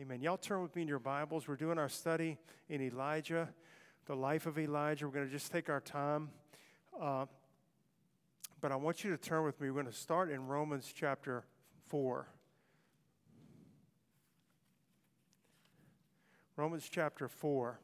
Amen. 0.00 0.22
Y'all 0.22 0.38
turn 0.38 0.62
with 0.62 0.74
me 0.74 0.80
in 0.80 0.88
your 0.88 0.98
Bibles. 0.98 1.46
We're 1.46 1.56
doing 1.56 1.76
our 1.76 1.90
study 1.90 2.38
in 2.70 2.80
Elijah, 2.80 3.50
the 4.06 4.14
life 4.14 4.46
of 4.46 4.58
Elijah. 4.58 5.06
We're 5.06 5.12
going 5.12 5.26
to 5.26 5.30
just 5.30 5.52
take 5.52 5.68
our 5.68 5.82
time. 5.82 6.30
Uh, 6.98 7.26
but 8.62 8.72
I 8.72 8.76
want 8.76 9.04
you 9.04 9.10
to 9.10 9.18
turn 9.18 9.44
with 9.44 9.60
me. 9.60 9.68
We're 9.68 9.82
going 9.82 9.92
to 9.92 9.98
start 9.98 10.30
in 10.30 10.46
Romans 10.46 10.90
chapter 10.96 11.44
4. 11.88 12.26
Romans 16.56 16.88
chapter 16.90 17.28
4. 17.28 17.78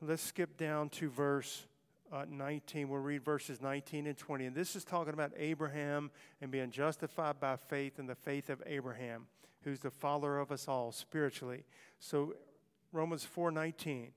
Let's 0.00 0.22
skip 0.22 0.56
down 0.56 0.90
to 0.90 1.10
verse 1.10 1.66
uh, 2.12 2.26
19. 2.30 2.88
We'll 2.88 3.00
read 3.00 3.24
verses 3.24 3.60
19 3.60 4.06
and 4.06 4.16
20. 4.16 4.46
And 4.46 4.54
this 4.54 4.76
is 4.76 4.84
talking 4.84 5.14
about 5.14 5.32
Abraham 5.36 6.12
and 6.40 6.52
being 6.52 6.70
justified 6.70 7.40
by 7.40 7.56
faith 7.56 7.98
and 7.98 8.08
the 8.08 8.14
faith 8.14 8.50
of 8.50 8.62
Abraham, 8.66 9.26
who's 9.64 9.80
the 9.80 9.90
father 9.90 10.38
of 10.38 10.50
us 10.50 10.68
all 10.68 10.92
spiritually. 10.92 11.64
So 11.98 12.34
Romans 12.92 13.24
4:19. 13.24 14.12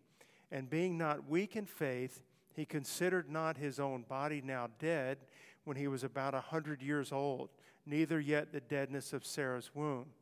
And 0.51 0.69
being 0.69 0.97
not 0.97 1.27
weak 1.27 1.55
in 1.55 1.65
faith, 1.65 2.21
he 2.55 2.65
considered 2.65 3.29
not 3.29 3.57
his 3.57 3.79
own 3.79 4.03
body 4.03 4.41
now 4.41 4.67
dead 4.77 5.17
when 5.63 5.77
he 5.77 5.87
was 5.87 6.03
about 6.03 6.35
a 6.35 6.41
hundred 6.41 6.81
years 6.81 7.11
old, 7.11 7.49
neither 7.85 8.19
yet 8.19 8.51
the 8.51 8.61
deadness 8.61 9.13
of 9.13 9.25
Sarah's 9.25 9.73
womb. 9.73 10.13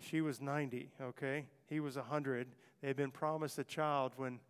She 0.00 0.22
was 0.22 0.40
90, 0.40 0.90
okay? 1.02 1.44
He 1.66 1.80
was 1.80 1.96
a 1.96 2.00
100. 2.00 2.48
They 2.80 2.88
had 2.88 2.96
been 2.96 3.10
promised 3.10 3.58
a 3.58 3.64
child 3.64 4.12
when 4.16 4.40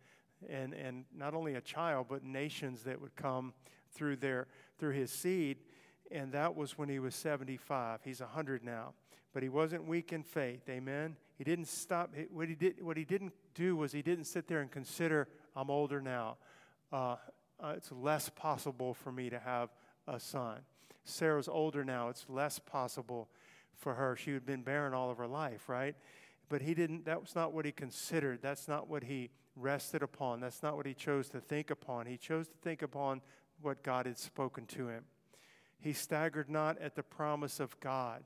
and, 0.47 0.73
and 0.73 1.05
not 1.15 1.33
only 1.33 1.55
a 1.55 1.61
child, 1.61 2.07
but 2.09 2.23
nations 2.23 2.83
that 2.83 3.01
would 3.01 3.15
come 3.15 3.53
through, 3.91 4.17
their, 4.17 4.47
through 4.77 4.93
his 4.93 5.11
seed. 5.11 5.57
And 6.11 6.31
that 6.31 6.55
was 6.55 6.77
when 6.77 6.89
he 6.89 6.99
was 6.99 7.15
75. 7.15 7.99
He's 8.03 8.21
100 8.21 8.63
now. 8.63 8.93
But 9.33 9.43
he 9.43 9.49
wasn't 9.49 9.85
weak 9.85 10.11
in 10.11 10.23
faith. 10.23 10.67
Amen. 10.69 11.15
He 11.37 11.43
didn't 11.43 11.67
stop. 11.67 12.13
What 12.31 12.49
he, 12.49 12.55
did, 12.55 12.83
what 12.83 12.97
he 12.97 13.05
didn't 13.05 13.33
do 13.53 13.75
was 13.75 13.91
he 13.91 14.01
didn't 14.01 14.25
sit 14.25 14.47
there 14.47 14.61
and 14.61 14.71
consider, 14.71 15.27
I'm 15.55 15.69
older 15.69 16.01
now. 16.01 16.37
Uh, 16.91 17.15
uh, 17.61 17.73
it's 17.77 17.91
less 17.91 18.29
possible 18.29 18.93
for 18.93 19.11
me 19.11 19.29
to 19.29 19.39
have 19.39 19.69
a 20.07 20.19
son. 20.19 20.59
Sarah's 21.03 21.47
older 21.47 21.83
now. 21.83 22.09
It's 22.09 22.25
less 22.27 22.59
possible 22.59 23.29
for 23.75 23.93
her. 23.95 24.15
She 24.15 24.33
had 24.33 24.45
been 24.45 24.63
barren 24.63 24.93
all 24.93 25.11
of 25.11 25.17
her 25.17 25.27
life, 25.27 25.69
right? 25.69 25.95
But 26.49 26.61
he 26.61 26.73
didn't, 26.73 27.05
that 27.05 27.21
was 27.21 27.35
not 27.35 27.53
what 27.53 27.65
he 27.65 27.71
considered. 27.71 28.39
That's 28.41 28.67
not 28.67 28.89
what 28.89 29.03
he 29.03 29.29
rested 29.55 30.01
upon. 30.01 30.39
That's 30.39 30.63
not 30.63 30.75
what 30.75 30.85
he 30.85 30.93
chose 30.93 31.29
to 31.29 31.39
think 31.39 31.69
upon. 31.69 32.07
He 32.07 32.17
chose 32.17 32.47
to 32.47 32.55
think 32.63 32.81
upon 32.81 33.21
what 33.61 33.83
God 33.83 34.05
had 34.05 34.17
spoken 34.17 34.65
to 34.67 34.87
him. 34.87 35.03
He 35.79 35.93
staggered 35.93 36.49
not 36.49 36.77
at 36.79 36.95
the 36.95 37.03
promise 37.03 37.59
of 37.59 37.79
God. 37.79 38.23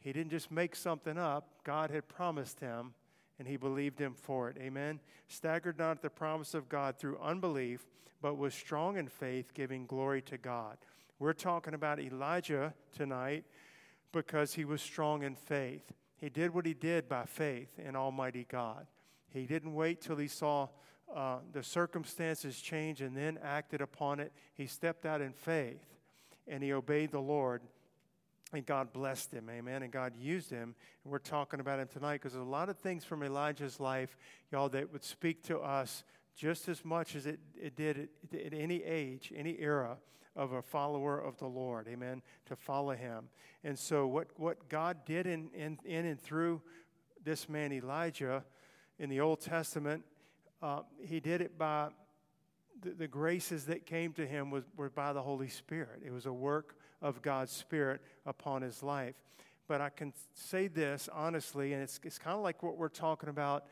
He 0.00 0.12
didn't 0.12 0.30
just 0.30 0.50
make 0.50 0.76
something 0.76 1.18
up, 1.18 1.48
God 1.64 1.90
had 1.90 2.08
promised 2.08 2.60
him, 2.60 2.94
and 3.38 3.48
he 3.48 3.56
believed 3.56 3.98
him 3.98 4.14
for 4.14 4.48
it. 4.48 4.56
Amen. 4.58 5.00
Staggered 5.28 5.78
not 5.78 5.92
at 5.92 6.02
the 6.02 6.10
promise 6.10 6.54
of 6.54 6.68
God 6.68 6.96
through 6.98 7.18
unbelief, 7.18 7.86
but 8.22 8.38
was 8.38 8.54
strong 8.54 8.96
in 8.96 9.08
faith, 9.08 9.52
giving 9.54 9.86
glory 9.86 10.22
to 10.22 10.38
God. 10.38 10.78
We're 11.18 11.32
talking 11.32 11.74
about 11.74 11.98
Elijah 11.98 12.74
tonight 12.92 13.44
because 14.12 14.54
he 14.54 14.64
was 14.64 14.80
strong 14.80 15.22
in 15.22 15.34
faith. 15.34 15.92
He 16.18 16.28
did 16.28 16.54
what 16.54 16.66
he 16.66 16.74
did 16.74 17.08
by 17.08 17.24
faith 17.24 17.78
in 17.78 17.96
Almighty 17.96 18.46
God. 18.48 18.86
He 19.28 19.44
didn't 19.44 19.74
wait 19.74 20.00
till 20.00 20.16
he 20.16 20.28
saw 20.28 20.68
uh, 21.14 21.38
the 21.52 21.62
circumstances 21.62 22.60
change 22.60 23.00
and 23.00 23.16
then 23.16 23.38
acted 23.42 23.80
upon 23.80 24.20
it. 24.20 24.32
He 24.54 24.66
stepped 24.66 25.06
out 25.06 25.20
in 25.20 25.32
faith 25.32 25.84
and 26.48 26.62
he 26.62 26.72
obeyed 26.72 27.12
the 27.12 27.20
Lord. 27.20 27.62
And 28.52 28.64
God 28.64 28.92
blessed 28.92 29.32
him, 29.32 29.50
amen. 29.50 29.82
And 29.82 29.92
God 29.92 30.14
used 30.16 30.50
him. 30.50 30.74
And 31.04 31.12
we're 31.12 31.18
talking 31.18 31.58
about 31.58 31.80
him 31.80 31.88
tonight 31.88 32.14
because 32.14 32.32
there's 32.32 32.46
a 32.46 32.48
lot 32.48 32.68
of 32.68 32.78
things 32.78 33.04
from 33.04 33.22
Elijah's 33.22 33.80
life, 33.80 34.16
y'all, 34.52 34.68
that 34.68 34.92
would 34.92 35.04
speak 35.04 35.42
to 35.44 35.58
us 35.58 36.04
just 36.36 36.68
as 36.68 36.84
much 36.84 37.16
as 37.16 37.26
it, 37.26 37.40
it 37.60 37.74
did 37.74 38.08
at, 38.32 38.40
at 38.40 38.54
any 38.54 38.84
age, 38.84 39.32
any 39.34 39.58
era 39.58 39.96
of 40.36 40.52
a 40.52 40.62
follower 40.62 41.18
of 41.18 41.38
the 41.38 41.46
Lord, 41.46 41.88
amen, 41.88 42.22
to 42.44 42.54
follow 42.54 42.92
him. 42.92 43.28
And 43.64 43.76
so, 43.76 44.06
what, 44.06 44.28
what 44.36 44.68
God 44.68 44.98
did 45.06 45.26
in, 45.26 45.48
in, 45.54 45.78
in 45.84 46.04
and 46.04 46.20
through 46.20 46.60
this 47.24 47.48
man 47.48 47.72
Elijah 47.72 48.44
in 48.98 49.08
the 49.08 49.20
Old 49.20 49.40
Testament, 49.40 50.04
uh, 50.62 50.82
he 51.00 51.20
did 51.20 51.40
it 51.40 51.58
by 51.58 51.88
the, 52.82 52.90
the, 52.90 53.08
graces 53.08 53.66
that 53.66 53.86
came 53.86 54.12
to 54.14 54.26
him 54.26 54.50
was, 54.50 54.64
were 54.76 54.90
by 54.90 55.12
the 55.12 55.22
Holy 55.22 55.48
Spirit. 55.48 56.02
It 56.04 56.12
was 56.12 56.26
a 56.26 56.32
work 56.32 56.76
of 57.02 57.22
God's 57.22 57.52
Spirit 57.52 58.00
upon 58.24 58.62
his 58.62 58.82
life. 58.82 59.14
But 59.68 59.80
I 59.80 59.88
can 59.88 60.12
say 60.34 60.68
this 60.68 61.08
honestly, 61.12 61.72
and 61.72 61.82
it's, 61.82 62.00
it's 62.04 62.18
kind 62.18 62.36
of 62.36 62.42
like 62.42 62.62
what 62.62 62.76
we're 62.76 62.88
talking 62.88 63.28
about 63.28 63.64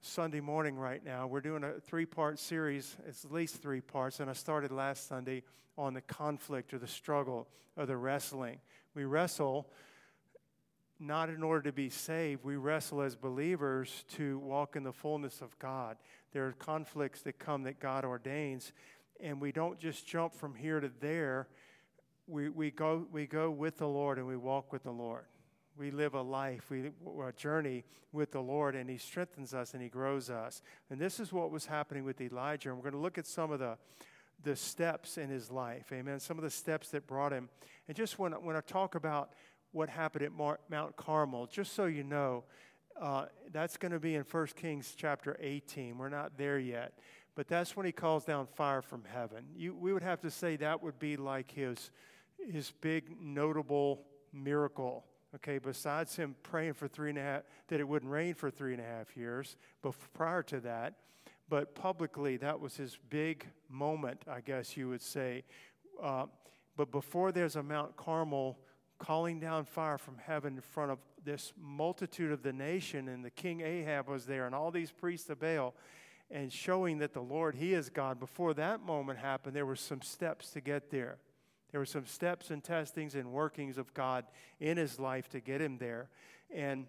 Sunday 0.00 0.40
morning 0.40 0.76
right 0.76 1.04
now. 1.04 1.26
We're 1.26 1.40
doing 1.40 1.62
a 1.62 1.74
three 1.80 2.06
part 2.06 2.38
series, 2.38 2.96
it's 3.06 3.24
at 3.24 3.32
least 3.32 3.62
three 3.62 3.80
parts, 3.80 4.20
and 4.20 4.30
I 4.30 4.32
started 4.32 4.72
last 4.72 5.08
Sunday 5.08 5.42
on 5.76 5.94
the 5.94 6.00
conflict 6.00 6.74
or 6.74 6.78
the 6.78 6.88
struggle 6.88 7.48
or 7.76 7.86
the 7.86 7.96
wrestling. 7.96 8.58
We 8.94 9.04
wrestle 9.04 9.68
not 10.98 11.28
in 11.28 11.42
order 11.42 11.62
to 11.62 11.72
be 11.72 11.88
saved. 11.88 12.44
We 12.44 12.56
wrestle 12.56 13.02
as 13.02 13.16
believers 13.16 14.04
to 14.14 14.38
walk 14.38 14.76
in 14.76 14.84
the 14.84 14.92
fullness 14.92 15.40
of 15.40 15.58
God. 15.58 15.96
There 16.32 16.46
are 16.46 16.52
conflicts 16.52 17.22
that 17.22 17.38
come 17.38 17.64
that 17.64 17.78
God 17.78 18.04
ordains, 18.04 18.72
and 19.20 19.40
we 19.40 19.52
don't 19.52 19.78
just 19.78 20.06
jump 20.06 20.34
from 20.34 20.54
here 20.54 20.80
to 20.80 20.90
there. 21.00 21.48
We, 22.26 22.48
we, 22.48 22.70
go, 22.70 23.06
we 23.12 23.26
go 23.26 23.50
with 23.50 23.78
the 23.78 23.88
Lord 23.88 24.18
and 24.18 24.26
we 24.26 24.36
walk 24.36 24.72
with 24.72 24.84
the 24.84 24.92
Lord. 24.92 25.24
We 25.76 25.90
live 25.90 26.14
a 26.14 26.22
life, 26.22 26.70
we 26.70 26.90
a 27.24 27.32
journey 27.32 27.84
with 28.12 28.32
the 28.32 28.40
Lord, 28.40 28.74
and 28.74 28.88
He 28.88 28.98
strengthens 28.98 29.54
us 29.54 29.74
and 29.74 29.82
He 29.82 29.88
grows 29.88 30.30
us. 30.30 30.62
And 30.90 31.00
this 31.00 31.18
is 31.18 31.32
what 31.32 31.50
was 31.50 31.66
happening 31.66 32.04
with 32.04 32.20
Elijah. 32.20 32.68
And 32.68 32.78
we're 32.78 32.90
going 32.90 32.92
to 32.94 32.98
look 32.98 33.18
at 33.18 33.26
some 33.26 33.50
of 33.50 33.58
the, 33.58 33.76
the 34.42 34.54
steps 34.54 35.18
in 35.18 35.30
his 35.30 35.50
life. 35.50 35.92
Amen. 35.92 36.20
Some 36.20 36.38
of 36.38 36.44
the 36.44 36.50
steps 36.50 36.88
that 36.90 37.06
brought 37.06 37.32
him. 37.32 37.48
And 37.88 37.96
just 37.96 38.18
when, 38.18 38.32
when 38.32 38.56
I 38.56 38.60
talk 38.60 38.94
about 38.94 39.32
what 39.72 39.88
happened 39.88 40.24
at 40.24 40.32
Mar- 40.32 40.60
Mount 40.70 40.96
Carmel. 40.96 41.46
Just 41.46 41.74
so 41.74 41.86
you 41.86 42.04
know, 42.04 42.44
uh, 43.02 43.26
that's 43.50 43.76
going 43.76 43.90
to 43.90 43.98
be 43.98 44.14
in 44.14 44.22
1 44.22 44.46
Kings 44.54 44.94
chapter 44.96 45.36
18. 45.40 45.98
We're 45.98 46.08
not 46.08 46.38
there 46.38 46.60
yet. 46.60 46.92
But 47.34 47.48
that's 47.48 47.76
when 47.76 47.84
he 47.84 47.90
calls 47.90 48.24
down 48.24 48.46
fire 48.46 48.80
from 48.80 49.02
heaven. 49.04 49.46
You, 49.56 49.74
we 49.74 49.92
would 49.92 50.04
have 50.04 50.20
to 50.20 50.30
say 50.30 50.54
that 50.56 50.82
would 50.82 51.00
be 51.00 51.16
like 51.16 51.50
his, 51.50 51.90
his 52.38 52.72
big 52.80 53.20
notable 53.20 54.04
miracle. 54.32 55.04
Okay, 55.34 55.58
besides 55.58 56.14
him 56.14 56.36
praying 56.44 56.74
for 56.74 56.86
three 56.86 57.08
and 57.08 57.18
a 57.18 57.22
half, 57.22 57.42
that 57.68 57.80
it 57.80 57.88
wouldn't 57.88 58.12
rain 58.12 58.34
for 58.34 58.50
three 58.50 58.72
and 58.72 58.82
a 58.82 58.84
half 58.84 59.16
years, 59.16 59.56
but 59.80 59.94
prior 60.12 60.42
to 60.44 60.60
that, 60.60 60.94
but 61.48 61.74
publicly, 61.74 62.36
that 62.36 62.60
was 62.60 62.76
his 62.76 62.98
big 63.08 63.46
moment, 63.68 64.22
I 64.30 64.42
guess 64.42 64.76
you 64.76 64.90
would 64.90 65.02
say. 65.02 65.42
Uh, 66.00 66.26
but 66.76 66.92
before 66.92 67.32
there's 67.32 67.56
a 67.56 67.62
Mount 67.62 67.96
Carmel 67.96 68.58
calling 68.98 69.40
down 69.40 69.64
fire 69.64 69.98
from 69.98 70.18
heaven 70.18 70.54
in 70.56 70.60
front 70.60 70.92
of 70.92 70.98
this 71.24 71.52
multitude 71.60 72.32
of 72.32 72.42
the 72.42 72.52
nation, 72.52 73.08
and 73.08 73.24
the 73.24 73.30
king 73.30 73.60
Ahab 73.60 74.08
was 74.08 74.26
there, 74.26 74.46
and 74.46 74.54
all 74.54 74.70
these 74.70 74.90
priests 74.90 75.30
of 75.30 75.40
Baal, 75.40 75.74
and 76.30 76.52
showing 76.52 76.98
that 76.98 77.12
the 77.12 77.20
Lord, 77.20 77.54
He 77.54 77.74
is 77.74 77.90
God. 77.90 78.18
Before 78.18 78.54
that 78.54 78.80
moment 78.80 79.18
happened, 79.18 79.54
there 79.54 79.66
were 79.66 79.76
some 79.76 80.02
steps 80.02 80.50
to 80.50 80.60
get 80.60 80.90
there. 80.90 81.18
There 81.72 81.80
were 81.80 81.86
some 81.86 82.06
steps 82.06 82.50
and 82.50 82.62
testings 82.62 83.14
and 83.14 83.32
workings 83.32 83.78
of 83.78 83.92
God 83.94 84.26
in 84.60 84.76
his 84.76 85.00
life 85.00 85.28
to 85.30 85.40
get 85.40 85.60
him 85.60 85.78
there. 85.78 86.10
And 86.54 86.86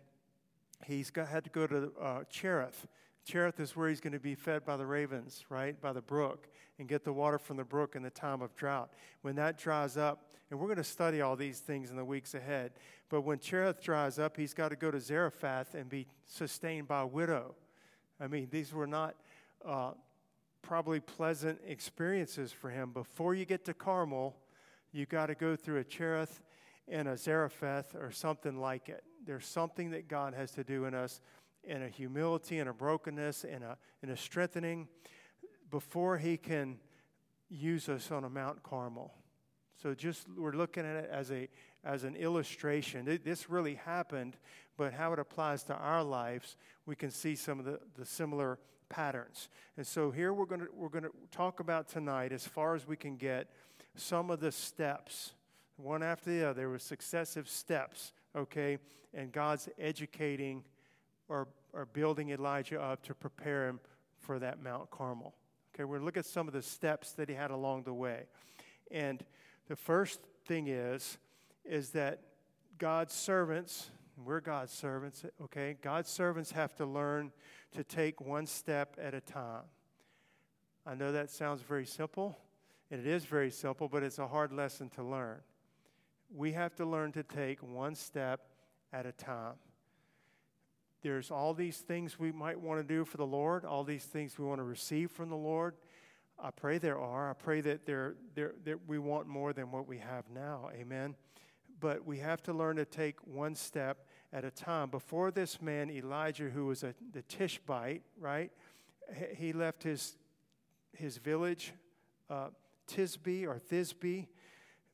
he's 0.85 1.09
got, 1.09 1.29
had 1.29 1.45
to 1.45 1.49
go 1.49 1.65
to 1.65 1.91
uh, 1.99 2.23
Cherith. 2.29 2.85
Cherith 3.25 3.61
is 3.61 3.77
where 3.77 3.87
he's 3.87 4.01
going 4.01 4.13
to 4.13 4.19
be 4.19 4.35
fed 4.35 4.65
by 4.65 4.75
the 4.75 4.85
ravens, 4.85 5.45
right? 5.49 5.79
By 5.79 5.93
the 5.93 6.01
brook, 6.01 6.49
and 6.77 6.89
get 6.89 7.05
the 7.05 7.13
water 7.13 7.39
from 7.39 7.55
the 7.55 7.63
brook 7.63 7.95
in 7.95 8.03
the 8.03 8.09
time 8.09 8.41
of 8.41 8.53
drought. 8.57 8.91
When 9.21 9.35
that 9.37 9.57
dries 9.57 9.95
up, 9.95 10.32
and 10.53 10.59
we're 10.59 10.67
going 10.67 10.77
to 10.77 10.83
study 10.83 11.19
all 11.19 11.35
these 11.35 11.57
things 11.57 11.89
in 11.89 11.95
the 11.95 12.05
weeks 12.05 12.35
ahead, 12.35 12.73
but 13.09 13.21
when 13.21 13.39
Cherith 13.39 13.81
dries 13.81 14.19
up, 14.19 14.37
he's 14.37 14.53
got 14.53 14.69
to 14.69 14.75
go 14.75 14.91
to 14.91 14.99
Zarephath 14.99 15.73
and 15.73 15.89
be 15.89 16.05
sustained 16.25 16.87
by 16.87 17.01
a 17.01 17.07
widow. 17.07 17.55
I 18.21 18.27
mean, 18.27 18.49
these 18.51 18.71
were 18.71 18.85
not 18.85 19.15
uh, 19.65 19.93
probably 20.61 20.99
pleasant 20.99 21.59
experiences 21.65 22.51
for 22.51 22.69
him. 22.69 22.91
Before 22.91 23.33
you 23.33 23.45
get 23.45 23.65
to 23.65 23.73
Carmel, 23.73 24.35
you 24.91 25.07
got 25.07 25.25
to 25.25 25.33
go 25.33 25.55
through 25.55 25.79
a 25.79 25.83
Cherith 25.83 26.43
and 26.87 27.07
a 27.07 27.17
Zarephath 27.17 27.95
or 27.95 28.11
something 28.11 28.61
like 28.61 28.89
it. 28.89 29.03
There's 29.25 29.47
something 29.47 29.89
that 29.89 30.07
God 30.07 30.35
has 30.35 30.51
to 30.51 30.63
do 30.63 30.85
in 30.85 30.93
us 30.93 31.19
in 31.63 31.81
a 31.81 31.89
humility 31.89 32.59
and 32.59 32.69
a 32.69 32.73
brokenness 32.73 33.43
and 33.43 33.63
a, 33.63 33.75
and 34.03 34.11
a 34.11 34.17
strengthening 34.17 34.87
before 35.71 36.19
he 36.19 36.37
can 36.37 36.77
use 37.49 37.89
us 37.89 38.11
on 38.11 38.23
a 38.23 38.29
Mount 38.29 38.61
Carmel. 38.61 39.15
So 39.83 39.93
just 39.93 40.27
we're 40.37 40.53
looking 40.53 40.85
at 40.85 40.95
it 40.95 41.09
as 41.11 41.29
a 41.29 41.49
as 41.83 42.05
an 42.05 42.15
illustration. 42.15 43.19
This 43.25 43.49
really 43.49 43.75
happened, 43.75 44.37
but 44.77 44.93
how 44.93 45.11
it 45.11 45.19
applies 45.19 45.63
to 45.63 45.75
our 45.75 46.01
lives, 46.01 46.55
we 46.85 46.95
can 46.95 47.11
see 47.11 47.35
some 47.35 47.59
of 47.59 47.65
the, 47.65 47.81
the 47.95 48.05
similar 48.05 48.59
patterns. 48.87 49.49
And 49.75 49.85
so 49.85 50.09
here 50.09 50.31
we're 50.31 50.45
gonna 50.45 50.67
we're 50.73 50.87
gonna 50.87 51.09
talk 51.31 51.59
about 51.59 51.89
tonight, 51.89 52.31
as 52.31 52.47
far 52.47 52.75
as 52.75 52.87
we 52.87 52.95
can 52.95 53.17
get, 53.17 53.49
some 53.97 54.29
of 54.29 54.39
the 54.39 54.53
steps, 54.53 55.33
one 55.75 56.01
after 56.01 56.29
the 56.29 56.49
other, 56.49 56.69
with 56.69 56.81
successive 56.81 57.49
steps, 57.49 58.13
okay, 58.37 58.77
and 59.13 59.33
God's 59.33 59.67
educating 59.77 60.63
or 61.27 61.49
are 61.73 61.87
building 61.87 62.29
Elijah 62.29 62.81
up 62.81 63.03
to 63.03 63.13
prepare 63.13 63.67
him 63.67 63.81
for 64.21 64.39
that 64.39 64.63
Mount 64.63 64.89
Carmel. 64.91 65.33
Okay, 65.75 65.83
we're 65.83 65.99
to 65.99 66.05
look 66.05 66.15
at 66.15 66.25
some 66.25 66.47
of 66.47 66.53
the 66.53 66.61
steps 66.61 67.11
that 67.11 67.27
he 67.27 67.35
had 67.35 67.51
along 67.51 67.83
the 67.83 67.93
way. 67.93 68.27
And 68.89 69.25
the 69.67 69.75
first 69.75 70.19
thing 70.45 70.67
is, 70.67 71.17
is 71.65 71.91
that 71.91 72.19
God's 72.77 73.13
servants, 73.13 73.89
we're 74.17 74.41
God's 74.41 74.73
servants, 74.73 75.25
okay? 75.41 75.77
God's 75.81 76.09
servants 76.09 76.51
have 76.51 76.75
to 76.75 76.85
learn 76.85 77.31
to 77.73 77.83
take 77.83 78.21
one 78.21 78.45
step 78.45 78.97
at 79.01 79.13
a 79.13 79.21
time. 79.21 79.63
I 80.85 80.95
know 80.95 81.11
that 81.13 81.29
sounds 81.29 81.61
very 81.61 81.85
simple, 81.85 82.37
and 82.91 82.99
it 82.99 83.07
is 83.07 83.25
very 83.25 83.51
simple, 83.51 83.87
but 83.87 84.03
it's 84.03 84.19
a 84.19 84.27
hard 84.27 84.51
lesson 84.51 84.89
to 84.91 85.03
learn. 85.03 85.39
We 86.35 86.51
have 86.53 86.75
to 86.75 86.85
learn 86.85 87.11
to 87.13 87.23
take 87.23 87.63
one 87.63 87.95
step 87.95 88.41
at 88.91 89.05
a 89.05 89.11
time. 89.11 89.53
There's 91.01 91.31
all 91.31 91.53
these 91.53 91.77
things 91.77 92.17
we 92.17 92.31
might 92.31 92.59
want 92.59 92.79
to 92.79 92.83
do 92.83 93.05
for 93.05 93.17
the 93.17 93.25
Lord, 93.25 93.65
all 93.65 93.83
these 93.83 94.05
things 94.05 94.37
we 94.39 94.45
want 94.45 94.59
to 94.59 94.63
receive 94.63 95.11
from 95.11 95.29
the 95.29 95.35
Lord. 95.35 95.75
I 96.41 96.51
pray 96.51 96.77
there 96.77 96.99
are. 96.99 97.29
I 97.29 97.33
pray 97.33 97.61
that, 97.61 97.85
there, 97.85 98.15
there, 98.35 98.53
that 98.65 98.87
we 98.87 98.99
want 98.99 99.27
more 99.27 99.53
than 99.53 99.71
what 99.71 99.87
we 99.87 99.97
have 99.99 100.25
now. 100.33 100.69
Amen. 100.73 101.15
But 101.79 102.05
we 102.05 102.19
have 102.19 102.41
to 102.43 102.53
learn 102.53 102.77
to 102.77 102.85
take 102.85 103.15
one 103.25 103.55
step 103.55 104.05
at 104.31 104.43
a 104.43 104.51
time. 104.51 104.89
Before 104.89 105.31
this 105.31 105.61
man, 105.61 105.89
Elijah, 105.89 106.49
who 106.49 106.67
was 106.67 106.83
a, 106.83 106.93
the 107.11 107.21
Tishbite, 107.23 108.03
right? 108.19 108.51
He 109.35 109.53
left 109.53 109.83
his, 109.83 110.17
his 110.93 111.17
village, 111.17 111.73
uh, 112.29 112.49
Tisbe 112.87 113.45
or 113.45 113.59
Thisbe. 113.71 114.27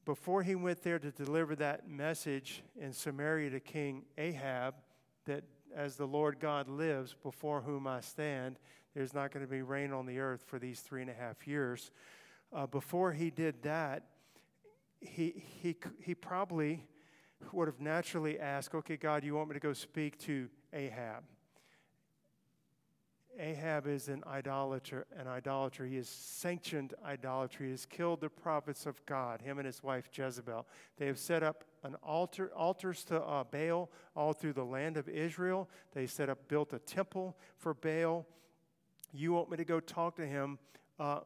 Before 0.06 0.42
he 0.44 0.56
went 0.56 0.82
there 0.82 1.00
to 1.00 1.12
deliver 1.12 1.56
that 1.58 1.88
message 1.88 2.64
in 2.80 2.94
Samaria 2.94 3.52
to 3.52 3.60
King 3.60 4.04
Ahab, 4.18 4.76
that 5.26 5.44
as 5.76 5.96
the 5.96 6.06
Lord 6.06 6.40
God 6.40 6.68
lives, 6.68 7.16
before 7.24 7.62
whom 7.62 7.88
I 7.88 8.02
stand, 8.02 8.58
there's 8.96 9.14
not 9.14 9.32
going 9.32 9.46
to 9.46 9.52
be 9.52 9.62
rain 9.62 9.92
on 9.94 10.06
the 10.06 10.20
earth 10.20 10.44
for 10.48 10.60
these 10.60 10.80
three 10.80 11.02
and 11.02 11.10
a 11.10 11.14
half 11.14 11.48
years. 11.48 11.92
Uh, 12.52 12.66
before 12.66 13.12
he 13.12 13.30
did 13.30 13.62
that, 13.64 14.04
he, 15.02 15.44
he, 15.62 15.76
he 16.02 16.16
probably 16.16 16.84
would 17.52 17.68
have 17.68 17.80
naturally 17.80 18.40
asked, 18.40 18.74
Okay, 18.74 18.98
God, 18.98 19.24
you 19.24 19.36
want 19.36 19.50
me 19.50 19.54
to 19.54 19.60
go 19.60 19.74
speak 19.74 20.18
to 20.20 20.50
Ahab? 20.74 21.24
Ahab 23.40 23.88
is 23.88 24.10
an 24.10 24.24
idolater, 24.28 25.06
an 25.18 25.28
idolater. 25.28 25.86
He 25.86 25.96
has 25.96 26.10
sanctioned 26.10 26.94
idolatry. 27.06 27.68
He 27.68 27.72
has 27.72 27.86
killed 27.86 28.22
the 28.22 28.30
prophets 28.30 28.86
of 28.86 29.04
God, 29.06 29.42
him 29.42 29.58
and 29.58 29.66
his 29.66 29.82
wife 29.82 30.10
Jezebel. 30.14 30.68
They 30.98 31.08
have 31.08 31.18
set 31.18 31.42
up 31.42 31.64
an 31.84 31.96
altar, 32.04 32.52
altars 32.56 33.04
to 33.06 33.22
uh, 33.22 33.46
Baal 33.46 33.90
all 34.16 34.34
through 34.34 34.54
the 34.54 34.66
land 34.66 34.98
of 34.98 35.08
Israel. 35.08 35.70
They 35.94 36.06
set 36.06 36.30
up, 36.30 36.48
built 36.50 36.74
a 36.74 36.80
temple 36.80 37.38
for 37.58 37.74
Baal. 37.74 38.26
You 39.14 39.34
want 39.34 39.50
me 39.50 39.58
to 39.58 39.66
go 39.66 39.80
talk 39.80 40.18
to 40.18 40.26
him? 40.26 40.60
Uh, 41.00 41.22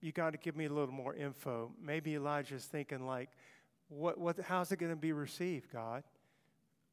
you 0.00 0.12
got 0.12 0.32
to 0.32 0.38
give 0.38 0.56
me 0.56 0.66
a 0.66 0.72
little 0.72 0.94
more 0.94 1.14
info. 1.14 1.70
Maybe 1.80 2.14
Elijah's 2.14 2.64
thinking 2.64 3.06
like, 3.06 3.30
what, 3.88 4.18
what, 4.18 4.38
how's 4.40 4.72
it 4.72 4.78
going 4.78 4.92
to 4.92 4.96
be 4.96 5.12
received, 5.12 5.72
God? 5.72 6.02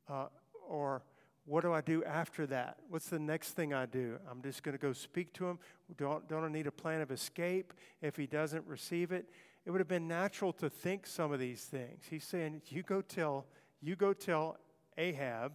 Uh, 0.08 0.28
or 0.68 1.02
what 1.46 1.62
do 1.62 1.74
I 1.74 1.82
do 1.82 2.04
after 2.06 2.46
that? 2.48 2.78
What's 2.90 3.08
the 3.08 3.20
next 3.20 3.52
thing 3.52 3.74
I 3.74 3.86
do? 3.86 4.18
I'm 4.30 4.42
just 4.42 4.64
going 4.64 4.78
to 4.78 4.82
go 4.82 4.94
speak 4.94 5.34
to 5.34 5.48
him. 5.48 5.60
Don't, 5.98 6.28
don't 6.30 6.44
I 6.44 6.50
need 6.50 6.68
a 6.68 6.72
plan 6.72 7.02
of 7.02 7.12
escape 7.12 7.74
if 8.02 8.16
he 8.16 8.28
doesn't 8.28 8.66
receive 8.66 9.12
it? 9.12 9.30
It 9.66 9.72
would 9.72 9.80
have 9.80 9.88
been 9.88 10.08
natural 10.08 10.54
to 10.54 10.70
think 10.70 11.06
some 11.06 11.32
of 11.34 11.40
these 11.40 11.64
things. 11.64 12.04
He's 12.10 12.24
saying, 12.24 12.62
you 12.68 12.84
go 12.84 13.02
tell, 13.02 13.46
you 13.82 13.96
go 13.96 14.14
tell 14.14 14.58
Ahab 14.98 15.54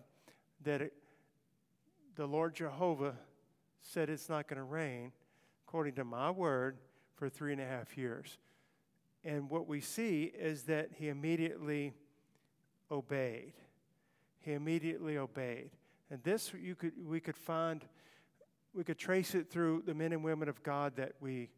that 0.65 0.83
it, 0.83 0.93
the 2.17 2.27
Lord 2.27 2.55
Jehovah 2.55 3.15
said 3.81 4.11
it's 4.11 4.29
not 4.29 4.47
going 4.49 4.59
to 4.59 4.65
rain 4.65 5.13
according 5.67 5.95
to 5.95 6.05
my 6.05 6.31
word 6.31 6.79
for 7.15 7.29
three 7.29 7.53
and 7.53 7.61
a 7.61 7.67
half 7.67 7.97
years. 7.97 8.39
And 9.25 9.51
what 9.51 9.67
we 9.67 9.81
see 9.81 10.25
is 10.39 10.65
that 10.65 10.91
he 10.97 11.09
immediately 11.09 11.93
obeyed. 12.91 13.55
He 14.49 14.55
immediately 14.55 15.19
obeyed. 15.19 15.73
And 16.11 16.23
this 16.23 16.55
you 16.59 16.75
could, 16.75 16.93
we 17.07 17.21
could 17.21 17.37
find, 17.37 17.85
we 18.73 18.83
could 18.83 18.97
trace 18.97 19.35
it 19.35 19.51
through 19.51 19.83
the 19.85 19.93
men 19.93 20.15
and 20.15 20.25
women 20.25 20.49
of 20.49 20.63
God 20.63 20.97
that 20.97 21.13
we, 21.21 21.51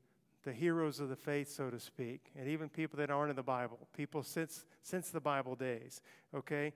the 0.43 0.53
heroes 0.53 0.99
of 0.99 1.09
the 1.09 1.15
faith, 1.15 1.49
so 1.49 1.71
to 1.71 1.79
speak, 1.79 2.33
and 2.37 2.49
even 2.49 2.69
people 2.69 2.97
that 2.97 3.09
aren't 3.09 3.31
in 3.31 3.37
the 3.37 3.45
Bible, 3.45 3.79
people 3.97 4.25
since, 4.25 4.65
since 4.83 5.11
the 5.11 5.21
Bible 5.21 5.55
days, 5.55 6.01
okay? 6.35 6.73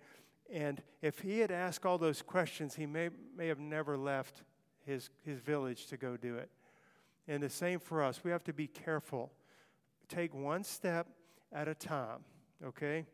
And 0.53 0.81
if 1.03 1.19
he 1.19 1.41
had 1.41 1.51
asked 1.51 1.85
all 1.85 1.99
those 1.99 2.23
questions, 2.23 2.77
he 2.77 2.87
may, 2.87 3.11
may 3.37 3.49
have 3.49 3.59
never 3.59 3.97
left 3.97 4.45
his, 4.87 5.11
his 5.25 5.41
village 5.41 5.87
to 5.87 5.97
go 5.97 6.17
do 6.17 6.37
it. 6.37 6.49
And 7.27 7.43
the 7.43 7.51
same 7.51 7.81
for 7.81 8.05
us. 8.05 8.23
We 8.23 8.31
have 8.31 8.45
to 8.45 8.53
be 8.53 8.69
careful. 8.69 9.33
Take 10.09 10.33
one 10.33 10.63
step 10.63 11.09
at 11.53 11.67
a 11.67 11.75
time, 11.75 12.21
okay? 12.65 13.05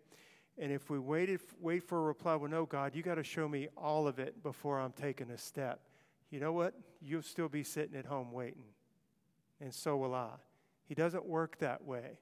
And 0.61 0.71
if 0.71 0.91
we 0.91 0.99
waited, 0.99 1.41
wait 1.59 1.83
for 1.83 1.99
a 1.99 2.03
reply, 2.03 2.37
well, 2.37 2.51
no, 2.51 2.67
God, 2.67 2.95
you 2.95 3.03
got 3.03 3.15
to 3.15 3.25
show 3.25 3.49
me 3.49 3.69
all 3.79 4.07
of 4.07 4.19
it 4.19 4.43
before 4.43 4.79
I'm 4.79 4.93
taking 4.93 5.31
a 5.31 5.39
step. 5.39 5.81
You 6.31 6.39
know 6.39 6.53
what? 6.53 6.75
You'll 7.01 7.23
still 7.23 7.49
be 7.49 7.65
sitting 7.65 7.97
at 7.97 8.05
home 8.05 8.31
waiting. 8.31 8.67
And 9.59 9.73
so 9.73 9.97
will 9.97 10.15
I. 10.15 10.33
He 10.85 10.95
doesn't 10.95 11.25
work 11.25 11.59
that 11.61 11.83
way. 11.85 12.19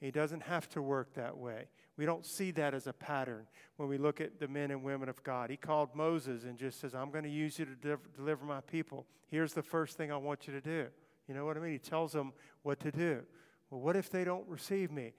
He 0.00 0.10
doesn't 0.10 0.42
have 0.42 0.68
to 0.70 0.82
work 0.82 1.14
that 1.14 1.38
way. 1.38 1.68
We 1.96 2.04
don't 2.04 2.26
see 2.26 2.50
that 2.52 2.74
as 2.74 2.88
a 2.88 2.92
pattern 2.92 3.46
when 3.76 3.88
we 3.88 3.98
look 3.98 4.20
at 4.20 4.40
the 4.40 4.48
men 4.48 4.72
and 4.72 4.82
women 4.82 5.08
of 5.08 5.22
God. 5.22 5.48
He 5.48 5.56
called 5.56 5.94
Moses 5.94 6.42
and 6.42 6.58
just 6.58 6.80
says, 6.80 6.92
I'm 6.92 7.12
going 7.12 7.24
to 7.24 7.30
use 7.30 7.56
you 7.56 7.66
to 7.66 7.98
deliver 8.16 8.44
my 8.44 8.62
people. 8.62 9.06
Here's 9.28 9.52
the 9.52 9.62
first 9.62 9.96
thing 9.96 10.10
I 10.10 10.16
want 10.16 10.48
you 10.48 10.52
to 10.52 10.60
do. 10.60 10.88
You 11.28 11.34
know 11.34 11.46
what 11.46 11.56
I 11.56 11.60
mean? 11.60 11.72
He 11.72 11.78
tells 11.78 12.12
them 12.12 12.32
what 12.62 12.80
to 12.80 12.90
do. 12.90 13.22
Well, 13.70 13.80
what 13.80 13.96
if 13.96 14.10
they 14.10 14.24
don't 14.24 14.46
receive 14.48 14.90
me? 14.90 15.12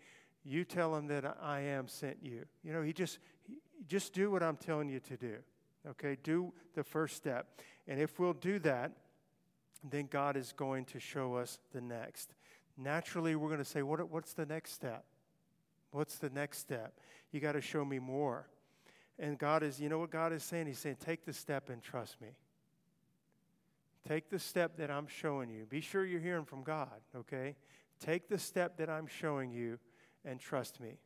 You 0.48 0.64
tell 0.64 0.94
them 0.94 1.08
that 1.08 1.38
I 1.42 1.60
am 1.60 1.90
sent 1.90 2.20
you. 2.22 2.46
You 2.64 2.72
know, 2.72 2.82
he 2.82 2.94
just 2.94 3.20
he, 3.44 3.58
just 3.86 4.14
do 4.14 4.32
what 4.32 4.42
I'm 4.42 4.56
telling 4.56 4.88
you 4.88 5.02
to 5.02 5.18
do. 5.18 5.36
Okay? 5.90 6.18
Do 6.24 6.54
the 6.74 6.86
first 6.86 7.18
step. 7.18 7.60
And 7.86 8.00
if 8.00 8.18
we'll 8.18 8.32
do 8.32 8.58
that, 8.60 8.94
then 9.90 10.08
God 10.10 10.38
is 10.38 10.54
going 10.54 10.86
to 10.86 11.00
show 11.00 11.36
us 11.36 11.60
the 11.74 11.82
next. 11.82 12.34
Naturally, 12.78 13.36
we're 13.36 13.50
going 13.50 13.60
to 13.60 13.66
say, 13.66 13.82
what, 13.82 14.10
what's 14.10 14.34
the 14.34 14.46
next 14.46 14.72
step? 14.72 15.04
What's 15.92 16.16
the 16.16 16.30
next 16.30 16.60
step? 16.60 16.94
You 17.32 17.42
got 17.42 17.54
to 17.54 17.62
show 17.62 17.84
me 17.84 18.00
more. 18.00 18.48
And 19.20 19.38
God 19.38 19.64
is, 19.64 19.82
you 19.82 19.90
know 19.90 20.00
what 20.00 20.12
God 20.12 20.32
is 20.32 20.44
saying? 20.44 20.68
He's 20.68 20.80
saying, 20.80 20.98
take 21.04 21.26
the 21.26 21.34
step 21.34 21.70
and 21.70 21.82
trust 21.82 22.22
me. 22.22 22.30
Take 24.08 24.30
the 24.30 24.40
step 24.40 24.78
that 24.78 24.90
I'm 24.90 25.08
showing 25.08 25.50
you. 25.50 25.66
Be 25.66 25.82
sure 25.82 26.06
you're 26.06 26.22
hearing 26.22 26.46
from 26.46 26.64
God, 26.64 27.02
okay? 27.16 27.56
Take 28.00 28.30
the 28.30 28.38
step 28.38 28.78
that 28.78 28.90
I'm 28.90 29.08
showing 29.08 29.52
you 29.52 29.80
and 30.28 30.40
trust 30.40 30.80
me. 30.80 30.98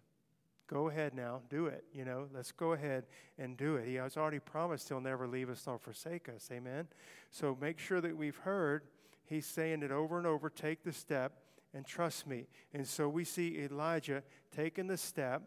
Go 0.67 0.87
ahead 0.87 1.13
now, 1.13 1.41
do 1.49 1.65
it. 1.65 1.83
You 1.93 2.05
know, 2.05 2.27
let's 2.33 2.51
go 2.53 2.71
ahead 2.71 3.05
and 3.37 3.57
do 3.57 3.75
it. 3.75 3.87
He 3.87 3.95
has 3.95 4.15
already 4.15 4.39
promised 4.39 4.87
he'll 4.87 5.01
never 5.01 5.27
leave 5.27 5.49
us 5.49 5.63
nor 5.67 5.77
forsake 5.77 6.29
us. 6.29 6.49
Amen. 6.51 6.87
So 7.29 7.57
make 7.59 7.77
sure 7.77 7.99
that 7.99 8.15
we've 8.15 8.37
heard. 8.37 8.83
He's 9.25 9.45
saying 9.45 9.83
it 9.83 9.91
over 9.91 10.17
and 10.17 10.25
over 10.25 10.49
take 10.49 10.83
the 10.83 10.93
step 10.93 11.33
and 11.73 11.85
trust 11.85 12.25
me. 12.25 12.47
And 12.73 12.87
so 12.87 13.09
we 13.09 13.25
see 13.25 13.59
Elijah 13.59 14.23
taking 14.55 14.87
the 14.87 14.97
step, 14.97 15.41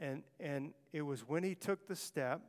and, 0.00 0.22
and 0.38 0.72
it 0.92 1.02
was 1.02 1.26
when 1.26 1.42
he 1.42 1.54
took 1.54 1.86
the 1.88 1.96
step 1.96 2.42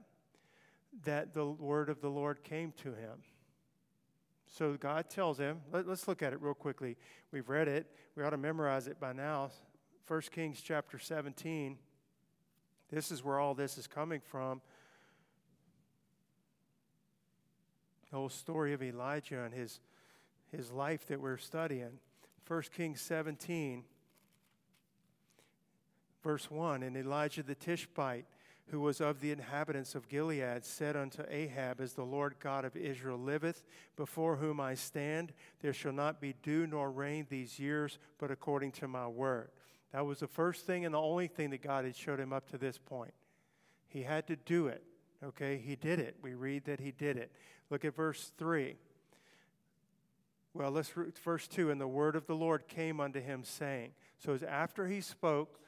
that 1.05 1.33
the 1.33 1.45
word 1.45 1.89
of 1.89 2.01
the 2.01 2.09
Lord 2.09 2.43
came 2.43 2.73
to 2.83 2.89
him. 2.89 3.23
So 4.45 4.73
God 4.73 5.09
tells 5.09 5.39
him, 5.39 5.61
let, 5.71 5.87
us 5.87 6.07
look 6.07 6.21
at 6.21 6.33
it 6.33 6.41
real 6.41 6.53
quickly. 6.53 6.97
We've 7.31 7.49
read 7.49 7.67
it, 7.67 7.87
we 8.15 8.23
ought 8.23 8.31
to 8.31 8.37
memorize 8.37 8.87
it 8.87 8.99
by 8.99 9.13
now. 9.13 9.51
1 10.07 10.21
Kings 10.31 10.61
chapter 10.61 10.99
17. 10.99 11.77
This 12.91 13.09
is 13.09 13.23
where 13.23 13.39
all 13.39 13.53
this 13.53 13.77
is 13.77 13.87
coming 13.87 14.19
from. 14.19 14.61
The 18.11 18.17
whole 18.17 18.29
story 18.29 18.73
of 18.73 18.83
Elijah 18.83 19.43
and 19.43 19.53
his, 19.53 19.79
his 20.51 20.71
life 20.71 21.07
that 21.07 21.21
we're 21.21 21.37
studying. 21.37 21.99
1 22.47 22.63
Kings 22.75 22.99
17, 22.99 23.85
verse 26.21 26.51
1 26.51 26.83
And 26.83 26.97
Elijah 26.97 27.41
the 27.41 27.55
Tishbite, 27.55 28.25
who 28.67 28.81
was 28.81 28.99
of 28.99 29.21
the 29.21 29.31
inhabitants 29.31 29.95
of 29.95 30.09
Gilead, 30.09 30.65
said 30.65 30.97
unto 30.97 31.23
Ahab, 31.29 31.79
As 31.79 31.93
the 31.93 32.03
Lord 32.03 32.35
God 32.41 32.65
of 32.65 32.75
Israel 32.75 33.17
liveth, 33.17 33.63
before 33.95 34.35
whom 34.35 34.59
I 34.59 34.75
stand, 34.75 35.31
there 35.61 35.73
shall 35.73 35.93
not 35.93 36.19
be 36.19 36.35
dew 36.43 36.67
nor 36.67 36.91
rain 36.91 37.25
these 37.29 37.57
years, 37.57 37.99
but 38.17 38.31
according 38.31 38.73
to 38.73 38.87
my 38.89 39.07
word. 39.07 39.49
That 39.93 40.05
was 40.05 40.19
the 40.19 40.27
first 40.27 40.65
thing 40.65 40.85
and 40.85 40.93
the 40.93 40.99
only 40.99 41.27
thing 41.27 41.51
that 41.51 41.61
God 41.61 41.85
had 41.85 41.95
showed 41.95 42.19
him 42.19 42.33
up 42.33 42.49
to 42.49 42.57
this 42.57 42.77
point. 42.77 43.13
He 43.87 44.01
had 44.01 44.27
to 44.27 44.35
do 44.35 44.67
it. 44.67 44.83
Okay, 45.23 45.61
he 45.63 45.75
did 45.75 45.99
it. 45.99 46.17
We 46.21 46.33
read 46.33 46.65
that 46.65 46.79
he 46.79 46.91
did 46.91 47.15
it. 47.15 47.31
Look 47.69 47.85
at 47.85 47.95
verse 47.95 48.31
3. 48.37 48.75
Well, 50.53 50.71
let's 50.71 50.97
read 50.97 51.15
verse 51.17 51.47
2. 51.47 51.69
And 51.69 51.79
the 51.79 51.87
word 51.87 52.15
of 52.15 52.25
the 52.25 52.35
Lord 52.35 52.67
came 52.67 52.99
unto 52.99 53.21
him, 53.21 53.43
saying, 53.43 53.91
So 54.17 54.33
as 54.33 54.43
after 54.43 54.87
he 54.87 54.99
spoke, 54.99 55.59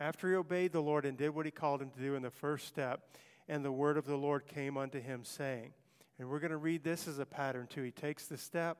after 0.00 0.28
he 0.28 0.36
obeyed 0.36 0.72
the 0.72 0.80
Lord 0.80 1.04
and 1.04 1.18
did 1.18 1.34
what 1.34 1.44
he 1.44 1.52
called 1.52 1.82
him 1.82 1.90
to 1.90 2.00
do 2.00 2.14
in 2.14 2.22
the 2.22 2.30
first 2.30 2.68
step, 2.68 3.08
and 3.48 3.64
the 3.64 3.72
word 3.72 3.96
of 3.96 4.06
the 4.06 4.16
Lord 4.16 4.46
came 4.46 4.76
unto 4.76 5.00
him, 5.00 5.24
saying, 5.24 5.72
And 6.18 6.28
we're 6.28 6.40
going 6.40 6.50
to 6.52 6.56
read 6.56 6.84
this 6.84 7.06
as 7.08 7.18
a 7.18 7.26
pattern 7.26 7.66
too. 7.66 7.82
He 7.82 7.90
takes 7.90 8.26
the 8.26 8.38
step, 8.38 8.78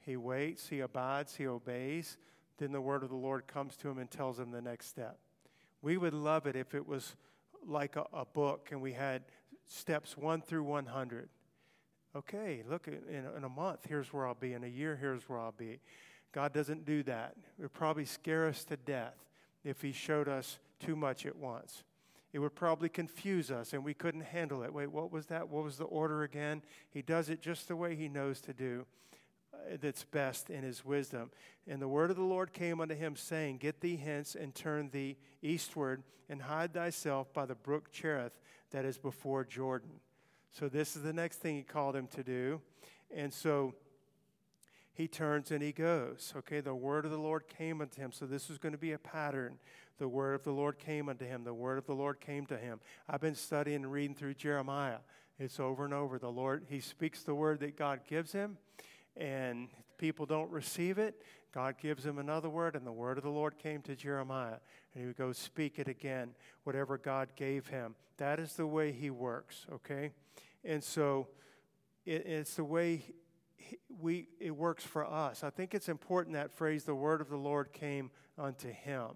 he 0.00 0.16
waits, 0.16 0.68
he 0.68 0.80
abides, 0.80 1.34
he 1.36 1.46
obeys. 1.46 2.16
Then 2.58 2.72
the 2.72 2.80
word 2.80 3.02
of 3.02 3.08
the 3.08 3.16
Lord 3.16 3.46
comes 3.46 3.76
to 3.76 3.88
him 3.88 3.98
and 3.98 4.10
tells 4.10 4.38
him 4.38 4.50
the 4.50 4.60
next 4.60 4.86
step. 4.86 5.18
We 5.80 5.96
would 5.96 6.14
love 6.14 6.46
it 6.46 6.56
if 6.56 6.74
it 6.74 6.86
was 6.86 7.14
like 7.66 7.96
a, 7.96 8.04
a 8.12 8.24
book 8.24 8.68
and 8.72 8.82
we 8.82 8.92
had 8.92 9.22
steps 9.66 10.16
1 10.16 10.42
through 10.42 10.64
100. 10.64 11.28
Okay, 12.16 12.64
look, 12.68 12.88
in, 12.88 13.24
in 13.36 13.44
a 13.44 13.48
month, 13.48 13.80
here's 13.88 14.12
where 14.12 14.26
I'll 14.26 14.34
be. 14.34 14.54
In 14.54 14.64
a 14.64 14.68
year, 14.68 14.96
here's 14.96 15.28
where 15.28 15.38
I'll 15.38 15.52
be. 15.52 15.78
God 16.32 16.52
doesn't 16.52 16.84
do 16.84 17.02
that. 17.04 17.34
It 17.58 17.62
would 17.62 17.72
probably 17.72 18.04
scare 18.04 18.46
us 18.46 18.64
to 18.64 18.76
death 18.76 19.14
if 19.64 19.82
He 19.82 19.92
showed 19.92 20.28
us 20.28 20.58
too 20.80 20.96
much 20.96 21.26
at 21.26 21.36
once. 21.36 21.84
It 22.32 22.40
would 22.40 22.54
probably 22.54 22.88
confuse 22.88 23.50
us 23.50 23.72
and 23.72 23.84
we 23.84 23.94
couldn't 23.94 24.22
handle 24.22 24.62
it. 24.62 24.72
Wait, 24.72 24.90
what 24.90 25.12
was 25.12 25.26
that? 25.26 25.48
What 25.48 25.64
was 25.64 25.76
the 25.76 25.84
order 25.84 26.24
again? 26.24 26.62
He 26.90 27.02
does 27.02 27.30
it 27.30 27.40
just 27.40 27.68
the 27.68 27.76
way 27.76 27.94
He 27.94 28.08
knows 28.08 28.40
to 28.42 28.52
do 28.52 28.84
that's 29.80 30.04
best 30.04 30.50
in 30.50 30.62
his 30.62 30.84
wisdom. 30.84 31.30
And 31.66 31.80
the 31.80 31.88
word 31.88 32.10
of 32.10 32.16
the 32.16 32.22
Lord 32.22 32.52
came 32.52 32.80
unto 32.80 32.94
him, 32.94 33.16
saying, 33.16 33.58
Get 33.58 33.80
thee 33.80 33.96
hence 33.96 34.34
and 34.34 34.54
turn 34.54 34.90
thee 34.90 35.16
eastward, 35.42 36.02
and 36.28 36.42
hide 36.42 36.74
thyself 36.74 37.32
by 37.32 37.46
the 37.46 37.54
brook 37.54 37.92
Cherith 37.92 38.32
that 38.70 38.84
is 38.84 38.98
before 38.98 39.44
Jordan. 39.44 40.00
So, 40.50 40.68
this 40.68 40.96
is 40.96 41.02
the 41.02 41.12
next 41.12 41.36
thing 41.36 41.56
he 41.56 41.62
called 41.62 41.94
him 41.94 42.06
to 42.08 42.22
do. 42.22 42.60
And 43.14 43.32
so 43.32 43.74
he 44.92 45.06
turns 45.06 45.50
and 45.50 45.62
he 45.62 45.72
goes. 45.72 46.32
Okay, 46.36 46.60
the 46.60 46.74
word 46.74 47.04
of 47.04 47.10
the 47.10 47.18
Lord 47.18 47.44
came 47.48 47.80
unto 47.80 48.00
him. 48.00 48.12
So, 48.12 48.26
this 48.26 48.50
is 48.50 48.58
going 48.58 48.72
to 48.72 48.78
be 48.78 48.92
a 48.92 48.98
pattern. 48.98 49.58
The 49.98 50.08
word 50.08 50.34
of 50.34 50.44
the 50.44 50.52
Lord 50.52 50.78
came 50.78 51.08
unto 51.08 51.24
him. 51.24 51.44
The 51.44 51.54
word 51.54 51.78
of 51.78 51.86
the 51.86 51.94
Lord 51.94 52.20
came 52.20 52.46
to 52.46 52.56
him. 52.56 52.80
I've 53.08 53.20
been 53.20 53.34
studying 53.34 53.82
and 53.82 53.92
reading 53.92 54.14
through 54.14 54.34
Jeremiah. 54.34 54.98
It's 55.38 55.60
over 55.60 55.84
and 55.84 55.94
over. 55.94 56.18
The 56.18 56.30
Lord, 56.30 56.66
he 56.68 56.80
speaks 56.80 57.22
the 57.22 57.34
word 57.34 57.60
that 57.60 57.76
God 57.76 58.00
gives 58.08 58.32
him, 58.32 58.58
and 59.18 59.68
people 59.98 60.26
don't 60.26 60.50
receive 60.50 60.98
it. 60.98 61.22
God 61.52 61.76
gives 61.80 62.04
him 62.04 62.18
another 62.18 62.48
word, 62.48 62.76
and 62.76 62.86
the 62.86 62.92
word 62.92 63.18
of 63.18 63.24
the 63.24 63.30
Lord 63.30 63.58
came 63.58 63.82
to 63.82 63.96
Jeremiah. 63.96 64.58
And 64.94 65.00
he 65.00 65.06
would 65.06 65.16
go 65.16 65.32
speak 65.32 65.78
it 65.78 65.88
again, 65.88 66.30
whatever 66.64 66.98
God 66.98 67.30
gave 67.36 67.66
him. 67.66 67.94
That 68.18 68.38
is 68.38 68.54
the 68.54 68.66
way 68.66 68.92
he 68.92 69.10
works, 69.10 69.66
okay? 69.72 70.12
And 70.64 70.82
so 70.82 71.28
it, 72.04 72.26
it's 72.26 72.54
the 72.54 72.64
way 72.64 73.02
we, 74.00 74.28
it 74.40 74.54
works 74.54 74.84
for 74.84 75.06
us. 75.06 75.42
I 75.42 75.50
think 75.50 75.74
it's 75.74 75.88
important 75.88 76.34
that 76.34 76.52
phrase, 76.52 76.84
the 76.84 76.94
word 76.94 77.20
of 77.20 77.28
the 77.28 77.36
Lord 77.36 77.72
came 77.72 78.10
unto 78.38 78.70
him. 78.70 79.08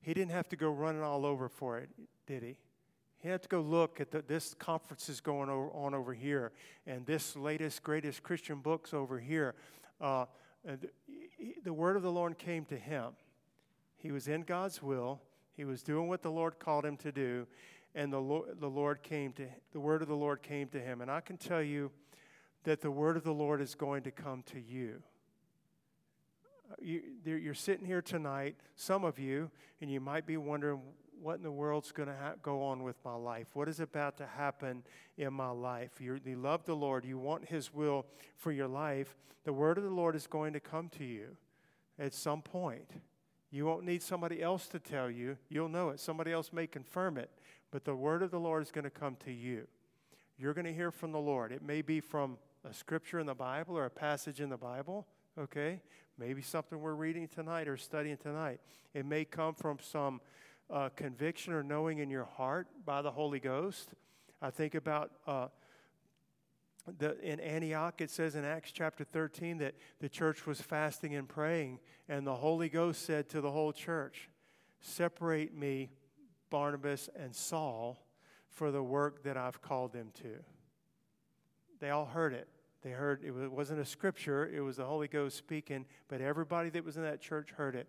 He 0.00 0.14
didn't 0.14 0.32
have 0.32 0.48
to 0.48 0.56
go 0.56 0.70
running 0.70 1.02
all 1.02 1.24
over 1.24 1.48
for 1.48 1.78
it, 1.78 1.88
did 2.26 2.42
he? 2.42 2.56
He 3.22 3.28
had 3.28 3.40
to 3.42 3.48
go 3.48 3.60
look 3.60 4.00
at 4.00 4.10
the, 4.10 4.20
this 4.20 4.52
conference 4.54 5.08
is 5.08 5.20
going 5.20 5.48
on 5.48 5.94
over 5.94 6.12
here, 6.12 6.50
and 6.88 7.06
this 7.06 7.36
latest, 7.36 7.84
greatest 7.84 8.24
Christian 8.24 8.58
books 8.58 8.92
over 8.92 9.20
here. 9.20 9.54
Uh, 10.00 10.26
the, 10.64 10.90
the 11.62 11.72
word 11.72 11.96
of 11.96 12.02
the 12.02 12.10
Lord 12.10 12.36
came 12.36 12.64
to 12.64 12.76
him. 12.76 13.12
He 13.96 14.10
was 14.10 14.26
in 14.26 14.42
God's 14.42 14.82
will. 14.82 15.20
He 15.56 15.64
was 15.64 15.84
doing 15.84 16.08
what 16.08 16.22
the 16.22 16.32
Lord 16.32 16.58
called 16.58 16.84
him 16.84 16.96
to 16.96 17.12
do, 17.12 17.46
and 17.94 18.12
the 18.12 18.18
Lord, 18.18 18.58
the 18.58 18.68
Lord 18.68 19.04
came 19.04 19.32
to 19.34 19.46
the 19.72 19.78
word 19.78 20.02
of 20.02 20.08
the 20.08 20.16
Lord 20.16 20.42
came 20.42 20.66
to 20.70 20.80
him. 20.80 21.00
And 21.00 21.08
I 21.08 21.20
can 21.20 21.36
tell 21.36 21.62
you 21.62 21.92
that 22.64 22.80
the 22.80 22.90
word 22.90 23.16
of 23.16 23.22
the 23.22 23.32
Lord 23.32 23.60
is 23.60 23.76
going 23.76 24.02
to 24.02 24.10
come 24.10 24.42
to 24.46 24.60
you. 24.60 25.00
Uh, 26.72 26.74
you 26.80 27.02
you're 27.24 27.54
sitting 27.54 27.86
here 27.86 28.02
tonight, 28.02 28.56
some 28.74 29.04
of 29.04 29.20
you, 29.20 29.48
and 29.80 29.88
you 29.88 30.00
might 30.00 30.26
be 30.26 30.36
wondering 30.36 30.80
what 31.22 31.36
in 31.36 31.42
the 31.42 31.52
world's 31.52 31.92
going 31.92 32.08
to 32.08 32.16
ha- 32.16 32.34
go 32.42 32.62
on 32.64 32.82
with 32.82 32.96
my 33.04 33.14
life? 33.14 33.46
What 33.54 33.68
is 33.68 33.80
about 33.80 34.16
to 34.18 34.26
happen 34.26 34.82
in 35.16 35.32
my 35.32 35.50
life? 35.50 36.00
You're, 36.00 36.18
you 36.24 36.36
love 36.36 36.64
the 36.64 36.74
Lord, 36.74 37.04
you 37.04 37.18
want 37.18 37.48
His 37.48 37.72
will 37.72 38.06
for 38.36 38.50
your 38.52 38.68
life. 38.68 39.16
The 39.44 39.52
word 39.52 39.78
of 39.78 39.84
the 39.84 39.90
Lord 39.90 40.16
is 40.16 40.26
going 40.26 40.52
to 40.52 40.60
come 40.60 40.88
to 40.98 41.04
you 41.04 41.36
at 41.98 42.14
some 42.14 42.42
point. 42.42 42.90
You 43.50 43.66
won't 43.66 43.84
need 43.84 44.02
somebody 44.02 44.42
else 44.42 44.66
to 44.68 44.78
tell 44.78 45.10
you. 45.10 45.36
You'll 45.48 45.68
know 45.68 45.90
it. 45.90 46.00
Somebody 46.00 46.32
else 46.32 46.52
may 46.52 46.66
confirm 46.66 47.18
it, 47.18 47.30
but 47.70 47.84
the 47.84 47.94
word 47.94 48.22
of 48.22 48.30
the 48.30 48.40
Lord 48.40 48.62
is 48.62 48.70
going 48.70 48.84
to 48.84 48.90
come 48.90 49.16
to 49.24 49.32
you. 49.32 49.66
You're 50.38 50.54
going 50.54 50.64
to 50.64 50.72
hear 50.72 50.90
from 50.90 51.12
the 51.12 51.20
Lord. 51.20 51.52
It 51.52 51.62
may 51.62 51.82
be 51.82 52.00
from 52.00 52.38
a 52.68 52.72
scripture 52.72 53.20
in 53.20 53.26
the 53.26 53.34
Bible 53.34 53.76
or 53.76 53.84
a 53.84 53.90
passage 53.90 54.40
in 54.40 54.48
the 54.48 54.56
Bible, 54.56 55.06
okay? 55.38 55.80
Maybe 56.18 56.42
something 56.42 56.80
we're 56.80 56.94
reading 56.94 57.28
tonight 57.28 57.68
or 57.68 57.76
studying 57.76 58.16
tonight. 58.16 58.60
It 58.94 59.04
may 59.04 59.24
come 59.24 59.54
from 59.54 59.78
some 59.80 60.20
uh, 60.72 60.88
conviction 60.96 61.52
or 61.52 61.62
knowing 61.62 61.98
in 61.98 62.08
your 62.08 62.24
heart 62.24 62.66
by 62.84 63.02
the 63.02 63.10
Holy 63.10 63.38
Ghost. 63.38 63.94
I 64.40 64.50
think 64.50 64.74
about 64.74 65.12
uh, 65.26 65.48
the, 66.98 67.20
in 67.20 67.38
Antioch, 67.38 68.00
it 68.00 68.10
says 68.10 68.34
in 68.34 68.44
Acts 68.44 68.72
chapter 68.72 69.04
13 69.04 69.58
that 69.58 69.74
the 70.00 70.08
church 70.08 70.46
was 70.46 70.60
fasting 70.60 71.14
and 71.14 71.28
praying, 71.28 71.78
and 72.08 72.26
the 72.26 72.34
Holy 72.34 72.68
Ghost 72.68 73.04
said 73.04 73.28
to 73.30 73.40
the 73.40 73.50
whole 73.50 73.72
church, 73.72 74.28
Separate 74.80 75.54
me, 75.56 75.90
Barnabas 76.50 77.08
and 77.14 77.34
Saul, 77.34 78.04
for 78.48 78.70
the 78.70 78.82
work 78.82 79.22
that 79.22 79.36
I've 79.36 79.62
called 79.62 79.92
them 79.92 80.10
to. 80.22 80.38
They 81.78 81.90
all 81.90 82.06
heard 82.06 82.32
it. 82.32 82.48
They 82.82 82.90
heard 82.90 83.22
it 83.24 83.52
wasn't 83.52 83.78
a 83.78 83.84
scripture, 83.84 84.50
it 84.52 84.60
was 84.60 84.76
the 84.76 84.84
Holy 84.84 85.06
Ghost 85.06 85.36
speaking, 85.36 85.84
but 86.08 86.20
everybody 86.20 86.68
that 86.70 86.84
was 86.84 86.96
in 86.96 87.04
that 87.04 87.20
church 87.20 87.50
heard 87.52 87.76
it. 87.76 87.86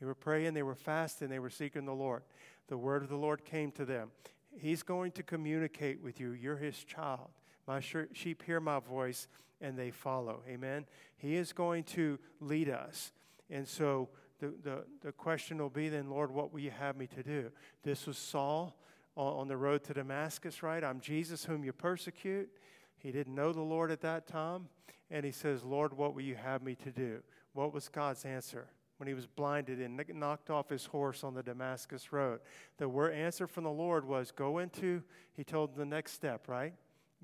They 0.00 0.06
were 0.06 0.14
praying, 0.14 0.54
they 0.54 0.62
were 0.62 0.74
fasting, 0.74 1.28
they 1.28 1.38
were 1.38 1.50
seeking 1.50 1.84
the 1.84 1.92
Lord. 1.92 2.22
The 2.68 2.76
word 2.76 3.02
of 3.02 3.08
the 3.08 3.16
Lord 3.16 3.44
came 3.44 3.70
to 3.72 3.84
them. 3.84 4.10
He's 4.58 4.82
going 4.82 5.12
to 5.12 5.22
communicate 5.22 6.02
with 6.02 6.20
you. 6.20 6.32
You're 6.32 6.56
his 6.56 6.82
child. 6.84 7.28
My 7.66 7.80
sheep 7.80 8.42
hear 8.42 8.60
my 8.60 8.78
voice 8.78 9.28
and 9.60 9.78
they 9.78 9.90
follow. 9.90 10.42
Amen. 10.48 10.84
He 11.16 11.36
is 11.36 11.52
going 11.52 11.84
to 11.84 12.18
lead 12.40 12.68
us. 12.68 13.12
And 13.50 13.66
so 13.66 14.08
the, 14.40 14.52
the, 14.62 14.84
the 15.00 15.12
question 15.12 15.58
will 15.58 15.70
be 15.70 15.88
then, 15.88 16.10
Lord, 16.10 16.30
what 16.30 16.52
will 16.52 16.60
you 16.60 16.70
have 16.70 16.96
me 16.96 17.06
to 17.08 17.22
do? 17.22 17.50
This 17.82 18.06
was 18.06 18.18
Saul 18.18 18.76
on 19.16 19.48
the 19.48 19.56
road 19.56 19.84
to 19.84 19.94
Damascus, 19.94 20.62
right? 20.62 20.82
I'm 20.82 21.00
Jesus 21.00 21.44
whom 21.44 21.64
you 21.64 21.72
persecute. 21.72 22.50
He 22.98 23.12
didn't 23.12 23.34
know 23.34 23.52
the 23.52 23.60
Lord 23.60 23.90
at 23.90 24.00
that 24.00 24.26
time. 24.26 24.68
And 25.10 25.24
he 25.24 25.32
says, 25.32 25.62
Lord, 25.62 25.96
what 25.96 26.14
will 26.14 26.22
you 26.22 26.34
have 26.34 26.62
me 26.62 26.74
to 26.76 26.90
do? 26.90 27.22
What 27.52 27.72
was 27.72 27.88
God's 27.88 28.24
answer? 28.24 28.68
When 28.98 29.08
he 29.08 29.14
was 29.14 29.26
blinded 29.26 29.80
and 29.80 30.00
knocked 30.14 30.50
off 30.50 30.68
his 30.68 30.86
horse 30.86 31.24
on 31.24 31.34
the 31.34 31.42
Damascus 31.42 32.12
road. 32.12 32.40
The 32.78 32.88
word 32.88 33.14
answer 33.14 33.46
from 33.46 33.64
the 33.64 33.70
Lord 33.70 34.06
was 34.06 34.30
go 34.30 34.58
into, 34.58 35.02
he 35.36 35.44
told 35.44 35.74
the 35.74 35.84
next 35.84 36.12
step, 36.12 36.48
right? 36.48 36.74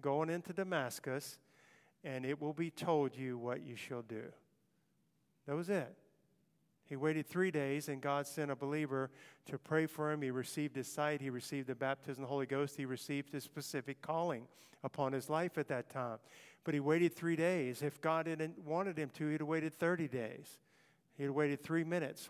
Going 0.00 0.30
into 0.30 0.52
Damascus, 0.52 1.38
and 2.02 2.24
it 2.24 2.40
will 2.40 2.52
be 2.52 2.70
told 2.70 3.16
you 3.16 3.38
what 3.38 3.62
you 3.62 3.76
shall 3.76 4.02
do. 4.02 4.24
That 5.46 5.54
was 5.54 5.68
it. 5.68 5.94
He 6.90 6.96
waited 6.96 7.28
three 7.28 7.52
days, 7.52 7.88
and 7.88 8.00
God 8.00 8.26
sent 8.26 8.50
a 8.50 8.56
believer 8.56 9.10
to 9.46 9.58
pray 9.58 9.86
for 9.86 10.10
him. 10.10 10.22
He 10.22 10.32
received 10.32 10.74
his 10.74 10.88
sight. 10.88 11.20
He 11.20 11.30
received 11.30 11.68
the 11.68 11.74
baptism 11.76 12.24
of 12.24 12.28
the 12.28 12.32
Holy 12.32 12.46
Ghost. 12.46 12.76
He 12.76 12.84
received 12.84 13.32
his 13.32 13.44
specific 13.44 14.02
calling 14.02 14.48
upon 14.82 15.12
his 15.12 15.30
life 15.30 15.56
at 15.56 15.68
that 15.68 15.88
time. 15.88 16.18
But 16.64 16.74
he 16.74 16.80
waited 16.80 17.14
three 17.14 17.36
days. 17.36 17.82
If 17.82 18.00
God 18.00 18.26
hadn't 18.26 18.58
wanted 18.64 18.98
him 18.98 19.10
to, 19.14 19.28
he'd 19.28 19.40
have 19.40 19.48
waited 19.48 19.72
30 19.72 20.08
days. 20.08 20.58
He 21.16 21.24
had 21.24 21.32
waited 21.32 21.62
three 21.62 21.84
minutes. 21.84 22.28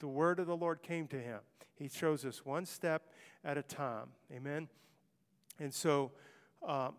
The 0.00 0.08
word 0.08 0.38
of 0.38 0.46
the 0.46 0.56
Lord 0.56 0.82
came 0.82 1.06
to 1.08 1.18
him. 1.18 1.40
He 1.74 1.88
chose 1.88 2.24
us 2.24 2.44
one 2.44 2.66
step 2.66 3.10
at 3.44 3.58
a 3.58 3.62
time. 3.62 4.08
Amen. 4.32 4.68
And 5.58 5.72
so, 5.72 6.12
uh, 6.66 6.90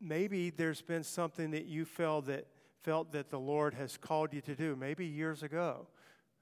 maybe 0.00 0.50
there's 0.50 0.82
been 0.82 1.02
something 1.02 1.50
that 1.52 1.66
you 1.66 1.84
felt 1.84 2.26
that 2.26 2.46
felt 2.82 3.12
that 3.12 3.30
the 3.30 3.38
Lord 3.38 3.74
has 3.74 3.96
called 3.96 4.32
you 4.32 4.40
to 4.42 4.54
do. 4.54 4.76
Maybe 4.76 5.04
years 5.04 5.42
ago, 5.42 5.88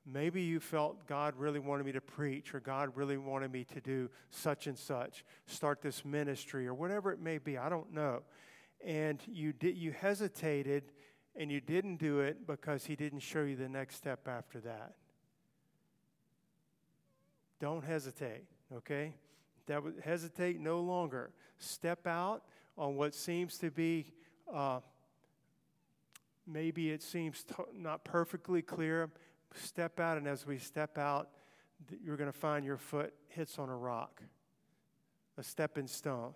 maybe 0.05 0.43
you 0.43 0.61
felt 0.61 1.07
God 1.07 1.35
really 1.37 1.59
wanted 1.59 1.87
me 1.87 1.93
to 1.93 2.01
preach, 2.01 2.55
or 2.55 2.61
God 2.61 2.91
really 2.95 3.17
wanted 3.17 3.51
me 3.51 3.65
to 3.65 3.81
do 3.81 4.11
such 4.31 4.67
and 4.67 4.79
such, 4.79 5.25
start 5.47 5.81
this 5.83 6.05
ministry, 6.05 6.67
or 6.67 6.75
whatever 6.75 7.11
it 7.11 7.21
may 7.21 7.39
be. 7.39 7.59
I 7.59 7.69
don't 7.69 7.93
know. 7.93 8.23
And 8.85 9.21
you 9.27 9.53
did, 9.53 9.77
you 9.77 9.93
hesitated 9.93 10.93
and 11.37 11.51
you 11.51 11.61
didn't 11.61 11.97
do 11.97 12.21
it 12.21 12.47
because 12.47 12.87
he 12.87 12.97
didn't 12.97 13.21
show 13.21 13.43
you 13.43 13.57
the 13.57 13.69
next 13.69 13.97
step 13.97 14.27
after 14.27 14.61
that. 14.61 14.95
Don't 17.61 17.85
hesitate, 17.85 18.45
okay? 18.75 19.15
That 19.67 19.83
would 19.83 20.01
hesitate 20.05 20.61
no 20.61 20.81
longer. 20.81 21.31
Step 21.59 22.07
out 22.07 22.43
on 22.77 22.97
what 22.97 23.15
seems 23.15 23.59
to 23.59 23.71
be 23.71 24.13
uh, 24.53 24.81
maybe 26.47 26.91
it 26.91 27.03
seems 27.03 27.43
to- 27.45 27.67
not 27.75 28.05
perfectly 28.05 28.63
clear. 28.63 29.11
Step 29.55 29.99
out, 29.99 30.17
and 30.17 30.27
as 30.27 30.47
we 30.47 30.59
step 30.59 30.99
out, 30.99 31.31
you're 32.03 32.17
going 32.17 32.31
to 32.31 32.39
find 32.39 32.65
your 32.65 32.77
foot 32.77 33.13
hits 33.29 33.59
on 33.59 33.69
a 33.69 33.77
rock, 33.77 34.23
a 35.37 35.43
stepping 35.43 35.87
stone. 35.87 36.35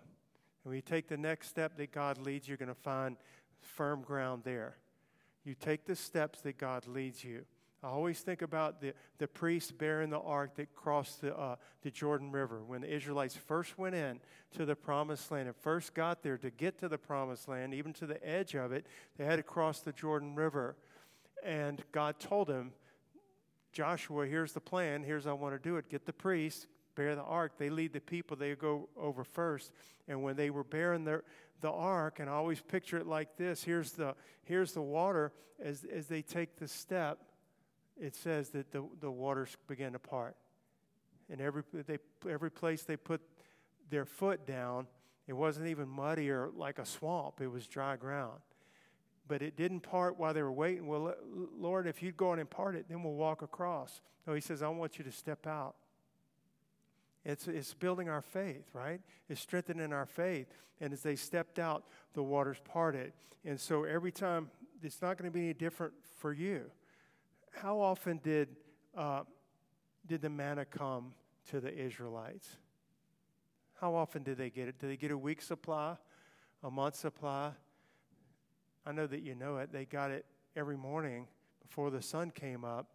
And 0.64 0.70
when 0.70 0.76
you 0.76 0.82
take 0.82 1.08
the 1.08 1.16
next 1.16 1.48
step 1.48 1.76
that 1.76 1.92
God 1.92 2.18
leads, 2.18 2.48
you're 2.48 2.56
going 2.56 2.68
to 2.68 2.74
find 2.74 3.16
firm 3.60 4.02
ground 4.02 4.42
there. 4.44 4.76
You 5.44 5.54
take 5.54 5.84
the 5.86 5.96
steps 5.96 6.40
that 6.42 6.58
God 6.58 6.86
leads 6.86 7.24
you. 7.24 7.44
I 7.82 7.88
always 7.88 8.20
think 8.20 8.42
about 8.42 8.82
the, 8.82 8.92
the 9.18 9.26
priest 9.26 9.78
bearing 9.78 10.10
the 10.10 10.20
ark 10.20 10.54
that 10.56 10.74
crossed 10.74 11.22
the, 11.22 11.34
uh, 11.34 11.56
the 11.82 11.90
Jordan 11.90 12.30
River. 12.30 12.62
When 12.62 12.82
the 12.82 12.94
Israelites 12.94 13.36
first 13.36 13.78
went 13.78 13.94
in 13.94 14.20
to 14.52 14.66
the 14.66 14.76
promised 14.76 15.30
land 15.30 15.48
and 15.48 15.56
first 15.56 15.94
got 15.94 16.22
there 16.22 16.36
to 16.38 16.50
get 16.50 16.78
to 16.80 16.88
the 16.88 16.98
promised 16.98 17.48
land, 17.48 17.72
even 17.72 17.94
to 17.94 18.06
the 18.06 18.22
edge 18.26 18.54
of 18.54 18.72
it, 18.72 18.86
they 19.16 19.24
had 19.24 19.36
to 19.36 19.42
cross 19.42 19.80
the 19.80 19.92
Jordan 19.92 20.34
River. 20.34 20.76
And 21.42 21.82
God 21.90 22.20
told 22.20 22.50
him, 22.50 22.72
Joshua, 23.72 24.26
here's 24.26 24.52
the 24.52 24.60
plan. 24.60 25.02
Here's 25.02 25.24
how 25.24 25.30
I 25.30 25.34
want 25.34 25.54
to 25.54 25.68
do 25.68 25.76
it. 25.76 25.88
Get 25.88 26.04
the 26.04 26.12
priest, 26.12 26.66
bear 26.96 27.14
the 27.14 27.22
ark. 27.22 27.52
They 27.56 27.70
lead 27.70 27.94
the 27.94 28.00
people, 28.00 28.36
they 28.36 28.54
go 28.56 28.90
over 28.94 29.24
first. 29.24 29.72
And 30.06 30.22
when 30.22 30.36
they 30.36 30.50
were 30.50 30.64
bearing 30.64 31.04
their, 31.04 31.22
the 31.60 31.70
ark, 31.70 32.20
and 32.20 32.28
I 32.28 32.34
always 32.34 32.60
picture 32.60 32.96
it 32.98 33.06
like 33.06 33.36
this 33.36 33.62
here's 33.64 33.92
the, 33.92 34.14
here's 34.44 34.72
the 34.72 34.82
water 34.82 35.32
as, 35.62 35.84
as 35.84 36.06
they 36.06 36.22
take 36.22 36.56
the 36.56 36.68
step 36.68 37.18
it 38.00 38.16
says 38.16 38.48
that 38.50 38.72
the, 38.72 38.82
the 39.00 39.10
waters 39.10 39.56
began 39.68 39.92
to 39.92 39.98
part. 39.98 40.34
And 41.30 41.40
every, 41.40 41.62
they, 41.72 41.98
every 42.28 42.50
place 42.50 42.82
they 42.82 42.96
put 42.96 43.20
their 43.90 44.04
foot 44.04 44.46
down, 44.46 44.86
it 45.28 45.34
wasn't 45.34 45.68
even 45.68 45.88
muddy 45.88 46.30
or 46.30 46.50
like 46.54 46.78
a 46.78 46.86
swamp, 46.86 47.40
it 47.40 47.46
was 47.46 47.66
dry 47.66 47.96
ground. 47.96 48.40
But 49.28 49.42
it 49.42 49.56
didn't 49.56 49.80
part 49.80 50.18
while 50.18 50.34
they 50.34 50.42
were 50.42 50.50
waiting. 50.50 50.86
Well, 50.86 51.14
Lord, 51.56 51.86
if 51.86 52.02
you'd 52.02 52.16
go 52.16 52.30
on 52.30 52.40
and 52.40 52.50
part 52.50 52.74
it, 52.74 52.86
then 52.88 53.02
we'll 53.02 53.12
walk 53.12 53.42
across. 53.42 54.00
No, 54.26 54.34
he 54.34 54.40
says, 54.40 54.62
I 54.62 54.68
want 54.68 54.98
you 54.98 55.04
to 55.04 55.12
step 55.12 55.46
out. 55.46 55.76
It's, 57.24 57.48
it's 57.48 57.74
building 57.74 58.08
our 58.08 58.22
faith, 58.22 58.70
right? 58.72 59.00
It's 59.28 59.40
strengthening 59.40 59.92
our 59.92 60.06
faith. 60.06 60.46
And 60.80 60.92
as 60.92 61.02
they 61.02 61.16
stepped 61.16 61.58
out, 61.58 61.84
the 62.14 62.22
waters 62.22 62.56
parted. 62.64 63.12
And 63.44 63.60
so 63.60 63.84
every 63.84 64.12
time, 64.12 64.50
it's 64.82 65.02
not 65.02 65.18
going 65.18 65.30
to 65.30 65.34
be 65.34 65.44
any 65.44 65.54
different 65.54 65.92
for 66.18 66.32
you 66.32 66.70
how 67.50 67.80
often 67.80 68.18
did, 68.22 68.48
uh, 68.96 69.22
did 70.06 70.22
the 70.22 70.30
manna 70.30 70.64
come 70.64 71.12
to 71.50 71.60
the 71.60 71.72
Israelites? 71.72 72.48
How 73.80 73.94
often 73.94 74.22
did 74.22 74.38
they 74.38 74.50
get 74.50 74.68
it? 74.68 74.78
Did 74.78 74.90
they 74.90 74.96
get 74.96 75.10
a 75.10 75.18
week 75.18 75.42
supply, 75.42 75.96
a 76.62 76.70
month 76.70 76.96
supply? 76.96 77.52
I 78.86 78.92
know 78.92 79.06
that 79.06 79.22
you 79.22 79.34
know 79.34 79.58
it. 79.58 79.72
They 79.72 79.84
got 79.84 80.10
it 80.10 80.24
every 80.56 80.76
morning 80.76 81.26
before 81.66 81.90
the 81.90 82.02
sun 82.02 82.30
came 82.30 82.64
up. 82.64 82.88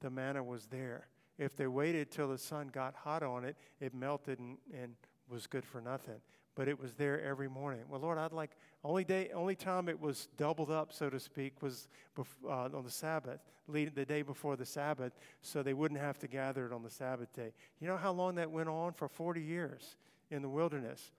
The 0.00 0.10
manna 0.10 0.42
was 0.42 0.66
there. 0.66 1.06
If 1.38 1.56
they 1.56 1.66
waited 1.66 2.10
till 2.10 2.28
the 2.28 2.38
sun 2.38 2.68
got 2.68 2.94
hot 2.94 3.22
on 3.22 3.44
it, 3.44 3.56
it 3.80 3.94
melted 3.94 4.38
and, 4.38 4.56
and 4.72 4.94
was 5.28 5.46
good 5.46 5.64
for 5.64 5.80
nothing 5.80 6.20
but 6.56 6.68
it 6.68 6.80
was 6.80 6.94
there 6.94 7.22
every 7.22 7.48
morning. 7.48 7.82
Well, 7.88 8.00
Lord, 8.00 8.18
I'd 8.18 8.32
like 8.32 8.56
only 8.82 9.04
day, 9.04 9.30
only 9.34 9.54
time 9.54 9.88
it 9.88 10.00
was 10.00 10.28
doubled 10.38 10.70
up, 10.70 10.92
so 10.92 11.10
to 11.10 11.20
speak, 11.20 11.62
was 11.62 11.86
uh, 12.18 12.50
on 12.50 12.82
the 12.82 12.90
Sabbath, 12.90 13.40
lead, 13.68 13.94
the 13.94 14.06
day 14.06 14.22
before 14.22 14.56
the 14.56 14.64
Sabbath, 14.64 15.12
so 15.42 15.62
they 15.62 15.74
wouldn't 15.74 16.00
have 16.00 16.18
to 16.18 16.26
gather 16.26 16.66
it 16.66 16.72
on 16.72 16.82
the 16.82 16.90
Sabbath 16.90 17.32
day. 17.34 17.52
You 17.78 17.86
know 17.86 17.98
how 17.98 18.10
long 18.10 18.36
that 18.36 18.50
went 18.50 18.70
on 18.70 18.94
for 18.94 19.06
40 19.06 19.40
years 19.40 19.96
in 20.30 20.40
the 20.40 20.48
wilderness, 20.48 21.12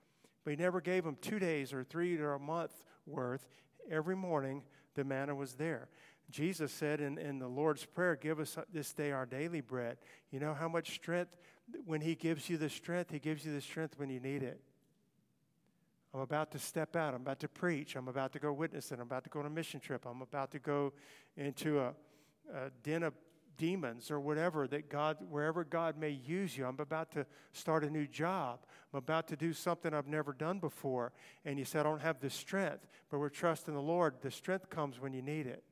but 0.43 0.51
He 0.51 0.57
never 0.57 0.81
gave 0.81 1.03
them 1.03 1.17
two 1.21 1.39
days 1.39 1.71
or 1.71 1.83
three 1.83 2.17
or 2.17 2.33
a 2.33 2.39
month 2.39 2.83
worth. 3.05 3.47
Every 3.89 4.15
morning, 4.15 4.63
the 4.95 5.03
manna 5.03 5.35
was 5.35 5.53
there. 5.53 5.87
Jesus 6.29 6.71
said 6.71 6.99
in, 6.99 7.17
in 7.17 7.39
the 7.39 7.47
Lord's 7.47 7.85
Prayer, 7.85 8.15
Give 8.15 8.39
us 8.39 8.57
this 8.71 8.93
day 8.93 9.11
our 9.11 9.25
daily 9.25 9.61
bread. 9.61 9.97
You 10.31 10.39
know 10.39 10.53
how 10.53 10.67
much 10.67 10.93
strength, 10.93 11.35
when 11.85 12.01
He 12.01 12.15
gives 12.15 12.49
you 12.49 12.57
the 12.57 12.69
strength, 12.69 13.11
He 13.11 13.19
gives 13.19 13.45
you 13.45 13.53
the 13.53 13.61
strength 13.61 13.97
when 13.97 14.09
you 14.09 14.19
need 14.19 14.43
it. 14.43 14.59
I'm 16.13 16.21
about 16.21 16.51
to 16.51 16.59
step 16.59 16.95
out. 16.95 17.13
I'm 17.13 17.21
about 17.21 17.39
to 17.41 17.47
preach. 17.47 17.95
I'm 17.95 18.07
about 18.07 18.33
to 18.33 18.39
go 18.39 18.51
witness 18.51 18.91
it. 18.91 18.95
I'm 18.95 19.01
about 19.01 19.23
to 19.25 19.29
go 19.29 19.39
on 19.39 19.45
a 19.45 19.49
mission 19.49 19.79
trip. 19.79 20.05
I'm 20.05 20.21
about 20.21 20.51
to 20.51 20.59
go 20.59 20.93
into 21.35 21.79
a, 21.79 21.93
a 22.53 22.71
den 22.83 23.03
of 23.03 23.13
demons 23.57 24.09
or 24.09 24.19
whatever 24.19 24.67
that 24.67 24.89
God, 24.89 25.17
wherever 25.29 25.63
God 25.63 25.97
may 25.97 26.09
use 26.09 26.57
you. 26.57 26.65
I'm 26.65 26.79
about 26.79 27.11
to 27.11 27.25
start 27.51 27.83
a 27.83 27.89
new 27.89 28.07
job. 28.07 28.59
I'm 28.93 28.99
about 28.99 29.27
to 29.29 29.35
do 29.35 29.53
something 29.53 29.93
I've 29.93 30.07
never 30.07 30.33
done 30.33 30.59
before. 30.59 31.11
And 31.43 31.59
you 31.59 31.65
say, 31.65 31.79
I 31.79 31.83
don't 31.83 32.01
have 32.01 32.19
the 32.19 32.29
strength, 32.29 32.87
but 33.09 33.19
we're 33.19 33.29
trusting 33.29 33.73
the 33.73 33.81
Lord. 33.81 34.15
The 34.21 34.31
strength 34.31 34.69
comes 34.69 34.99
when 34.99 35.13
you 35.13 35.21
need 35.21 35.47
it. 35.47 35.63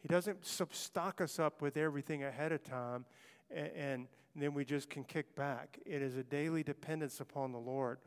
He 0.00 0.08
doesn't 0.08 0.44
stock 0.44 1.20
us 1.20 1.38
up 1.38 1.60
with 1.60 1.76
everything 1.76 2.24
ahead 2.24 2.52
of 2.52 2.62
time 2.62 3.04
and, 3.50 3.70
and 3.76 4.08
then 4.36 4.54
we 4.54 4.64
just 4.64 4.88
can 4.88 5.04
kick 5.04 5.34
back. 5.34 5.78
It 5.84 6.02
is 6.02 6.16
a 6.16 6.22
daily 6.22 6.62
dependence 6.62 7.20
upon 7.20 7.52
the 7.52 7.58
Lord 7.58 7.98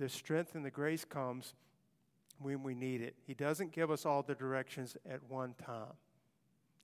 the 0.00 0.08
strength 0.08 0.54
and 0.54 0.64
the 0.64 0.70
grace 0.70 1.04
comes 1.04 1.54
when 2.38 2.62
we 2.62 2.74
need 2.74 3.02
it. 3.02 3.14
He 3.26 3.34
doesn't 3.34 3.70
give 3.70 3.90
us 3.90 4.06
all 4.06 4.22
the 4.22 4.34
directions 4.34 4.96
at 5.08 5.20
one 5.28 5.54
time. 5.62 5.92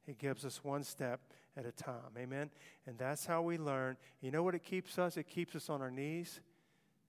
He 0.05 0.12
gives 0.12 0.44
us 0.44 0.62
one 0.62 0.85
step 0.85 1.20
at 1.57 1.64
a 1.64 1.72
time. 1.72 2.12
Amen. 2.18 2.50
And 2.87 2.98
that's 2.98 3.24
how 3.24 3.40
we 3.40 3.57
learn. 3.57 3.96
You 4.20 4.31
know 4.31 4.42
what 4.42 4.55
it 4.55 4.62
keeps 4.62 4.98
us? 4.98 5.16
It 5.16 5.29
keeps 5.29 5.57
us 5.57 5.70
on 5.70 5.81
our 5.81 5.90
knees. 5.90 6.40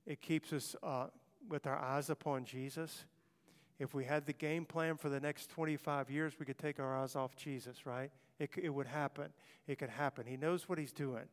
It 0.06 0.22
keeps 0.22 0.54
us 0.54 0.78
uh, 0.82 1.08
with 1.50 1.68
our 1.68 1.78
eyes 1.78 2.10
upon 2.10 2.46
Jesus. 2.46 3.06
If 3.80 3.94
we 3.94 4.06
had 4.06 4.26
the 4.26 4.34
game 4.34 4.66
plan 4.66 4.98
for 4.98 5.10
the 5.10 5.20
next 5.20 5.50
25 5.52 6.10
years, 6.10 6.34
we 6.40 6.46
could 6.46 6.58
take 6.58 6.80
our 6.80 6.98
eyes 6.98 7.16
off 7.16 7.36
Jesus, 7.36 7.86
right? 7.86 8.12
It, 8.40 8.50
it 8.62 8.70
would 8.70 8.88
happen. 8.88 9.30
It 9.68 9.78
could 9.78 9.90
happen. 9.90 10.26
He 10.26 10.38
knows 10.38 10.68
what 10.68 10.78
he's 10.78 10.92
doing. 10.92 11.26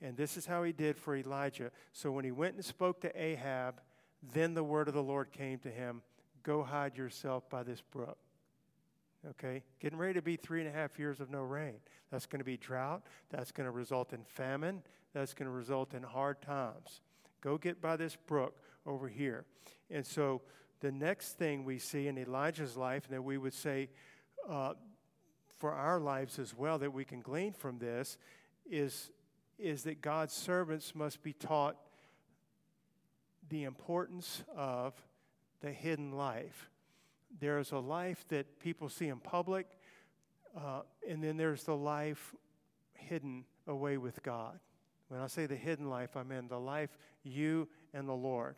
And 0.00 0.16
this 0.16 0.36
is 0.36 0.46
how 0.46 0.62
he 0.62 0.72
did 0.72 0.96
for 0.96 1.14
Elijah. 1.14 1.70
So 1.92 2.10
when 2.10 2.24
he 2.24 2.30
went 2.30 2.54
and 2.54 2.64
spoke 2.64 3.00
to 3.02 3.22
Ahab, 3.22 3.80
then 4.32 4.54
the 4.54 4.64
word 4.64 4.88
of 4.88 4.94
the 4.94 5.02
Lord 5.02 5.32
came 5.32 5.58
to 5.60 5.70
him 5.70 6.02
Go 6.42 6.62
hide 6.62 6.96
yourself 6.96 7.48
by 7.50 7.62
this 7.62 7.82
brook. 7.82 8.16
Okay? 9.30 9.62
Getting 9.78 9.98
ready 9.98 10.14
to 10.14 10.22
be 10.22 10.36
three 10.36 10.60
and 10.60 10.68
a 10.68 10.72
half 10.72 10.98
years 10.98 11.20
of 11.20 11.30
no 11.30 11.42
rain. 11.42 11.74
That's 12.10 12.24
going 12.24 12.38
to 12.38 12.44
be 12.44 12.56
drought. 12.56 13.02
That's 13.28 13.52
going 13.52 13.66
to 13.66 13.70
result 13.70 14.14
in 14.14 14.24
famine. 14.24 14.82
That's 15.12 15.34
going 15.34 15.46
to 15.46 15.54
result 15.54 15.92
in 15.92 16.02
hard 16.02 16.40
times. 16.40 17.02
Go 17.42 17.58
get 17.58 17.80
by 17.82 17.96
this 17.96 18.16
brook 18.16 18.56
over 18.86 19.08
here. 19.08 19.44
And 19.90 20.06
so 20.06 20.40
the 20.80 20.92
next 20.92 21.38
thing 21.38 21.64
we 21.64 21.78
see 21.78 22.08
in 22.08 22.18
Elijah's 22.18 22.76
life, 22.76 23.04
and 23.06 23.14
that 23.14 23.22
we 23.22 23.38
would 23.38 23.54
say 23.54 23.88
uh, 24.48 24.74
for 25.58 25.72
our 25.72 26.00
lives 26.00 26.38
as 26.38 26.56
well, 26.56 26.78
that 26.78 26.92
we 26.92 27.04
can 27.04 27.20
glean 27.20 27.52
from 27.52 27.78
this, 27.78 28.16
is, 28.68 29.10
is 29.58 29.82
that 29.82 30.00
God's 30.00 30.32
servants 30.32 30.94
must 30.94 31.22
be 31.22 31.32
taught 31.32 31.76
the 33.48 33.64
importance 33.64 34.42
of 34.56 34.94
the 35.60 35.70
hidden 35.70 36.12
life. 36.12 36.70
There's 37.38 37.72
a 37.72 37.78
life 37.78 38.24
that 38.28 38.58
people 38.58 38.88
see 38.88 39.08
in 39.08 39.18
public, 39.18 39.66
uh, 40.56 40.82
and 41.08 41.22
then 41.22 41.36
there's 41.36 41.64
the 41.64 41.76
life 41.76 42.34
hidden 42.94 43.44
away 43.66 43.98
with 43.98 44.22
God. 44.22 44.58
When 45.08 45.20
I 45.20 45.26
say 45.26 45.46
the 45.46 45.56
hidden 45.56 45.90
life, 45.90 46.16
I 46.16 46.22
mean 46.22 46.48
the 46.48 46.58
life 46.58 46.96
you 47.22 47.68
and 47.92 48.08
the 48.08 48.14
Lord. 48.14 48.56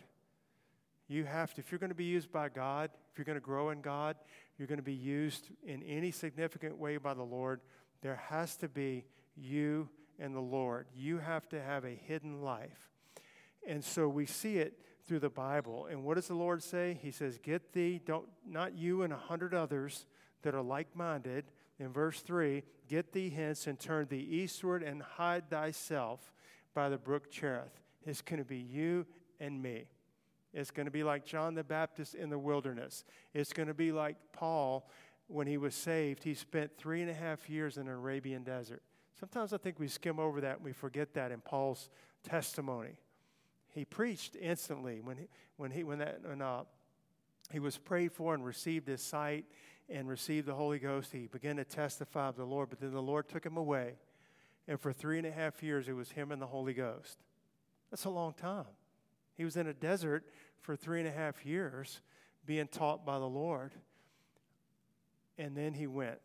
You 1.08 1.24
have 1.24 1.52
to, 1.54 1.60
if 1.60 1.70
you're 1.70 1.78
going 1.78 1.90
to 1.90 1.94
be 1.94 2.04
used 2.04 2.32
by 2.32 2.48
God, 2.48 2.90
if 3.10 3.18
you're 3.18 3.24
going 3.24 3.36
to 3.36 3.40
grow 3.40 3.70
in 3.70 3.80
God, 3.80 4.16
you're 4.58 4.68
going 4.68 4.78
to 4.78 4.82
be 4.82 4.94
used 4.94 5.48
in 5.64 5.82
any 5.82 6.10
significant 6.10 6.78
way 6.78 6.96
by 6.96 7.14
the 7.14 7.22
Lord, 7.22 7.60
there 8.00 8.20
has 8.28 8.56
to 8.56 8.68
be 8.68 9.04
you 9.36 9.88
and 10.18 10.34
the 10.34 10.40
Lord. 10.40 10.86
You 10.94 11.18
have 11.18 11.48
to 11.50 11.60
have 11.60 11.84
a 11.84 11.94
hidden 11.94 12.42
life. 12.42 12.90
And 13.66 13.84
so 13.84 14.08
we 14.08 14.26
see 14.26 14.58
it 14.58 14.78
through 15.06 15.20
the 15.20 15.30
Bible. 15.30 15.86
And 15.90 16.04
what 16.04 16.14
does 16.14 16.28
the 16.28 16.34
Lord 16.34 16.62
say? 16.62 16.98
He 17.02 17.10
says, 17.10 17.38
Get 17.42 17.72
thee, 17.72 18.00
don't, 18.04 18.26
not 18.46 18.74
you 18.74 19.02
and 19.02 19.12
a 19.12 19.16
hundred 19.16 19.54
others 19.54 20.06
that 20.42 20.54
are 20.54 20.62
like 20.62 20.94
minded. 20.94 21.44
In 21.78 21.92
verse 21.92 22.20
3, 22.20 22.62
get 22.88 23.12
thee 23.12 23.30
hence 23.30 23.66
and 23.66 23.78
turn 23.78 24.06
thee 24.08 24.26
eastward 24.30 24.82
and 24.82 25.02
hide 25.02 25.50
thyself 25.50 26.32
by 26.74 26.88
the 26.88 26.98
brook 26.98 27.30
Cherith. 27.30 27.80
It's 28.04 28.22
going 28.22 28.38
to 28.38 28.44
be 28.44 28.58
you 28.58 29.06
and 29.40 29.60
me. 29.62 29.86
It's 30.52 30.70
going 30.70 30.86
to 30.86 30.92
be 30.92 31.02
like 31.02 31.24
John 31.24 31.54
the 31.54 31.64
Baptist 31.64 32.14
in 32.14 32.30
the 32.30 32.38
wilderness. 32.38 33.04
It's 33.32 33.52
going 33.52 33.68
to 33.68 33.74
be 33.74 33.92
like 33.92 34.16
Paul 34.32 34.88
when 35.28 35.46
he 35.46 35.56
was 35.56 35.74
saved. 35.74 36.24
He 36.24 36.34
spent 36.34 36.76
three 36.76 37.00
and 37.00 37.10
a 37.10 37.14
half 37.14 37.48
years 37.48 37.76
in 37.78 37.88
an 37.88 37.94
Arabian 37.94 38.42
desert. 38.42 38.82
Sometimes 39.18 39.52
I 39.52 39.56
think 39.56 39.78
we 39.78 39.88
skim 39.88 40.18
over 40.18 40.40
that 40.42 40.56
and 40.56 40.64
we 40.64 40.72
forget 40.72 41.14
that 41.14 41.32
in 41.32 41.40
Paul's 41.40 41.88
testimony 42.22 42.96
he 43.72 43.84
preached 43.84 44.36
instantly 44.40 45.00
when 45.00 45.16
he, 45.16 45.28
when 45.56 45.70
he, 45.70 45.82
when 45.82 45.98
that, 45.98 46.20
when, 46.22 46.42
uh, 46.42 46.64
he 47.50 47.58
was 47.58 47.78
prayed 47.78 48.12
for 48.12 48.34
and 48.34 48.44
received 48.44 48.86
his 48.86 49.02
sight 49.02 49.44
and 49.88 50.08
received 50.08 50.46
the 50.46 50.54
Holy 50.54 50.78
Ghost. 50.78 51.12
He 51.12 51.26
began 51.26 51.56
to 51.56 51.64
testify 51.64 52.28
of 52.28 52.36
the 52.36 52.44
Lord, 52.44 52.70
but 52.70 52.80
then 52.80 52.92
the 52.92 53.02
Lord 53.02 53.28
took 53.28 53.44
him 53.44 53.56
away. 53.56 53.94
And 54.68 54.78
for 54.78 54.92
three 54.92 55.18
and 55.18 55.26
a 55.26 55.32
half 55.32 55.62
years, 55.62 55.88
it 55.88 55.92
was 55.92 56.12
him 56.12 56.32
and 56.32 56.40
the 56.40 56.46
Holy 56.46 56.72
Ghost. 56.72 57.18
That's 57.90 58.04
a 58.04 58.10
long 58.10 58.32
time. 58.34 58.66
He 59.36 59.44
was 59.44 59.56
in 59.56 59.66
a 59.66 59.74
desert 59.74 60.24
for 60.60 60.76
three 60.76 61.00
and 61.00 61.08
a 61.08 61.12
half 61.12 61.44
years 61.44 62.00
being 62.44 62.68
taught 62.68 63.04
by 63.04 63.18
the 63.18 63.28
Lord. 63.28 63.72
And 65.38 65.56
then 65.56 65.74
he 65.74 65.86
went. 65.86 66.18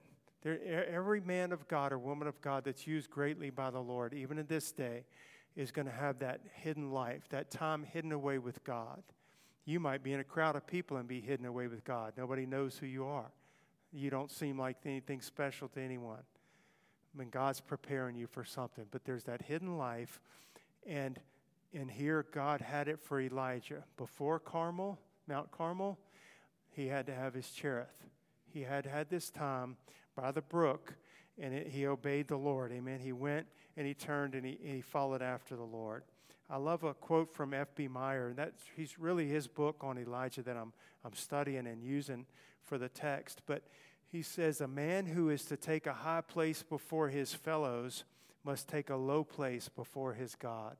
There, 0.43 0.59
every 0.89 1.21
man 1.21 1.51
of 1.51 1.67
God 1.67 1.91
or 1.91 1.97
woman 1.97 2.27
of 2.27 2.39
God 2.41 2.63
that's 2.65 2.85
used 2.85 3.09
greatly 3.09 3.49
by 3.49 3.71
the 3.71 3.79
Lord, 3.79 4.13
even 4.13 4.37
in 4.37 4.45
this 4.45 4.71
day, 4.71 5.05
is 5.55 5.71
going 5.71 5.87
to 5.87 5.91
have 5.91 6.19
that 6.19 6.41
hidden 6.53 6.91
life, 6.91 7.27
that 7.29 7.49
time 7.49 7.83
hidden 7.83 8.11
away 8.11 8.37
with 8.37 8.63
God. 8.63 9.01
You 9.65 9.79
might 9.79 10.03
be 10.03 10.13
in 10.13 10.19
a 10.19 10.23
crowd 10.23 10.55
of 10.55 10.67
people 10.67 10.97
and 10.97 11.07
be 11.07 11.19
hidden 11.19 11.45
away 11.45 11.67
with 11.67 11.83
God. 11.83 12.13
Nobody 12.15 12.45
knows 12.45 12.77
who 12.77 12.85
you 12.85 13.05
are. 13.05 13.31
You 13.91 14.09
don't 14.09 14.31
seem 14.31 14.59
like 14.59 14.77
anything 14.85 15.19
special 15.19 15.67
to 15.69 15.81
anyone. 15.81 16.19
I 17.13 17.17
mean, 17.17 17.29
God's 17.29 17.59
preparing 17.59 18.15
you 18.15 18.27
for 18.27 18.45
something. 18.45 18.85
But 18.91 19.03
there's 19.03 19.23
that 19.23 19.41
hidden 19.41 19.77
life. 19.77 20.21
And 20.85 21.19
and 21.73 21.89
here 21.91 22.25
God 22.31 22.61
had 22.61 22.87
it 22.87 22.99
for 22.99 23.19
Elijah. 23.19 23.83
Before 23.97 24.39
Carmel, 24.39 24.99
Mount 25.27 25.51
Carmel, 25.51 25.97
he 26.69 26.87
had 26.87 27.05
to 27.07 27.15
have 27.15 27.33
his 27.33 27.49
Cherith. 27.49 28.05
He 28.45 28.61
had 28.61 28.85
had 28.85 29.09
this 29.09 29.29
time 29.29 29.77
by 30.15 30.31
the 30.31 30.41
brook, 30.41 30.95
and 31.37 31.53
it, 31.53 31.67
he 31.67 31.85
obeyed 31.85 32.27
the 32.27 32.37
Lord. 32.37 32.71
Amen. 32.71 32.99
He 32.99 33.11
went 33.11 33.47
and 33.75 33.85
he 33.85 33.93
turned 33.93 34.33
and 34.33 34.45
he, 34.45 34.59
and 34.63 34.75
he 34.75 34.81
followed 34.81 35.21
after 35.21 35.55
the 35.55 35.63
Lord. 35.63 36.03
I 36.49 36.57
love 36.57 36.83
a 36.83 36.93
quote 36.93 37.33
from 37.33 37.53
F.B. 37.53 37.87
Meyer. 37.89 38.29
and 38.29 38.37
That's 38.37 38.63
he's 38.75 38.97
really 38.97 39.27
his 39.27 39.47
book 39.47 39.77
on 39.81 39.97
Elijah 39.97 40.41
that 40.43 40.55
I'm 40.55 40.73
I'm 41.03 41.13
studying 41.13 41.67
and 41.67 41.83
using 41.83 42.25
for 42.63 42.77
the 42.77 42.89
text. 42.89 43.41
But 43.45 43.63
he 44.07 44.21
says, 44.21 44.61
"A 44.61 44.67
man 44.67 45.05
who 45.05 45.29
is 45.29 45.43
to 45.45 45.57
take 45.57 45.85
a 45.85 45.93
high 45.93 46.21
place 46.21 46.63
before 46.63 47.09
his 47.09 47.33
fellows 47.33 48.05
must 48.43 48.67
take 48.67 48.89
a 48.89 48.95
low 48.95 49.23
place 49.23 49.67
before 49.67 50.13
his 50.13 50.35
God." 50.35 50.77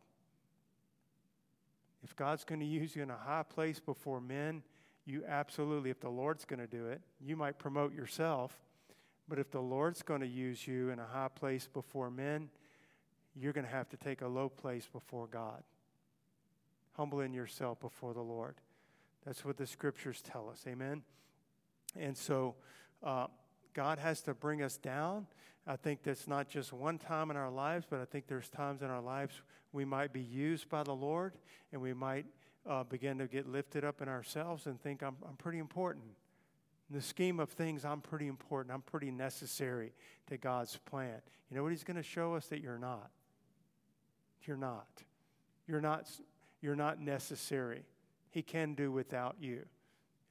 If 2.07 2.15
God's 2.15 2.45
going 2.45 2.61
to 2.61 2.65
use 2.65 2.95
you 2.95 3.03
in 3.03 3.09
a 3.09 3.17
high 3.17 3.43
place 3.43 3.81
before 3.81 4.21
men, 4.21 4.63
you 5.05 5.25
absolutely, 5.27 5.89
if 5.89 5.99
the 5.99 6.07
Lord's 6.07 6.45
going 6.45 6.61
to 6.61 6.67
do 6.67 6.87
it, 6.87 7.01
you 7.19 7.35
might 7.35 7.59
promote 7.59 7.93
yourself. 7.93 8.57
But 9.27 9.39
if 9.39 9.51
the 9.51 9.59
Lord's 9.59 10.03
going 10.03 10.21
to 10.21 10.27
use 10.27 10.65
you 10.65 10.89
in 10.89 10.99
a 10.99 11.05
high 11.05 11.27
place 11.27 11.67
before 11.67 12.09
men, 12.09 12.47
you're 13.35 13.51
going 13.51 13.65
to 13.65 13.71
have 13.71 13.89
to 13.89 13.97
take 13.97 14.21
a 14.21 14.27
low 14.27 14.47
place 14.47 14.87
before 14.89 15.27
God. 15.27 15.63
Humbling 16.93 17.33
yourself 17.33 17.81
before 17.81 18.13
the 18.13 18.21
Lord. 18.21 18.55
That's 19.25 19.43
what 19.43 19.57
the 19.57 19.67
scriptures 19.67 20.21
tell 20.21 20.49
us. 20.49 20.63
Amen. 20.65 21.03
And 21.99 22.15
so 22.17 22.55
uh, 23.03 23.27
God 23.73 23.99
has 23.99 24.21
to 24.21 24.33
bring 24.33 24.61
us 24.61 24.77
down. 24.77 25.27
I 25.67 25.75
think 25.75 26.01
that's 26.01 26.27
not 26.27 26.47
just 26.47 26.71
one 26.71 26.97
time 26.97 27.29
in 27.29 27.35
our 27.35 27.51
lives, 27.51 27.85
but 27.89 27.99
I 27.99 28.05
think 28.05 28.27
there's 28.27 28.49
times 28.49 28.81
in 28.81 28.89
our 28.89 29.01
lives 29.01 29.41
we 29.73 29.83
might 29.83 30.13
be 30.13 30.21
used 30.21 30.69
by 30.69 30.83
the 30.83 30.95
Lord 30.95 31.33
and 31.73 31.81
we 31.81 31.93
might 31.93 32.25
uh, 32.65 32.83
begin 32.85 33.17
to 33.17 33.27
get 33.27 33.47
lifted 33.47 33.83
up 33.83 34.01
in 34.01 34.07
ourselves 34.07 34.65
and 34.65 34.81
think, 34.81 35.03
I'm, 35.03 35.17
I'm 35.27 35.35
pretty 35.35 35.57
important. 35.57 36.05
In 36.89 36.95
the 36.95 37.01
scheme 37.01 37.41
of 37.41 37.49
things, 37.49 37.83
I'm 37.83 37.99
pretty 37.99 38.27
important. 38.27 38.73
I'm 38.73 38.81
pretty 38.81 39.11
necessary 39.11 39.91
to 40.27 40.37
God's 40.37 40.77
plan. 40.77 41.21
You 41.49 41.57
know 41.57 41.63
what 41.63 41.71
He's 41.71 41.83
going 41.83 41.97
to 41.97 42.03
show 42.03 42.35
us? 42.35 42.47
That 42.47 42.61
you're 42.61 42.79
not. 42.79 43.09
You're 44.45 44.55
not. 44.55 44.87
You're 45.67 45.81
not, 45.81 46.09
you're 46.61 46.77
not 46.77 47.01
necessary. 47.01 47.83
He 48.29 48.41
can 48.41 48.73
do 48.73 48.89
without 48.89 49.35
you 49.41 49.65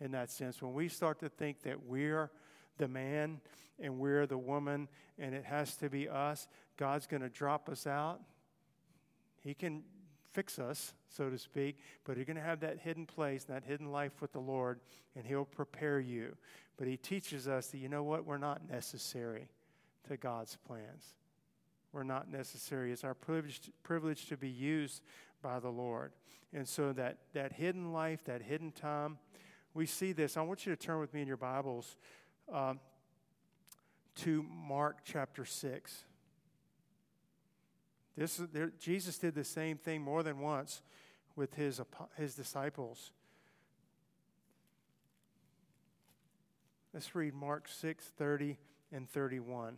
in 0.00 0.12
that 0.12 0.30
sense. 0.30 0.62
When 0.62 0.72
we 0.72 0.88
start 0.88 1.20
to 1.20 1.28
think 1.28 1.62
that 1.62 1.84
we're 1.84 2.30
the 2.78 2.88
man 2.88 3.40
and 3.80 3.98
we're 3.98 4.26
the 4.26 4.38
woman 4.38 4.88
and 5.18 5.34
it 5.34 5.44
has 5.44 5.76
to 5.76 5.88
be 5.88 6.08
us, 6.08 6.48
God's 6.76 7.06
going 7.06 7.22
to 7.22 7.28
drop 7.28 7.68
us 7.68 7.86
out. 7.86 8.20
He 9.42 9.54
can 9.54 9.82
fix 10.32 10.58
us, 10.58 10.92
so 11.08 11.30
to 11.30 11.38
speak, 11.38 11.78
but 12.04 12.16
you're 12.16 12.26
going 12.26 12.36
to 12.36 12.42
have 12.42 12.60
that 12.60 12.78
hidden 12.78 13.06
place, 13.06 13.44
that 13.44 13.64
hidden 13.64 13.90
life 13.90 14.20
with 14.20 14.32
the 14.32 14.40
Lord, 14.40 14.80
and 15.14 15.24
He'll 15.24 15.46
prepare 15.46 15.98
you. 15.98 16.36
But 16.76 16.88
He 16.88 16.96
teaches 16.96 17.48
us 17.48 17.68
that, 17.68 17.78
you 17.78 17.88
know 17.88 18.02
what, 18.02 18.26
we're 18.26 18.36
not 18.36 18.68
necessary 18.68 19.48
to 20.08 20.16
God's 20.16 20.58
plans 20.66 21.14
we're 21.96 22.02
not 22.02 22.30
necessary. 22.30 22.92
It's 22.92 23.04
our 23.04 23.14
privilege, 23.14 23.70
privilege 23.82 24.26
to 24.26 24.36
be 24.36 24.50
used 24.50 25.02
by 25.40 25.58
the 25.60 25.70
Lord. 25.70 26.12
And 26.52 26.68
so 26.68 26.92
that, 26.92 27.16
that 27.32 27.54
hidden 27.54 27.90
life, 27.90 28.22
that 28.26 28.42
hidden 28.42 28.70
time, 28.70 29.16
we 29.72 29.86
see 29.86 30.12
this. 30.12 30.36
I 30.36 30.42
want 30.42 30.66
you 30.66 30.76
to 30.76 30.80
turn 30.80 31.00
with 31.00 31.14
me 31.14 31.22
in 31.22 31.26
your 31.26 31.38
Bibles 31.38 31.96
um, 32.52 32.80
to 34.16 34.44
Mark 34.44 34.98
chapter 35.04 35.44
6. 35.44 36.04
This 38.16 38.40
is, 38.40 38.48
there, 38.52 38.72
Jesus 38.78 39.18
did 39.18 39.34
the 39.34 39.44
same 39.44 39.76
thing 39.76 40.00
more 40.00 40.22
than 40.22 40.38
once 40.38 40.80
with 41.34 41.54
his, 41.54 41.80
his 42.16 42.34
disciples. 42.34 43.12
Let's 46.94 47.14
read 47.14 47.34
Mark 47.34 47.68
6 47.68 48.04
30 48.16 48.56
and 48.90 49.08
31. 49.10 49.76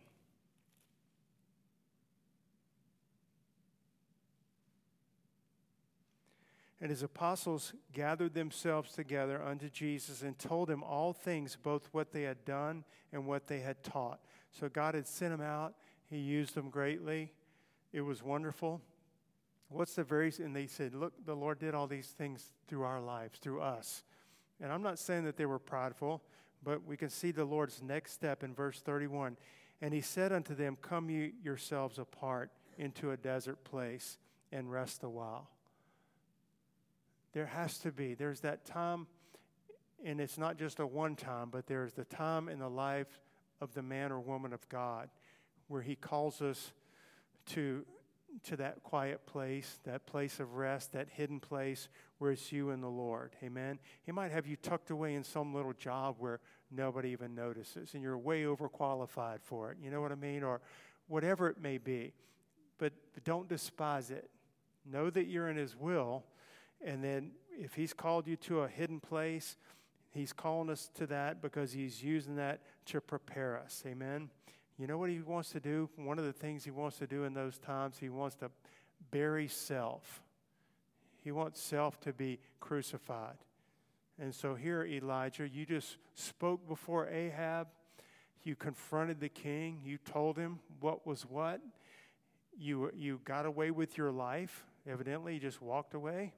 And 6.80 6.90
his 6.90 7.02
apostles 7.02 7.72
gathered 7.92 8.34
themselves 8.34 8.92
together 8.92 9.42
unto 9.42 9.68
Jesus 9.68 10.22
and 10.22 10.38
told 10.38 10.70
him 10.70 10.84
all 10.84 11.12
things, 11.12 11.56
both 11.60 11.88
what 11.92 12.12
they 12.12 12.22
had 12.22 12.44
done 12.44 12.84
and 13.12 13.26
what 13.26 13.48
they 13.48 13.60
had 13.60 13.82
taught. 13.82 14.20
So 14.52 14.68
God 14.68 14.94
had 14.94 15.06
sent 15.06 15.32
them 15.32 15.44
out. 15.44 15.74
He 16.08 16.18
used 16.18 16.54
them 16.54 16.70
greatly. 16.70 17.32
It 17.92 18.02
was 18.02 18.22
wonderful. 18.22 18.80
What's 19.70 19.94
the 19.94 20.04
very, 20.04 20.32
and 20.38 20.54
they 20.54 20.66
said, 20.66 20.94
Look, 20.94 21.12
the 21.26 21.34
Lord 21.34 21.58
did 21.58 21.74
all 21.74 21.86
these 21.86 22.08
things 22.08 22.52
through 22.68 22.84
our 22.84 23.00
lives, 23.00 23.38
through 23.38 23.60
us. 23.60 24.04
And 24.60 24.72
I'm 24.72 24.82
not 24.82 24.98
saying 24.98 25.24
that 25.24 25.36
they 25.36 25.46
were 25.46 25.58
prideful, 25.58 26.22
but 26.62 26.84
we 26.86 26.96
can 26.96 27.10
see 27.10 27.32
the 27.32 27.44
Lord's 27.44 27.82
next 27.82 28.12
step 28.12 28.42
in 28.42 28.54
verse 28.54 28.80
31. 28.80 29.36
And 29.80 29.92
he 29.92 30.00
said 30.00 30.32
unto 30.32 30.54
them, 30.54 30.76
Come 30.80 31.10
you 31.10 31.32
yourselves 31.42 31.98
apart 31.98 32.50
into 32.78 33.10
a 33.10 33.16
desert 33.16 33.62
place 33.64 34.18
and 34.52 34.70
rest 34.70 35.02
a 35.02 35.08
while. 35.08 35.50
There 37.38 37.46
has 37.46 37.78
to 37.78 37.92
be. 37.92 38.14
There's 38.14 38.40
that 38.40 38.64
time, 38.64 39.06
and 40.04 40.20
it's 40.20 40.38
not 40.38 40.58
just 40.58 40.80
a 40.80 40.86
one 40.88 41.14
time, 41.14 41.50
but 41.52 41.68
there's 41.68 41.92
the 41.92 42.04
time 42.04 42.48
in 42.48 42.58
the 42.58 42.68
life 42.68 43.20
of 43.60 43.74
the 43.74 43.80
man 43.80 44.10
or 44.10 44.18
woman 44.18 44.52
of 44.52 44.68
God 44.68 45.08
where 45.68 45.80
he 45.80 45.94
calls 45.94 46.42
us 46.42 46.72
to, 47.50 47.86
to 48.42 48.56
that 48.56 48.82
quiet 48.82 49.24
place, 49.24 49.78
that 49.84 50.04
place 50.04 50.40
of 50.40 50.54
rest, 50.54 50.94
that 50.94 51.06
hidden 51.10 51.38
place 51.38 51.88
where 52.18 52.32
it's 52.32 52.50
you 52.50 52.70
and 52.70 52.82
the 52.82 52.88
Lord. 52.88 53.36
Amen. 53.44 53.78
He 54.02 54.10
might 54.10 54.32
have 54.32 54.48
you 54.48 54.56
tucked 54.56 54.90
away 54.90 55.14
in 55.14 55.22
some 55.22 55.54
little 55.54 55.74
job 55.74 56.16
where 56.18 56.40
nobody 56.72 57.10
even 57.10 57.36
notices 57.36 57.94
and 57.94 58.02
you're 58.02 58.18
way 58.18 58.42
overqualified 58.42 59.44
for 59.44 59.70
it. 59.70 59.78
You 59.80 59.92
know 59.92 60.00
what 60.00 60.10
I 60.10 60.16
mean? 60.16 60.42
Or 60.42 60.60
whatever 61.06 61.48
it 61.48 61.62
may 61.62 61.78
be. 61.78 62.14
But, 62.78 62.94
but 63.14 63.22
don't 63.22 63.48
despise 63.48 64.10
it. 64.10 64.28
Know 64.84 65.08
that 65.08 65.28
you're 65.28 65.48
in 65.48 65.56
His 65.56 65.76
will 65.76 66.24
and 66.84 67.02
then 67.02 67.32
if 67.58 67.74
He's 67.74 67.92
called 67.92 68.26
you 68.26 68.36
to 68.36 68.60
a 68.60 68.68
hidden 68.68 69.00
place, 69.00 69.56
He's 70.10 70.32
calling 70.32 70.70
us 70.70 70.90
to 70.94 71.06
that 71.08 71.42
because 71.42 71.72
He's 71.72 72.02
using 72.02 72.36
that 72.36 72.60
to 72.86 73.00
prepare 73.00 73.58
us. 73.58 73.82
Amen. 73.86 74.30
You 74.78 74.86
know 74.86 74.98
what 74.98 75.10
He 75.10 75.20
wants 75.20 75.50
to 75.50 75.60
do? 75.60 75.88
One 75.96 76.18
of 76.18 76.24
the 76.24 76.32
things 76.32 76.64
He 76.64 76.70
wants 76.70 76.98
to 76.98 77.06
do 77.06 77.24
in 77.24 77.34
those 77.34 77.58
times, 77.58 77.98
He 77.98 78.08
wants 78.08 78.36
to 78.36 78.50
bury 79.10 79.48
self. 79.48 80.22
He 81.22 81.32
wants 81.32 81.60
self 81.60 82.00
to 82.00 82.12
be 82.12 82.38
crucified. 82.60 83.36
And 84.20 84.34
so 84.34 84.54
here, 84.54 84.84
Elijah, 84.84 85.48
you 85.48 85.66
just 85.66 85.96
spoke 86.14 86.66
before 86.66 87.08
Ahab. 87.08 87.68
You 88.42 88.56
confronted 88.56 89.20
the 89.20 89.28
king. 89.28 89.80
You 89.84 89.98
told 89.98 90.36
him 90.36 90.58
what 90.80 91.06
was 91.06 91.22
what. 91.22 91.60
You, 92.58 92.90
you 92.96 93.20
got 93.24 93.46
away 93.46 93.70
with 93.70 93.96
your 93.96 94.10
life. 94.10 94.64
Evidently, 94.88 95.34
you 95.34 95.40
just 95.40 95.60
walked 95.62 95.94
away 95.94 96.32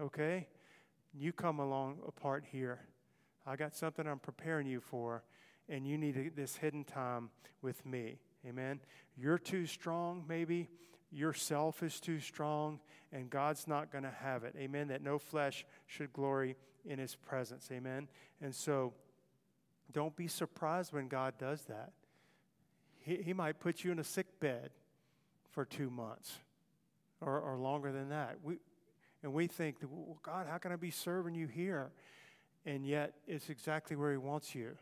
okay? 0.00 0.46
You 1.12 1.32
come 1.32 1.58
along 1.58 1.98
apart 2.06 2.44
here. 2.50 2.80
I 3.46 3.56
got 3.56 3.74
something 3.74 4.06
I'm 4.06 4.18
preparing 4.18 4.66
you 4.66 4.80
for, 4.80 5.24
and 5.68 5.86
you 5.86 5.98
need 5.98 6.32
this 6.36 6.56
hidden 6.56 6.84
time 6.84 7.30
with 7.62 7.84
me. 7.84 8.18
Amen. 8.46 8.80
You're 9.16 9.38
too 9.38 9.66
strong, 9.66 10.24
maybe. 10.28 10.68
Yourself 11.10 11.82
is 11.82 11.98
too 12.00 12.20
strong, 12.20 12.78
and 13.12 13.28
God's 13.28 13.66
not 13.66 13.90
going 13.90 14.04
to 14.04 14.14
have 14.22 14.44
it. 14.44 14.54
Amen. 14.56 14.88
That 14.88 15.02
no 15.02 15.18
flesh 15.18 15.66
should 15.86 16.12
glory 16.12 16.56
in 16.84 16.98
his 16.98 17.16
presence. 17.16 17.68
Amen. 17.72 18.08
And 18.40 18.54
so 18.54 18.94
don't 19.92 20.14
be 20.16 20.28
surprised 20.28 20.92
when 20.92 21.08
God 21.08 21.34
does 21.38 21.62
that. 21.62 21.92
He, 23.00 23.16
he 23.16 23.32
might 23.32 23.58
put 23.58 23.82
you 23.82 23.90
in 23.92 23.98
a 23.98 24.04
sick 24.04 24.38
bed 24.38 24.70
for 25.50 25.64
two 25.64 25.90
months 25.90 26.38
or, 27.20 27.40
or 27.40 27.56
longer 27.56 27.90
than 27.92 28.10
that. 28.10 28.36
We, 28.42 28.58
and 29.22 29.32
we 29.32 29.46
think, 29.46 29.76
well, 29.82 30.18
God, 30.22 30.46
how 30.48 30.58
can 30.58 30.72
I 30.72 30.76
be 30.76 30.90
serving 30.90 31.34
you 31.34 31.46
here? 31.46 31.90
And 32.64 32.86
yet, 32.86 33.14
it's 33.26 33.50
exactly 33.50 33.96
where 33.96 34.10
He 34.10 34.18
wants 34.18 34.54
you. 34.54 34.76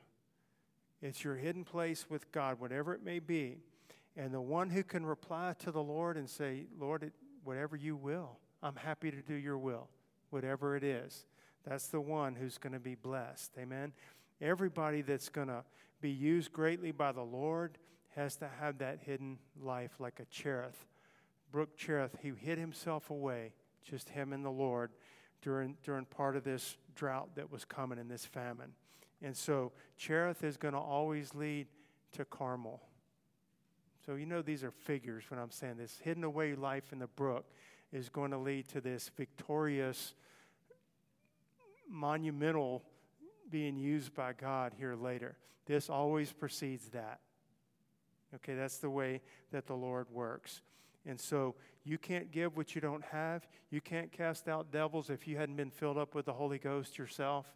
It's 1.01 1.23
your 1.23 1.37
hidden 1.37 1.65
place 1.65 2.07
with 2.09 2.31
God, 2.33 2.61
whatever 2.61 2.95
it 2.95 3.05
may 3.05 3.19
be. 3.19 3.59
And 4.17 4.35
the 4.35 4.41
one 4.41 4.71
who 4.71 4.83
can 4.83 5.07
reply 5.07 5.55
to 5.61 5.71
the 5.71 5.83
Lord 5.83 6.17
and 6.17 6.29
say, 6.29 6.67
Lord, 6.79 7.05
it, 7.05 7.13
whatever 7.45 7.77
you 7.77 7.95
will, 7.95 8.39
I'm 8.63 8.75
happy 8.75 9.11
to 9.11 9.23
do 9.23 9.35
your 9.35 9.59
will, 9.59 9.89
whatever 10.31 10.77
it 10.77 10.83
is. 10.83 11.25
That's 11.65 11.87
the 11.89 12.01
one 12.01 12.35
who's 12.35 12.59
going 12.59 12.73
to 12.73 12.81
be 12.81 12.97
blessed. 12.97 13.53
Amen. 13.59 13.93
Everybody 14.41 15.03
that's 15.03 15.29
going 15.29 15.49
to 15.49 15.65
be 16.01 16.11
used 16.11 16.53
greatly 16.53 16.91
by 16.91 17.13
the 17.13 17.23
Lord 17.23 17.79
has 18.17 18.37
to 18.37 18.49
have 18.61 18.79
that 18.79 19.01
hidden 19.05 19.39
life 19.61 19.93
like 20.01 20.19
a 20.21 20.25
Cherith. 20.25 20.87
Brook 21.53 21.77
Cherith, 21.77 22.17
he 22.23 22.33
hid 22.37 22.59
himself 22.59 23.11
away 23.11 23.53
just 23.89 24.09
him 24.09 24.33
and 24.33 24.45
the 24.45 24.51
Lord 24.51 24.91
during, 25.43 25.77
during 25.83 26.05
part 26.05 26.37
of 26.37 26.45
this 26.45 26.77
drought 26.95 27.31
that 27.37 27.51
was 27.51 27.65
coming 27.65 27.99
in 27.99 28.09
this 28.09 28.25
famine. 28.25 28.73
And 29.23 29.37
so 29.37 29.73
Cherith 29.97 30.45
is 30.45 30.57
going 30.57 30.75
to 30.75 30.81
always 30.81 31.35
lead 31.35 31.67
to 32.13 32.25
Carmel. 32.25 32.83
So, 34.07 34.15
you 34.15 34.27
know, 34.27 34.43
these 34.43 34.65
are 34.65 34.71
figures 34.71 35.25
when 35.29 35.39
I'm 35.39 35.51
saying 35.51 35.77
this. 35.77 35.99
Hidden 36.03 36.25
away 36.25 36.55
life 36.55 36.93
in 36.93 36.99
the 36.99 37.07
brook 37.07 37.47
is 37.93 38.09
going 38.09 38.31
to 38.31 38.39
lead 38.39 38.69
to 38.69 38.81
this 38.81 39.11
victorious, 39.17 40.15
monumental 41.91 42.85
being 43.51 43.77
used 43.77 44.15
by 44.15 44.33
God 44.33 44.73
here 44.77 44.95
later. 44.95 45.37
This 45.67 45.91
always 45.91 46.33
precedes 46.33 46.89
that. 46.91 47.21
Okay, 48.35 48.55
that's 48.55 48.79
the 48.79 48.91
way 48.91 49.21
that 49.53 49.67
the 49.67 49.75
Lord 49.75 50.07
works. 50.11 50.63
And 51.07 51.19
so 51.19 51.55
you 51.89 51.97
can't 51.97 52.31
give 52.31 52.55
what 52.55 52.75
you 52.75 52.83
don't 52.83 53.05
have. 53.05 53.49
You 53.71 53.81
can't 53.81 54.13
cast 54.13 54.47
out 54.47 54.71
devils 54.71 55.09
if 55.09 55.27
you 55.27 55.39
hadn't 55.39 55.57
been 55.57 55.71
filled 55.71 55.97
up 55.97 56.15
with 56.15 56.27
the 56.27 56.35
Holy 56.35 56.59
Ghost 56.59 56.99
yourself. 56.99 57.47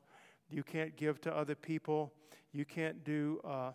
You 0.48 0.62
can't 0.62 0.96
give 0.96 1.20
to 1.22 1.36
other 1.36 1.54
people. 1.54 2.14
You 2.50 2.64
can't 2.64 3.04
do 3.04 3.40
uh, 3.44 3.72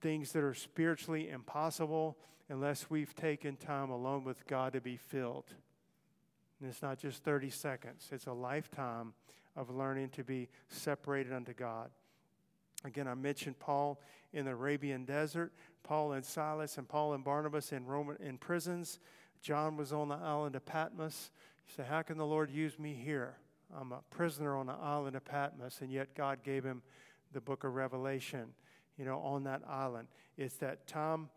things 0.00 0.32
that 0.32 0.42
are 0.42 0.54
spiritually 0.54 1.28
impossible 1.28 2.16
unless 2.48 2.88
we've 2.88 3.14
taken 3.14 3.56
time 3.56 3.90
alone 3.90 4.24
with 4.24 4.46
God 4.46 4.72
to 4.72 4.80
be 4.80 4.96
filled. 4.96 5.52
And 6.58 6.70
it's 6.70 6.80
not 6.80 6.98
just 6.98 7.22
30 7.22 7.50
seconds, 7.50 8.08
it's 8.10 8.26
a 8.26 8.32
lifetime 8.32 9.12
of 9.56 9.68
learning 9.68 10.08
to 10.10 10.24
be 10.24 10.48
separated 10.68 11.34
unto 11.34 11.52
God. 11.52 11.90
Again, 12.84 13.08
I 13.08 13.14
mentioned 13.14 13.58
Paul 13.58 14.00
in 14.32 14.46
the 14.46 14.52
Arabian 14.52 15.04
desert, 15.04 15.52
Paul 15.82 16.12
and 16.12 16.24
Silas, 16.24 16.78
and 16.78 16.88
Paul 16.88 17.12
and 17.12 17.24
Barnabas 17.24 17.72
in 17.72 17.84
Roman 17.84 18.16
in 18.20 18.38
prisons. 18.38 19.00
John 19.40 19.76
was 19.76 19.92
on 19.92 20.08
the 20.08 20.16
island 20.16 20.56
of 20.56 20.64
Patmos. 20.64 21.30
He 21.66 21.72
said, 21.74 21.86
How 21.86 22.02
can 22.02 22.18
the 22.18 22.26
Lord 22.26 22.50
use 22.50 22.78
me 22.78 22.94
here? 22.94 23.36
I'm 23.76 23.92
a 23.92 24.00
prisoner 24.10 24.56
on 24.56 24.66
the 24.66 24.74
island 24.74 25.16
of 25.16 25.24
Patmos, 25.24 25.80
and 25.80 25.92
yet 25.92 26.14
God 26.14 26.42
gave 26.42 26.64
him 26.64 26.82
the 27.32 27.40
book 27.40 27.64
of 27.64 27.74
Revelation, 27.74 28.46
you 28.96 29.04
know, 29.04 29.18
on 29.18 29.44
that 29.44 29.62
island. 29.68 30.08
It's 30.36 30.56
that 30.56 30.86
time 30.86 31.28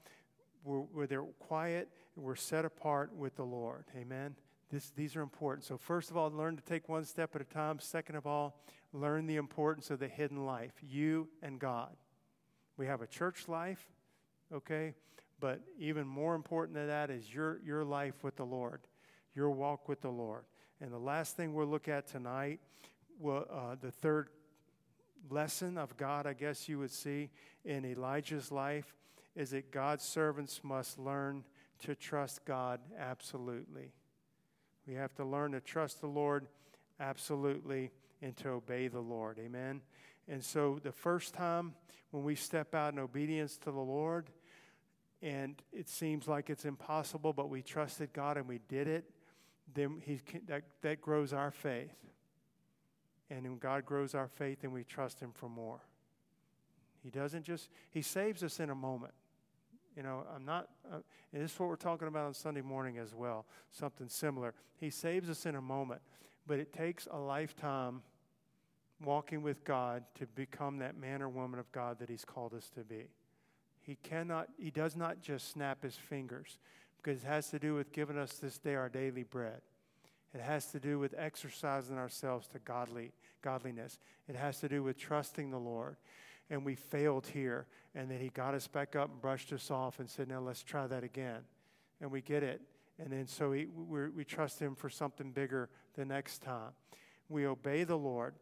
where, 0.64 0.80
where 0.80 1.08
they're 1.08 1.24
quiet, 1.40 1.90
we're 2.16 2.36
set 2.36 2.66
apart 2.66 3.14
with 3.16 3.36
the 3.36 3.44
Lord. 3.44 3.86
Amen. 3.98 4.36
This, 4.72 4.90
these 4.92 5.16
are 5.18 5.22
important. 5.22 5.66
So, 5.66 5.78
first 5.78 6.10
of 6.10 6.18
all, 6.18 6.32
learn 6.32 6.56
to 6.56 6.64
take 6.64 6.88
one 6.88 7.04
step 7.04 7.36
at 7.36 7.42
a 7.42 7.46
time. 7.46 7.80
Second 7.80 8.16
of 8.16 8.26
all, 8.26 8.62
learn 8.94 9.28
the 9.28 9.36
importance 9.36 9.90
of 9.90 10.00
the 10.00 10.08
hidden 10.08 10.46
life, 10.46 10.74
you 10.82 11.28
and 11.42 11.60
God. 11.60 11.96
We 12.78 12.86
have 12.88 13.02
a 13.02 13.08
church 13.08 13.50
life, 13.50 13.86
okay? 14.54 14.94
But 15.42 15.60
even 15.80 16.08
more 16.08 16.36
important 16.36 16.76
than 16.76 16.88
that 16.88 17.10
is 17.10 17.34
your, 17.34 17.60
your 17.66 17.84
life 17.84 18.24
with 18.24 18.38
the 18.38 18.46
Lord, 18.46 18.80
your 19.36 19.50
walk 19.50 19.90
with 19.90 20.00
the 20.02 20.10
Lord. 20.10 20.46
And 20.80 20.94
the 20.94 21.00
last 21.00 21.36
thing 21.36 21.54
we'll 21.54 21.68
look 21.68 21.90
at 21.90 22.08
tonight, 22.08 22.60
uh, 23.26 23.76
the 23.82 23.92
third 23.92 24.30
lesson 25.30 25.78
of 25.78 25.98
God, 25.98 26.28
I 26.28 26.34
guess 26.34 26.70
you 26.70 26.80
would 26.80 26.92
see 26.92 27.32
in 27.66 27.86
Elijah's 27.86 28.52
life, 28.52 28.96
is 29.36 29.50
that 29.50 29.72
God's 29.72 30.04
servants 30.04 30.62
must 30.64 31.00
learn 31.00 31.44
to 31.80 31.96
trust 31.96 32.46
God 32.46 32.80
absolutely. 33.00 33.92
We 34.88 34.94
have 34.94 35.16
to 35.16 35.26
learn 35.26 35.54
to 35.54 35.60
trust 35.60 36.02
the 36.02 36.08
Lord 36.08 36.48
absolutely 37.00 37.92
and 38.22 38.38
to 38.38 38.50
obey 38.50 38.88
the 38.88 39.00
Lord. 39.00 39.40
Amen. 39.40 39.82
And 40.28 40.44
so 40.44 40.80
the 40.84 40.92
first 40.92 41.34
time 41.34 41.74
when 42.12 42.24
we 42.24 42.36
step 42.36 42.76
out 42.76 42.94
in 42.94 43.00
obedience 43.00 43.58
to 43.58 43.72
the 43.72 43.80
Lord, 43.80 44.30
and 45.22 45.62
it 45.72 45.88
seems 45.88 46.28
like 46.28 46.50
it's 46.50 46.66
impossible, 46.66 47.34
but 47.34 47.50
we 47.50 47.62
trusted 47.62 48.12
God 48.14 48.38
and 48.38 48.48
we 48.48 48.60
did 48.68 48.88
it, 48.88 49.06
then 49.74 50.02
he, 50.04 50.20
that, 50.48 50.64
that 50.82 51.02
grows 51.02 51.32
our 51.32 51.52
faith. 51.52 51.96
And 53.30 53.44
when 53.44 53.58
God 53.58 53.86
grows 53.86 54.14
our 54.14 54.28
faith, 54.28 54.60
then 54.62 54.72
we 54.72 54.84
trust 54.84 55.22
Him 55.22 55.32
for 55.34 55.48
more. 55.48 55.80
He 57.02 57.10
doesn't 57.10 57.44
just, 57.44 57.70
He 57.90 58.02
saves 58.02 58.44
us 58.44 58.60
in 58.60 58.70
a 58.70 58.76
moment. 58.76 59.14
You 59.96 60.04
know, 60.04 60.26
I'm 60.34 60.46
not, 60.46 60.70
uh, 60.92 60.98
and 61.34 61.42
this 61.42 61.54
is 61.54 61.60
what 61.60 61.70
we're 61.70 61.76
talking 61.76 62.08
about 62.08 62.26
on 62.26 62.34
Sunday 62.34 62.62
morning 62.62 62.98
as 62.98 63.14
well, 63.14 63.46
something 63.72 64.10
similar. 64.10 64.54
He 64.78 64.90
saves 64.90 65.30
us 65.30 65.46
in 65.46 65.56
a 65.56 65.62
moment, 65.62 66.02
but 66.46 66.60
it 66.60 66.74
takes 66.74 67.08
a 67.10 67.18
lifetime 67.18 68.02
walking 69.04 69.42
with 69.42 69.64
God 69.64 70.04
to 70.16 70.28
become 70.28 70.80
that 70.80 70.98
man 70.98 71.22
or 71.22 71.30
woman 71.30 71.60
of 71.60 71.72
God 71.72 72.00
that 72.00 72.10
He's 72.10 72.26
called 72.26 72.54
us 72.54 72.70
to 72.72 72.82
be. 72.82 73.08
He 73.82 73.98
cannot, 74.04 74.48
He 74.58 74.72
does 74.72 74.96
not 74.96 75.22
just 75.22 75.52
snap 75.52 75.84
His 75.84 75.96
fingers 75.96 76.60
because 77.02 77.24
it 77.24 77.28
has 77.28 77.50
to 77.50 77.60
do 77.60 77.74
with 77.74 77.92
giving 77.92 78.18
us 78.18 78.34
this 78.34 78.58
day 78.58 78.76
our 78.76 78.90
daily 78.90 79.24
bread. 79.24 79.62
It 80.34 80.42
has 80.42 80.68
to 80.68 80.80
do 80.80 80.98
with 81.00 81.14
exercising 81.18 81.98
ourselves 81.98 82.48
to 82.50 82.60
godly, 82.60 83.12
godliness. 83.42 84.00
It 84.28 84.36
has 84.36 84.60
to 84.60 84.70
do 84.70 84.84
with 84.84 84.98
trusting 84.98 85.52
the 85.52 85.58
Lord 85.58 85.98
and 86.52 86.66
we 86.66 86.76
failed 86.76 87.26
here. 87.28 87.66
And 87.96 88.12
then 88.12 88.20
he 88.20 88.30
got 88.30 88.54
us 88.54 88.68
back 88.68 88.96
up 88.96 89.10
and 89.10 89.22
brushed 89.22 89.52
us 89.54 89.72
off 89.72 90.00
and 90.00 90.08
said, 90.10 90.28
Now 90.28 90.42
let's 90.42 90.62
try 90.62 90.86
that 90.86 91.04
again. 91.04 91.40
And 92.00 92.12
we 92.12 92.22
get 92.22 92.44
it. 92.44 92.62
And 93.00 93.12
then 93.12 93.26
so 93.26 93.50
we, 93.50 93.66
we 93.66 94.24
trust 94.24 94.60
him 94.60 94.76
for 94.76 94.90
something 94.90 95.32
bigger 95.32 95.70
the 95.96 96.06
next 96.06 96.44
time. 96.44 96.72
We 97.30 97.48
obey 97.48 97.84
the 97.84 97.98
Lord. 97.98 98.36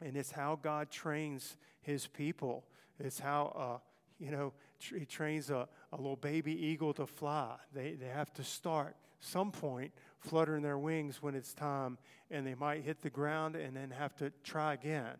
And 0.00 0.16
it's 0.16 0.32
how 0.32 0.58
God 0.60 0.90
trains 0.90 1.56
his 1.82 2.06
people. 2.06 2.64
It's 2.98 3.20
how, 3.20 3.52
uh, 3.56 3.78
you 4.18 4.30
know, 4.30 4.52
he 4.78 5.04
trains 5.04 5.50
a, 5.50 5.68
a 5.92 5.96
little 5.96 6.16
baby 6.16 6.52
eagle 6.52 6.92
to 6.94 7.06
fly. 7.06 7.56
They, 7.72 7.92
they 7.92 8.08
have 8.08 8.32
to 8.34 8.44
start 8.44 8.96
some 9.20 9.50
point 9.50 9.92
fluttering 10.20 10.62
their 10.62 10.78
wings 10.78 11.22
when 11.22 11.34
it's 11.34 11.52
time, 11.52 11.98
and 12.30 12.46
they 12.46 12.54
might 12.54 12.82
hit 12.82 13.02
the 13.02 13.10
ground 13.10 13.56
and 13.56 13.76
then 13.76 13.90
have 13.90 14.14
to 14.16 14.32
try 14.42 14.74
again 14.74 15.16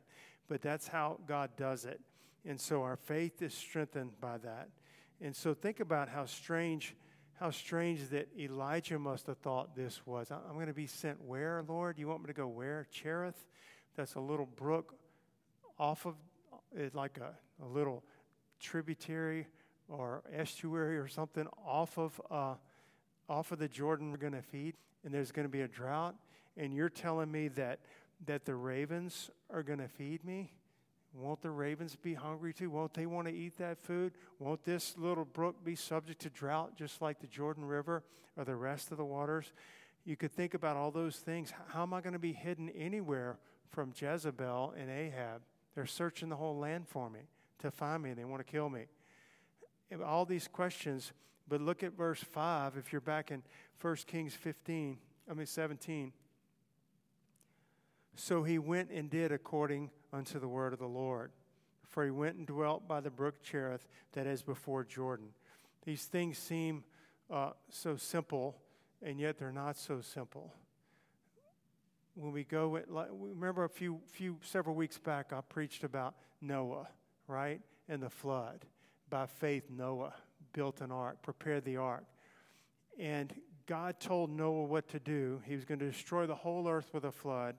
but 0.49 0.63
that's 0.63 0.89
how 0.89 1.19
God 1.27 1.51
does 1.57 1.85
it. 1.85 2.01
And 2.45 2.59
so 2.59 2.83
our 2.83 2.97
faith 2.97 3.43
is 3.43 3.55
strengthened 3.55 4.19
by 4.21 4.39
that. 4.39 4.69
And 5.21 5.37
so 5.37 5.55
think 5.55 5.81
about 5.81 6.09
how 6.09 6.25
strange 6.27 6.97
how 7.39 7.51
strange 7.53 8.09
that 8.09 8.27
Elijah 8.37 8.99
must 8.99 9.29
have 9.29 9.39
thought 9.39 9.77
this 9.77 10.05
was. 10.05 10.33
I'm 10.33 10.55
going 10.55 10.67
to 10.67 10.73
be 10.73 10.89
sent 10.89 11.23
where, 11.23 11.63
Lord? 11.69 11.97
You 11.97 12.09
want 12.09 12.23
me 12.23 12.27
to 12.27 12.33
go 12.33 12.49
where? 12.49 12.89
Cherith? 12.91 13.47
That's 13.95 14.17
a 14.17 14.21
little 14.21 14.47
brook 14.47 14.97
off 15.79 16.05
of 16.05 16.17
it's 16.75 16.97
like 16.97 17.19
a, 17.19 17.35
a 17.65 17.69
little 17.69 18.03
tributary 18.59 19.47
or 19.89 20.23
estuary 20.33 20.99
or 20.99 21.09
something 21.09 21.47
off 21.67 21.99
of 21.99 22.21
uh, 22.31 22.55
off 23.29 23.53
of 23.53 23.59
the 23.59 23.69
Jordan 23.69 24.11
we're 24.11 24.17
going 24.17 24.33
to 24.33 24.43
feed, 24.43 24.75
and 25.05 25.13
there's 25.13 25.33
going 25.33 25.47
to 25.47 25.53
be 25.53 25.61
a 25.63 25.69
drought. 25.69 26.15
And 26.57 26.75
you're 26.75 26.89
telling 26.89 27.31
me 27.31 27.49
that 27.49 27.81
that 28.27 28.45
the 28.45 28.55
ravens 28.55 29.31
are 29.53 29.63
going 29.63 29.79
to 29.79 29.89
feed 29.89 30.25
me? 30.25 30.53
Won't 31.15 31.41
the 31.41 31.51
ravens 31.51 31.97
be 31.97 32.15
hungry 32.15 32.53
too? 32.53 32.71
Won't 32.71 32.95
they 32.95 33.07
want 33.07 33.29
to 33.29 33.35
eat 33.35 33.57
that 33.59 33.79
food? 33.79 34.13
Won't 34.39 34.65
this 34.65 34.95
little 34.99 35.25
brook 35.25 35.65
be 35.65 35.75
subject 35.75 36.21
to 36.23 36.31
drought 36.31 36.77
just 36.77 37.01
like 37.01 37.21
the 37.21 37.27
Jordan 37.27 37.65
River 37.65 38.03
or 38.37 38.45
the 38.45 38.57
rest 38.57 38.91
of 38.91 38.99
the 38.99 39.05
waters? 39.05 39.53
You 40.05 40.17
could 40.17 40.33
think 40.33 40.55
about 40.55 40.77
all 40.77 40.91
those 40.91 41.17
things. 41.17 41.53
How 41.69 41.83
am 41.83 41.95
I 41.95 42.01
going 42.01 42.13
to 42.13 42.19
be 42.19 42.33
hidden 42.33 42.69
anywhere 42.71 43.39
from 43.71 43.93
Jezebel 43.97 44.75
and 44.77 44.91
Ahab? 44.91 45.43
They're 45.75 45.87
searching 45.87 46.29
the 46.29 46.37
whole 46.37 46.59
land 46.59 46.89
for 46.89 47.09
me 47.09 47.21
to 47.61 47.71
find 47.71 48.03
me, 48.03 48.13
they 48.13 48.25
want 48.25 48.45
to 48.45 48.51
kill 48.51 48.69
me. 48.69 48.87
All 50.05 50.25
these 50.25 50.49
questions, 50.49 51.13
but 51.49 51.61
look 51.61 51.83
at 51.83 51.97
verse 51.97 52.23
5 52.23 52.77
if 52.77 52.93
you're 52.93 53.01
back 53.01 53.31
in 53.31 53.43
1 53.81 53.97
Kings 54.07 54.35
15, 54.35 54.99
I 55.31 55.35
mean 55.35 55.47
17. 55.47 56.13
So 58.17 58.43
he 58.43 58.59
went 58.59 58.91
and 58.91 59.09
did 59.09 59.33
according 59.33 59.91
unto 60.13 60.41
the 60.41 60.49
word 60.49 60.73
of 60.73 60.79
the 60.79 60.87
Lord. 60.87 61.31
For 61.89 62.05
he 62.05 62.11
went 62.11 62.37
and 62.37 62.47
dwelt 62.47 62.87
by 62.87 63.01
the 63.01 63.11
brook 63.11 63.43
Cherith 63.43 63.87
that 64.13 64.27
is 64.27 64.43
before 64.43 64.85
Jordan. 64.85 65.29
These 65.85 66.05
things 66.05 66.37
seem 66.37 66.85
uh, 67.31 67.51
so 67.71 67.97
simple, 67.97 68.57
and 69.03 69.19
yet 69.19 69.39
they're 69.39 69.53
not 69.53 69.77
so 69.77 70.01
simple. 70.01 70.53
When 72.15 72.33
we 72.33 72.45
go, 72.45 72.69
we 72.69 73.31
remember 73.31 73.65
a 73.65 73.69
few, 73.69 74.01
few, 74.07 74.37
several 74.43 74.75
weeks 74.75 74.99
back, 74.99 75.33
I 75.33 75.41
preached 75.41 75.85
about 75.85 76.15
Noah, 76.41 76.89
right? 77.29 77.61
And 77.89 78.03
the 78.03 78.11
flood. 78.11 78.65
By 79.09 79.27
faith, 79.27 79.65
Noah 79.71 80.15
built 80.53 80.81
an 80.81 80.91
ark, 80.91 81.23
prepared 81.23 81.65
the 81.65 81.77
ark. 81.77 82.05
And 82.99 83.33
God 83.67 84.01
told 84.01 84.31
Noah 84.31 84.65
what 84.65 84.89
to 84.89 84.99
do. 84.99 85.41
He 85.45 85.55
was 85.55 85.65
going 85.65 85.79
to 85.79 85.87
destroy 85.87 86.27
the 86.27 86.35
whole 86.35 86.69
earth 86.69 86.91
with 86.93 87.05
a 87.05 87.13
flood 87.13 87.55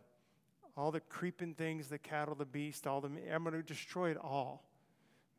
all 0.80 0.92
the 0.92 1.02
creeping 1.02 1.54
things, 1.54 1.90
the 1.90 1.98
cattle, 1.98 2.36
the 2.36 2.46
beast, 2.46 2.88
all 2.88 3.02
the, 3.02 3.10
I'm 3.30 3.44
going 3.44 3.54
to 3.54 3.62
destroy 3.62 4.12
it 4.12 4.18
all. 4.18 4.64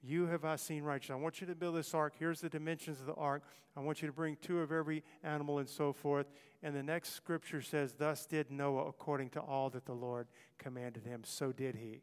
You 0.02 0.26
have 0.26 0.44
I 0.44 0.56
seen 0.56 0.82
righteous. 0.82 1.10
I 1.10 1.14
want 1.14 1.40
you 1.40 1.46
to 1.46 1.54
build 1.54 1.76
this 1.76 1.94
ark. 1.94 2.12
Here's 2.18 2.42
the 2.42 2.50
dimensions 2.50 3.00
of 3.00 3.06
the 3.06 3.14
ark. 3.14 3.42
I 3.74 3.80
want 3.80 4.02
you 4.02 4.08
to 4.08 4.12
bring 4.12 4.36
two 4.42 4.60
of 4.60 4.70
every 4.70 5.02
animal 5.22 5.58
and 5.58 5.68
so 5.68 5.94
forth. 5.94 6.26
And 6.62 6.76
the 6.76 6.82
next 6.82 7.14
scripture 7.14 7.62
says, 7.62 7.94
Thus 7.94 8.26
did 8.26 8.50
Noah 8.50 8.86
according 8.86 9.30
to 9.30 9.40
all 9.40 9.70
that 9.70 9.86
the 9.86 9.94
Lord 9.94 10.26
commanded 10.58 11.04
him. 11.04 11.22
So 11.24 11.52
did 11.52 11.74
he. 11.76 12.02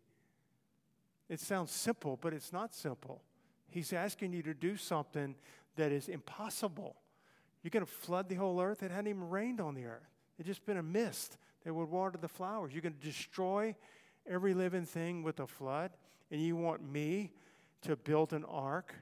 It 1.29 1.39
sounds 1.39 1.71
simple, 1.71 2.17
but 2.21 2.33
it's 2.33 2.53
not 2.53 2.73
simple. 2.73 3.21
He's 3.69 3.93
asking 3.93 4.33
you 4.33 4.41
to 4.43 4.53
do 4.53 4.77
something 4.77 5.35
that 5.75 5.91
is 5.91 6.07
impossible. 6.07 6.95
You're 7.61 7.71
going 7.71 7.85
to 7.85 7.91
flood 7.91 8.29
the 8.29 8.35
whole 8.35 8.61
earth. 8.61 8.81
It 8.81 8.91
hadn't 8.91 9.07
even 9.07 9.29
rained 9.29 9.59
on 9.59 9.75
the 9.75 9.85
earth, 9.85 10.09
it's 10.39 10.47
just 10.47 10.65
been 10.65 10.77
a 10.77 10.83
mist 10.83 11.37
that 11.63 11.73
would 11.73 11.89
water 11.89 12.17
the 12.17 12.27
flowers. 12.27 12.71
You're 12.73 12.81
going 12.81 12.95
to 12.99 13.05
destroy 13.05 13.75
every 14.29 14.53
living 14.53 14.85
thing 14.85 15.23
with 15.23 15.39
a 15.39 15.47
flood, 15.47 15.91
and 16.31 16.41
you 16.41 16.55
want 16.55 16.81
me 16.81 17.33
to 17.81 17.95
build 17.95 18.33
an 18.33 18.45
ark 18.45 18.93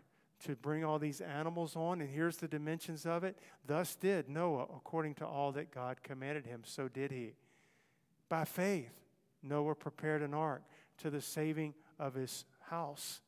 to 0.46 0.56
bring 0.56 0.84
all 0.84 1.00
these 1.00 1.22
animals 1.22 1.76
on. 1.76 2.02
And 2.02 2.10
here's 2.10 2.38
the 2.38 2.48
dimensions 2.48 3.06
of 3.06 3.24
it. 3.24 3.38
Thus 3.66 3.96
did 3.96 4.30
Noah, 4.30 4.64
according 4.64 5.16
to 5.16 5.26
all 5.26 5.52
that 5.54 5.72
God 5.72 6.02
commanded 6.04 6.46
him. 6.46 6.62
So 6.66 6.88
did 6.88 7.12
he. 7.12 7.34
By 8.30 8.46
faith, 8.46 8.92
Noah 9.44 9.76
prepared 9.76 10.22
an 10.22 10.34
ark 10.34 10.64
to 11.00 11.10
the 11.10 11.22
saving 11.22 11.74
of 12.00 12.16
his 12.16 12.46
house. 12.70 13.22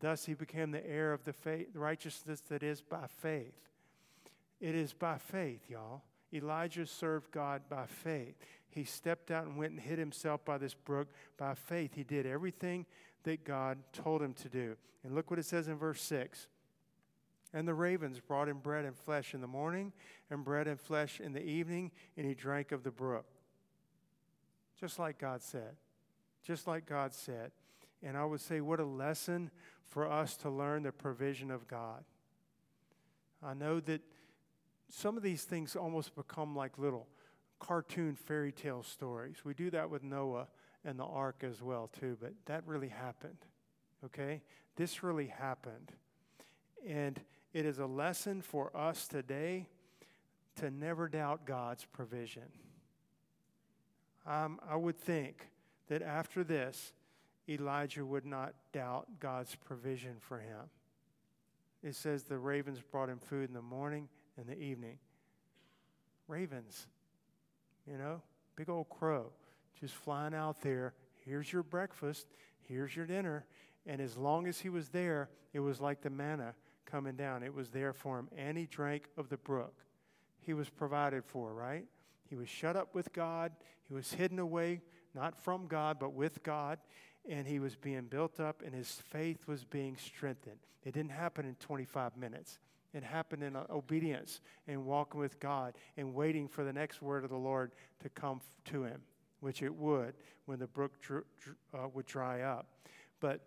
Thus 0.00 0.26
he 0.26 0.34
became 0.34 0.70
the 0.70 0.86
heir 0.86 1.12
of 1.12 1.24
the 1.24 1.32
faith, 1.32 1.68
righteousness 1.74 2.40
that 2.48 2.62
is 2.62 2.82
by 2.82 3.06
faith. 3.08 3.54
It 4.60 4.74
is 4.74 4.92
by 4.92 5.18
faith, 5.18 5.62
y'all. 5.68 6.02
Elijah 6.32 6.86
served 6.86 7.30
God 7.30 7.62
by 7.68 7.86
faith. 7.86 8.34
He 8.68 8.84
stepped 8.84 9.30
out 9.30 9.46
and 9.46 9.56
went 9.56 9.72
and 9.72 9.80
hid 9.80 9.98
himself 9.98 10.44
by 10.44 10.58
this 10.58 10.74
brook 10.74 11.08
by 11.36 11.54
faith. 11.54 11.92
He 11.94 12.02
did 12.02 12.26
everything 12.26 12.86
that 13.22 13.44
God 13.44 13.78
told 13.92 14.20
him 14.20 14.34
to 14.34 14.48
do. 14.48 14.76
And 15.04 15.14
look 15.14 15.30
what 15.30 15.38
it 15.38 15.46
says 15.46 15.68
in 15.68 15.76
verse 15.76 16.02
6. 16.02 16.48
And 17.52 17.68
the 17.68 17.74
ravens 17.74 18.18
brought 18.18 18.48
him 18.48 18.58
bread 18.58 18.84
and 18.84 18.96
flesh 18.96 19.32
in 19.32 19.40
the 19.40 19.46
morning, 19.46 19.92
and 20.28 20.44
bread 20.44 20.66
and 20.66 20.80
flesh 20.80 21.20
in 21.20 21.32
the 21.32 21.42
evening, 21.42 21.92
and 22.16 22.26
he 22.26 22.34
drank 22.34 22.72
of 22.72 22.82
the 22.82 22.90
brook. 22.90 23.26
Just 24.80 24.98
like 24.98 25.18
God 25.18 25.40
said. 25.40 25.76
Just 26.42 26.66
like 26.66 26.84
God 26.84 27.14
said. 27.14 27.52
And 28.04 28.16
I 28.16 28.24
would 28.24 28.40
say, 28.40 28.60
what 28.60 28.80
a 28.80 28.84
lesson 28.84 29.50
for 29.88 30.10
us 30.10 30.36
to 30.38 30.50
learn 30.50 30.82
the 30.82 30.92
provision 30.92 31.50
of 31.50 31.66
God. 31.66 32.04
I 33.42 33.54
know 33.54 33.80
that 33.80 34.02
some 34.88 35.16
of 35.16 35.22
these 35.22 35.44
things 35.44 35.74
almost 35.74 36.14
become 36.14 36.54
like 36.54 36.78
little 36.78 37.08
cartoon 37.58 38.14
fairy 38.14 38.52
tale 38.52 38.82
stories. 38.82 39.38
We 39.44 39.54
do 39.54 39.70
that 39.70 39.88
with 39.88 40.02
Noah 40.02 40.48
and 40.84 40.98
the 40.98 41.04
ark 41.04 41.42
as 41.42 41.62
well 41.62 41.88
too, 41.98 42.18
but 42.20 42.32
that 42.46 42.62
really 42.66 42.88
happened. 42.88 43.38
Okay? 44.04 44.42
This 44.76 45.02
really 45.02 45.28
happened. 45.28 45.92
And 46.86 47.20
it 47.54 47.64
is 47.64 47.78
a 47.78 47.86
lesson 47.86 48.42
for 48.42 48.76
us 48.76 49.08
today 49.08 49.68
to 50.56 50.70
never 50.70 51.08
doubt 51.08 51.46
God's 51.46 51.86
provision. 51.86 52.42
Um, 54.26 54.60
I 54.68 54.76
would 54.76 54.98
think 54.98 55.48
that 55.88 56.02
after 56.02 56.44
this, 56.44 56.92
Elijah 57.48 58.04
would 58.04 58.24
not 58.24 58.54
doubt 58.72 59.06
God's 59.20 59.54
provision 59.54 60.16
for 60.18 60.38
him. 60.38 60.70
It 61.82 61.94
says 61.94 62.22
the 62.22 62.38
ravens 62.38 62.80
brought 62.80 63.10
him 63.10 63.18
food 63.18 63.48
in 63.48 63.54
the 63.54 63.62
morning 63.62 64.08
and 64.38 64.46
the 64.46 64.58
evening. 64.58 64.98
Ravens, 66.26 66.86
you 67.86 67.98
know, 67.98 68.22
big 68.56 68.70
old 68.70 68.88
crow 68.88 69.32
just 69.80 69.94
flying 69.94 70.34
out 70.34 70.60
there. 70.60 70.94
Here's 71.24 71.52
your 71.52 71.62
breakfast, 71.62 72.26
here's 72.68 72.94
your 72.94 73.06
dinner. 73.06 73.44
And 73.86 74.00
as 74.00 74.16
long 74.16 74.46
as 74.46 74.60
he 74.60 74.70
was 74.70 74.88
there, 74.88 75.28
it 75.52 75.60
was 75.60 75.80
like 75.80 76.00
the 76.00 76.10
manna 76.10 76.54
coming 76.86 77.16
down. 77.16 77.42
It 77.42 77.52
was 77.52 77.70
there 77.70 77.92
for 77.92 78.18
him. 78.18 78.28
And 78.36 78.56
he 78.56 78.66
drank 78.66 79.08
of 79.16 79.28
the 79.28 79.36
brook. 79.36 79.74
He 80.40 80.54
was 80.54 80.70
provided 80.70 81.24
for, 81.24 81.52
right? 81.52 81.84
He 82.28 82.34
was 82.34 82.48
shut 82.48 82.76
up 82.76 82.94
with 82.94 83.12
God. 83.12 83.52
He 83.86 83.94
was 83.94 84.14
hidden 84.14 84.38
away, 84.38 84.80
not 85.14 85.42
from 85.42 85.66
God, 85.66 85.98
but 85.98 86.14
with 86.14 86.42
God. 86.42 86.78
And 87.28 87.46
he 87.46 87.58
was 87.58 87.74
being 87.74 88.02
built 88.02 88.38
up, 88.38 88.62
and 88.64 88.74
his 88.74 88.90
faith 88.90 89.46
was 89.46 89.64
being 89.64 89.96
strengthened. 89.96 90.58
It 90.84 90.92
didn't 90.92 91.12
happen 91.12 91.46
in 91.46 91.54
25 91.54 92.16
minutes. 92.16 92.58
It 92.92 93.02
happened 93.02 93.42
in 93.42 93.56
uh, 93.56 93.64
obedience 93.70 94.40
and 94.68 94.84
walking 94.84 95.18
with 95.18 95.40
God 95.40 95.74
and 95.96 96.14
waiting 96.14 96.46
for 96.46 96.62
the 96.64 96.72
next 96.72 97.02
word 97.02 97.24
of 97.24 97.30
the 97.30 97.36
Lord 97.36 97.72
to 98.02 98.08
come 98.08 98.40
to 98.66 98.84
him, 98.84 99.00
which 99.40 99.62
it 99.62 99.74
would 99.74 100.14
when 100.46 100.58
the 100.58 100.68
brook 100.68 101.00
dr- 101.00 101.24
dr- 101.42 101.56
uh, 101.74 101.88
would 101.88 102.06
dry 102.06 102.42
up. 102.42 102.66
But 103.20 103.40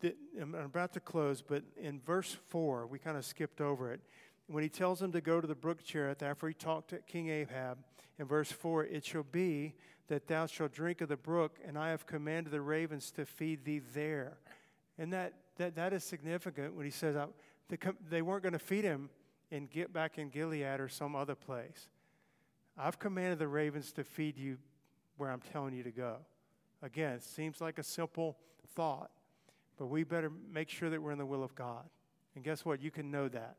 the, 0.00 0.14
I'm 0.40 0.54
about 0.54 0.92
to 0.94 1.00
close, 1.00 1.42
but 1.42 1.62
in 1.76 2.00
verse 2.00 2.36
4, 2.48 2.86
we 2.86 2.98
kind 2.98 3.16
of 3.16 3.24
skipped 3.24 3.60
over 3.60 3.92
it. 3.92 4.00
When 4.46 4.62
he 4.62 4.68
tells 4.68 5.02
him 5.02 5.12
to 5.12 5.20
go 5.20 5.40
to 5.40 5.46
the 5.46 5.54
brook 5.54 5.82
Cherith 5.84 6.22
after 6.22 6.48
he 6.48 6.54
talked 6.54 6.90
to 6.90 6.98
King 6.98 7.28
Ahab, 7.28 7.78
in 8.18 8.26
verse 8.26 8.50
4, 8.50 8.84
it 8.84 9.04
shall 9.04 9.24
be 9.24 9.74
that 10.08 10.26
thou 10.26 10.46
shalt 10.46 10.72
drink 10.72 11.00
of 11.00 11.08
the 11.08 11.16
brook, 11.16 11.58
and 11.66 11.76
I 11.76 11.90
have 11.90 12.06
commanded 12.06 12.52
the 12.52 12.60
ravens 12.60 13.10
to 13.12 13.26
feed 13.26 13.64
thee 13.64 13.80
there. 13.92 14.38
And 14.98 15.12
that, 15.12 15.34
that, 15.56 15.74
that 15.76 15.92
is 15.92 16.04
significant 16.04 16.74
when 16.74 16.84
he 16.84 16.90
says, 16.90 17.16
uh, 17.16 17.26
they 18.08 18.22
weren't 18.22 18.42
going 18.42 18.52
to 18.52 18.58
feed 18.58 18.84
him 18.84 19.10
and 19.50 19.70
get 19.70 19.92
back 19.92 20.18
in 20.18 20.28
Gilead 20.28 20.80
or 20.80 20.88
some 20.88 21.14
other 21.14 21.34
place. 21.34 21.88
I've 22.78 22.98
commanded 22.98 23.38
the 23.38 23.48
ravens 23.48 23.92
to 23.92 24.04
feed 24.04 24.36
you 24.36 24.58
where 25.16 25.30
I'm 25.30 25.40
telling 25.52 25.74
you 25.74 25.82
to 25.82 25.90
go. 25.90 26.16
Again, 26.82 27.14
it 27.14 27.24
seems 27.24 27.60
like 27.60 27.78
a 27.78 27.82
simple 27.82 28.36
thought, 28.74 29.10
but 29.78 29.86
we 29.86 30.04
better 30.04 30.30
make 30.52 30.68
sure 30.68 30.90
that 30.90 31.00
we're 31.00 31.12
in 31.12 31.18
the 31.18 31.26
will 31.26 31.42
of 31.42 31.54
God. 31.54 31.84
And 32.34 32.44
guess 32.44 32.64
what? 32.64 32.82
You 32.82 32.90
can 32.90 33.10
know 33.10 33.28
that. 33.28 33.56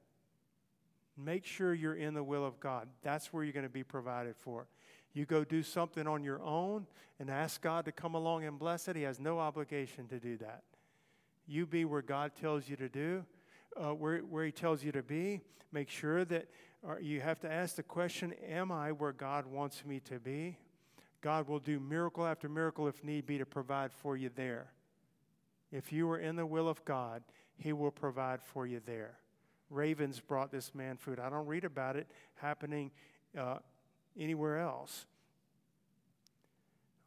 Make 1.17 1.45
sure 1.45 1.73
you're 1.73 1.95
in 1.95 2.13
the 2.13 2.23
will 2.23 2.45
of 2.45 2.59
God. 2.59 2.87
That's 3.01 3.33
where 3.33 3.43
you're 3.43 3.53
going 3.53 3.65
to 3.65 3.69
be 3.69 3.83
provided 3.83 4.35
for. 4.35 4.67
You 5.13 5.25
go 5.25 5.43
do 5.43 5.63
something 5.63 6.05
on 6.05 6.23
your 6.23 6.41
own 6.43 6.85
and 7.19 7.29
ask 7.29 7.61
God 7.61 7.85
to 7.85 7.91
come 7.91 8.13
along 8.13 8.43
and 8.43 8.59
bless 8.59 8.87
it, 8.87 8.95
He 8.95 9.01
has 9.01 9.19
no 9.19 9.39
obligation 9.39 10.07
to 10.09 10.19
do 10.19 10.37
that. 10.37 10.61
You 11.47 11.65
be 11.65 11.85
where 11.85 12.03
God 12.03 12.33
tells 12.39 12.69
you 12.69 12.75
to 12.75 12.87
do, 12.87 13.25
uh, 13.75 13.95
where, 13.95 14.19
where 14.19 14.45
He 14.45 14.51
tells 14.51 14.83
you 14.83 14.91
to 14.91 15.01
be. 15.01 15.41
Make 15.71 15.89
sure 15.89 16.23
that 16.25 16.47
uh, 16.87 16.97
you 16.97 17.19
have 17.21 17.39
to 17.39 17.51
ask 17.51 17.75
the 17.75 17.83
question 17.83 18.33
Am 18.47 18.71
I 18.71 18.91
where 18.91 19.11
God 19.11 19.47
wants 19.47 19.83
me 19.85 19.99
to 20.01 20.19
be? 20.19 20.57
God 21.21 21.47
will 21.47 21.59
do 21.59 21.79
miracle 21.79 22.25
after 22.25 22.47
miracle 22.47 22.87
if 22.87 23.03
need 23.03 23.25
be 23.25 23.39
to 23.39 23.45
provide 23.45 23.91
for 23.91 24.15
you 24.15 24.29
there. 24.35 24.67
If 25.71 25.91
you 25.91 26.09
are 26.11 26.19
in 26.19 26.35
the 26.35 26.45
will 26.45 26.69
of 26.69 26.85
God, 26.85 27.23
He 27.57 27.73
will 27.73 27.91
provide 27.91 28.41
for 28.43 28.67
you 28.67 28.81
there. 28.85 29.17
Ravens 29.69 30.19
brought 30.19 30.51
this 30.51 30.73
man 30.73 30.97
food. 30.97 31.19
I 31.19 31.29
don't 31.29 31.47
read 31.47 31.65
about 31.65 31.95
it 31.95 32.07
happening 32.35 32.91
uh, 33.37 33.57
anywhere 34.17 34.59
else. 34.59 35.05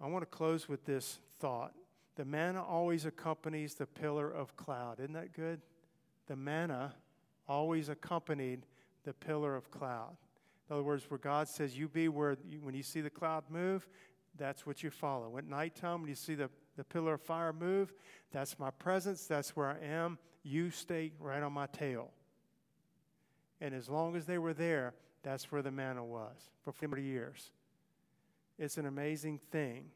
I 0.01 0.07
want 0.07 0.23
to 0.23 0.27
close 0.27 0.69
with 0.69 0.85
this 0.85 1.19
thought. 1.39 1.73
The 2.17 2.25
manna 2.25 2.63
always 2.63 3.07
accompanies 3.07 3.75
the 3.75 3.87
pillar 3.87 4.31
of 4.31 4.57
cloud. 4.57 5.01
Isn't 5.01 5.15
that 5.15 5.33
good? 5.33 5.61
the 6.31 6.37
manna 6.37 6.95
always 7.49 7.89
accompanied 7.89 8.65
the 9.03 9.13
pillar 9.13 9.57
of 9.57 9.69
cloud. 9.73 10.17
In 10.69 10.75
other 10.75 10.85
words, 10.85 11.11
where 11.11 11.19
God 11.19 11.49
says, 11.49 11.77
You 11.77 11.89
be 11.89 12.09
where, 12.09 12.37
you, 12.49 12.61
when 12.63 12.73
you 12.73 12.85
see 12.85 13.01
the 13.01 13.11
cloud 13.11 13.43
move, 13.51 13.89
that's 14.39 14.65
what 14.65 14.81
you 14.81 14.91
follow. 14.91 15.37
At 15.39 15.45
nighttime, 15.45 16.03
when 16.03 16.09
you 16.09 16.15
see 16.15 16.37
the, 16.37 16.49
the 16.77 16.85
pillar 16.85 17.15
of 17.15 17.21
fire 17.21 17.53
move, 17.53 17.93
that's 18.31 18.61
my 18.61 18.71
presence, 18.71 19.27
that's 19.27 19.57
where 19.57 19.67
I 19.67 19.85
am. 19.85 20.19
You 20.45 20.71
stay 20.71 21.11
right 21.19 21.43
on 21.43 21.53
my 21.53 21.67
tail. 21.67 22.13
And 23.61 23.75
as 23.75 23.89
long 23.89 24.17
as 24.17 24.27
they 24.27 24.39
were 24.39 24.55
there, 24.55 24.95
that's 25.23 25.53
where 25.53 25.63
the 25.63 25.71
manna 25.71 26.05
was 26.05 26.37
for 26.65 26.73
40 26.73 27.03
years. 27.03 27.51
It's 28.59 28.79
an 28.79 28.87
amazing 28.87 29.41
thing. 29.51 29.87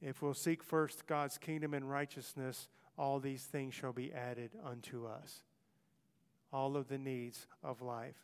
If 0.00 0.22
we'll 0.22 0.34
seek 0.34 0.62
first 0.62 1.06
God's 1.06 1.38
kingdom 1.38 1.74
and 1.74 1.90
righteousness, 1.90 2.68
all 2.96 3.18
these 3.18 3.42
things 3.42 3.74
shall 3.74 3.92
be 3.92 4.12
added 4.12 4.50
unto 4.64 5.06
us 5.06 5.42
all 6.54 6.76
of 6.76 6.86
the 6.86 6.98
needs 6.98 7.48
of 7.64 7.82
life. 7.82 8.14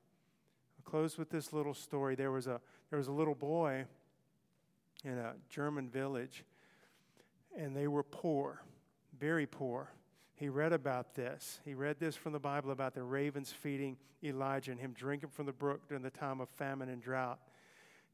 I'll 0.79 0.89
close 0.89 1.19
with 1.19 1.31
this 1.31 1.53
little 1.53 1.75
story. 1.75 2.15
There 2.15 2.31
was 2.31 2.47
a, 2.47 2.61
there 2.89 2.99
was 2.99 3.09
a 3.09 3.13
little 3.13 3.35
boy 3.35 3.85
in 5.05 5.19
a 5.19 5.33
German 5.49 5.89
village, 5.89 6.45
and 7.59 7.77
they 7.77 7.89
were 7.89 8.05
poor, 8.05 8.63
very 9.19 9.47
poor. 9.47 9.91
He 10.41 10.49
read 10.49 10.73
about 10.73 11.15
this. 11.15 11.61
He 11.65 11.75
read 11.75 12.01
this 12.01 12.17
from 12.17 12.33
the 12.33 12.41
Bible 12.41 12.73
about 12.73 12.95
the 12.95 13.05
ravens 13.05 13.53
feeding 13.53 13.97
Elijah 14.25 14.73
and 14.73 14.81
him 14.81 14.93
drinking 14.93 15.29
from 15.29 15.47
the 15.47 15.53
brook 15.53 15.87
during 15.87 16.03
the 16.03 16.11
time 16.11 16.41
of 16.41 16.49
famine 16.49 16.89
and 16.89 17.01
drought. 17.01 17.39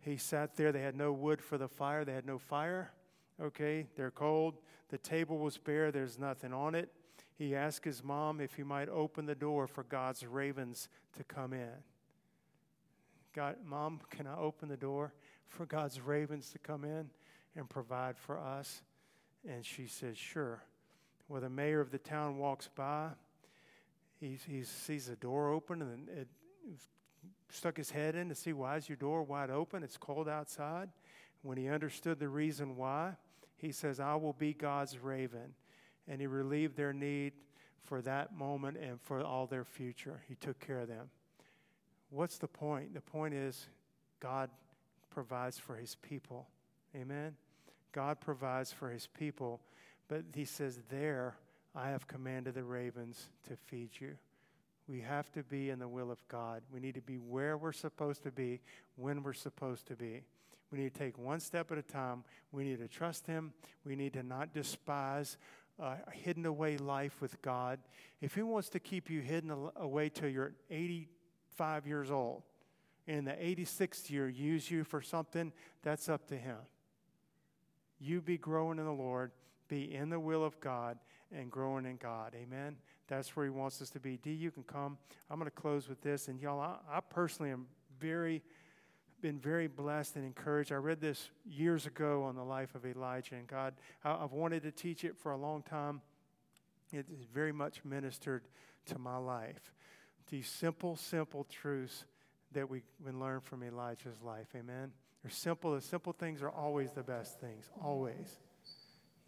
He 0.01 0.19
sat 0.19 0.57
there. 0.57 0.73
They 0.73 0.83
had 0.83 0.97
no 0.97 1.13
wood 1.13 1.41
for 1.41 1.57
the 1.57 1.69
fire, 1.69 2.05
they 2.05 2.13
had 2.13 2.27
no 2.27 2.39
fire. 2.39 2.93
Okay, 3.41 3.87
they're 3.97 4.11
cold. 4.11 4.59
The 4.91 4.99
table 4.99 5.39
was 5.39 5.57
bare, 5.57 5.91
there's 5.91 6.19
nothing 6.19 6.53
on 6.53 6.75
it 6.75 6.91
he 7.37 7.55
asked 7.55 7.85
his 7.85 8.03
mom 8.03 8.41
if 8.41 8.55
he 8.55 8.63
might 8.63 8.89
open 8.89 9.27
the 9.27 9.35
door 9.35 9.67
for 9.67 9.85
God's 9.85 10.25
ravens 10.27 10.89
to 11.17 11.25
come 11.25 11.53
in. 11.53 11.69
God, 13.35 13.57
Mom, 13.63 14.01
can 14.11 14.27
I 14.27 14.37
open 14.39 14.71
the 14.71 14.77
door 14.79 15.13
for 15.47 15.67
God's 15.67 16.01
ravens 16.01 16.51
to 16.53 16.59
come 16.59 16.85
in 16.85 17.11
and 17.55 17.69
provide 17.69 18.17
for 18.17 18.39
us? 18.39 18.81
And 19.47 19.65
she 19.65 19.87
said, 19.87 20.17
Sure. 20.17 20.63
Well, 21.29 21.41
the 21.41 21.51
mayor 21.51 21.81
of 21.81 21.91
the 21.91 21.99
town 21.99 22.39
walks 22.39 22.69
by. 22.75 23.09
He, 24.21 24.39
he 24.49 24.63
sees 24.63 25.07
the 25.07 25.17
door 25.17 25.53
open 25.53 25.83
and 25.83 26.09
it, 26.09 26.29
stuck 27.51 27.77
his 27.77 27.91
head 27.91 28.15
in 28.15 28.29
to 28.29 28.35
see 28.35 28.53
why 28.53 28.77
is 28.77 28.89
your 28.89 28.97
door 28.97 29.23
wide 29.23 29.51
open? 29.51 29.83
It's 29.83 29.97
cold 29.97 30.29
outside. 30.29 30.89
When 31.43 31.59
he 31.59 31.69
understood 31.69 32.19
the 32.19 32.29
reason 32.29 32.77
why, 32.77 33.13
he 33.57 33.73
says, 33.73 34.01
I 34.01 34.15
will 34.17 34.33
be 34.33 34.53
God's 34.53 34.99
raven 34.99 35.55
and 36.09 36.21
He 36.21 36.27
relieved 36.27 36.77
their 36.77 36.93
need 36.93 37.33
for 37.83 38.03
that 38.03 38.37
moment 38.37 38.77
and 38.77 39.01
for 39.01 39.23
all 39.23 39.47
their 39.47 39.65
future. 39.65 40.23
He 40.29 40.35
took 40.35 40.59
care 40.61 40.81
of 40.81 40.89
them. 40.89 41.11
What's 42.11 42.39
the 42.39 42.49
point? 42.49 42.95
The 42.95 43.01
point 43.01 43.35
is 43.35 43.67
God 44.21 44.51
provides 45.11 45.59
for 45.59 45.77
His 45.77 45.97
people. 45.97 46.49
Amen? 46.95 47.35
God 47.93 48.21
provides 48.21 48.73
for 48.73 48.91
His 48.91 49.07
people, 49.07 49.61
but 50.09 50.23
He 50.35 50.45
says, 50.45 50.81
There 50.89 51.37
I 51.75 51.91
have 51.91 52.07
commanded 52.07 52.55
the 52.55 52.65
ravens 52.65 53.29
to 53.49 53.57
feed 53.57 53.91
you. 54.01 54.17
We 54.89 55.01
have 55.01 55.31
to 55.33 55.43
be 55.43 55.71
in 55.71 55.79
the 55.79 55.89
will 55.89 56.11
of 56.11 56.27
God. 56.29 56.63
We 56.73 56.81
need 56.81 56.95
to 56.95 57.01
be 57.01 57.17
where 57.17 57.57
we're 57.57 57.73
supposed 57.73 58.23
to 58.23 58.31
be, 58.31 58.61
when 58.95 59.23
we're 59.23 59.33
supposed 59.33 59.87
to 59.89 59.97
be. 59.97 60.23
We 60.71 60.79
need 60.79 60.95
to 60.95 60.99
take 60.99 61.19
one 61.19 61.41
step 61.41 61.73
at 61.73 61.79
a 61.79 61.83
time. 61.83 62.25
We 62.53 62.65
need 62.65 62.79
to 62.79 62.89
trust 62.89 63.27
Him. 63.27 63.53
We 63.85 63.97
need 63.97 64.13
to 64.15 64.23
not 64.23 64.53
despise 64.53 65.39
uh, 65.81 65.97
a 66.07 66.11
hidden 66.11 66.47
away 66.47 66.77
life 66.77 67.21
with 67.21 67.41
God. 67.43 67.79
If 68.21 68.35
He 68.35 68.43
wants 68.43 68.69
to 68.71 68.81
keep 68.81 69.11
you 69.11 69.21
hidden 69.21 69.71
away 69.77 70.09
till 70.09 70.29
you're 70.29 70.53
85 70.71 71.87
years 71.87 72.11
old, 72.11 72.43
and 73.09 73.19
in 73.19 73.25
the 73.25 73.33
86th 73.33 74.11
year 74.11 74.29
use 74.29 74.71
you 74.71 74.85
for 74.85 75.01
something, 75.01 75.53
that's 75.83 76.09
up 76.09 76.27
to 76.29 76.37
Him. 76.37 76.57
You 77.99 78.21
be 78.21 78.39
growing 78.39 78.79
in 78.79 78.85
the 78.85 78.93
Lord, 78.93 79.31
be 79.69 79.95
in 79.95 80.11
the 80.11 80.21
will 80.21 80.45
of 80.45 80.59
God, 80.61 80.99
and 81.33 81.51
growing 81.51 81.87
in 81.87 81.97
God. 81.97 82.35
Amen. 82.35 82.77
That's 83.09 83.35
where 83.37 83.45
He 83.45 83.51
wants 83.51 83.83
us 83.83 83.91
to 83.91 84.01
be. 84.01 84.17
D, 84.17 84.33
you 84.33 84.51
can 84.51 84.63
come. 84.63 84.99
I'm 85.31 85.39
going 85.39 85.51
to 85.51 85.55
close 85.55 85.89
with 85.89 86.01
this. 86.01 86.29
And 86.29 86.41
y'all, 86.41 86.61
I, 86.61 86.77
I 86.89 87.01
personally 87.01 87.51
am 87.51 87.67
very, 88.01 88.43
been 89.21 89.39
very 89.39 89.67
blessed 89.67 90.17
and 90.17 90.25
encouraged. 90.25 90.73
I 90.73 90.77
read 90.77 91.01
this 91.01 91.31
years 91.45 91.87
ago 91.87 92.25
on 92.25 92.37
the 92.37 92.45
life 92.45 92.75
of 92.75 92.87
Elijah, 92.87 93.35
and 93.35 93.47
God, 93.47 93.75
I, 94.05 94.13
I've 94.13 94.33
wanted 94.33 94.63
to 94.63 94.71
teach 94.71 95.05
it 95.05 95.17
for 95.17 95.33
a 95.33 95.37
long 95.37 95.63
time. 95.63 96.01
It 96.93 97.07
very 97.33 97.53
much 97.53 97.85
ministered 97.85 98.43
to 98.87 98.99
my 98.99 99.17
life. 99.17 99.73
These 100.31 100.49
simple, 100.49 100.97
simple 100.97 101.45
truths 101.45 102.05
that 102.53 102.69
we 102.69 102.83
can 103.05 103.19
learn 103.19 103.41
from 103.41 103.63
Elijah's 103.63 104.23
life. 104.23 104.47
Amen. 104.55 104.93
They're 105.23 105.31
simple. 105.31 105.75
The 105.75 105.81
simple 105.81 106.13
things 106.13 106.43
are 106.43 106.51
always 106.51 106.93
the 106.93 107.03
best 107.03 107.41
things. 107.41 107.65
Always. 107.83 108.39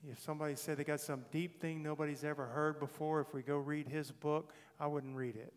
If 0.06 0.20
somebody 0.20 0.54
said 0.54 0.76
they 0.76 0.84
got 0.84 1.00
some 1.00 1.24
deep 1.32 1.60
thing 1.60 1.82
nobody's 1.82 2.22
ever 2.22 2.46
heard 2.46 2.78
before, 2.78 3.20
if 3.20 3.34
we 3.34 3.42
go 3.42 3.56
read 3.56 3.88
his 3.88 4.12
book, 4.12 4.52
I 4.78 4.86
wouldn't 4.86 5.16
read 5.16 5.36
it. 5.36 5.52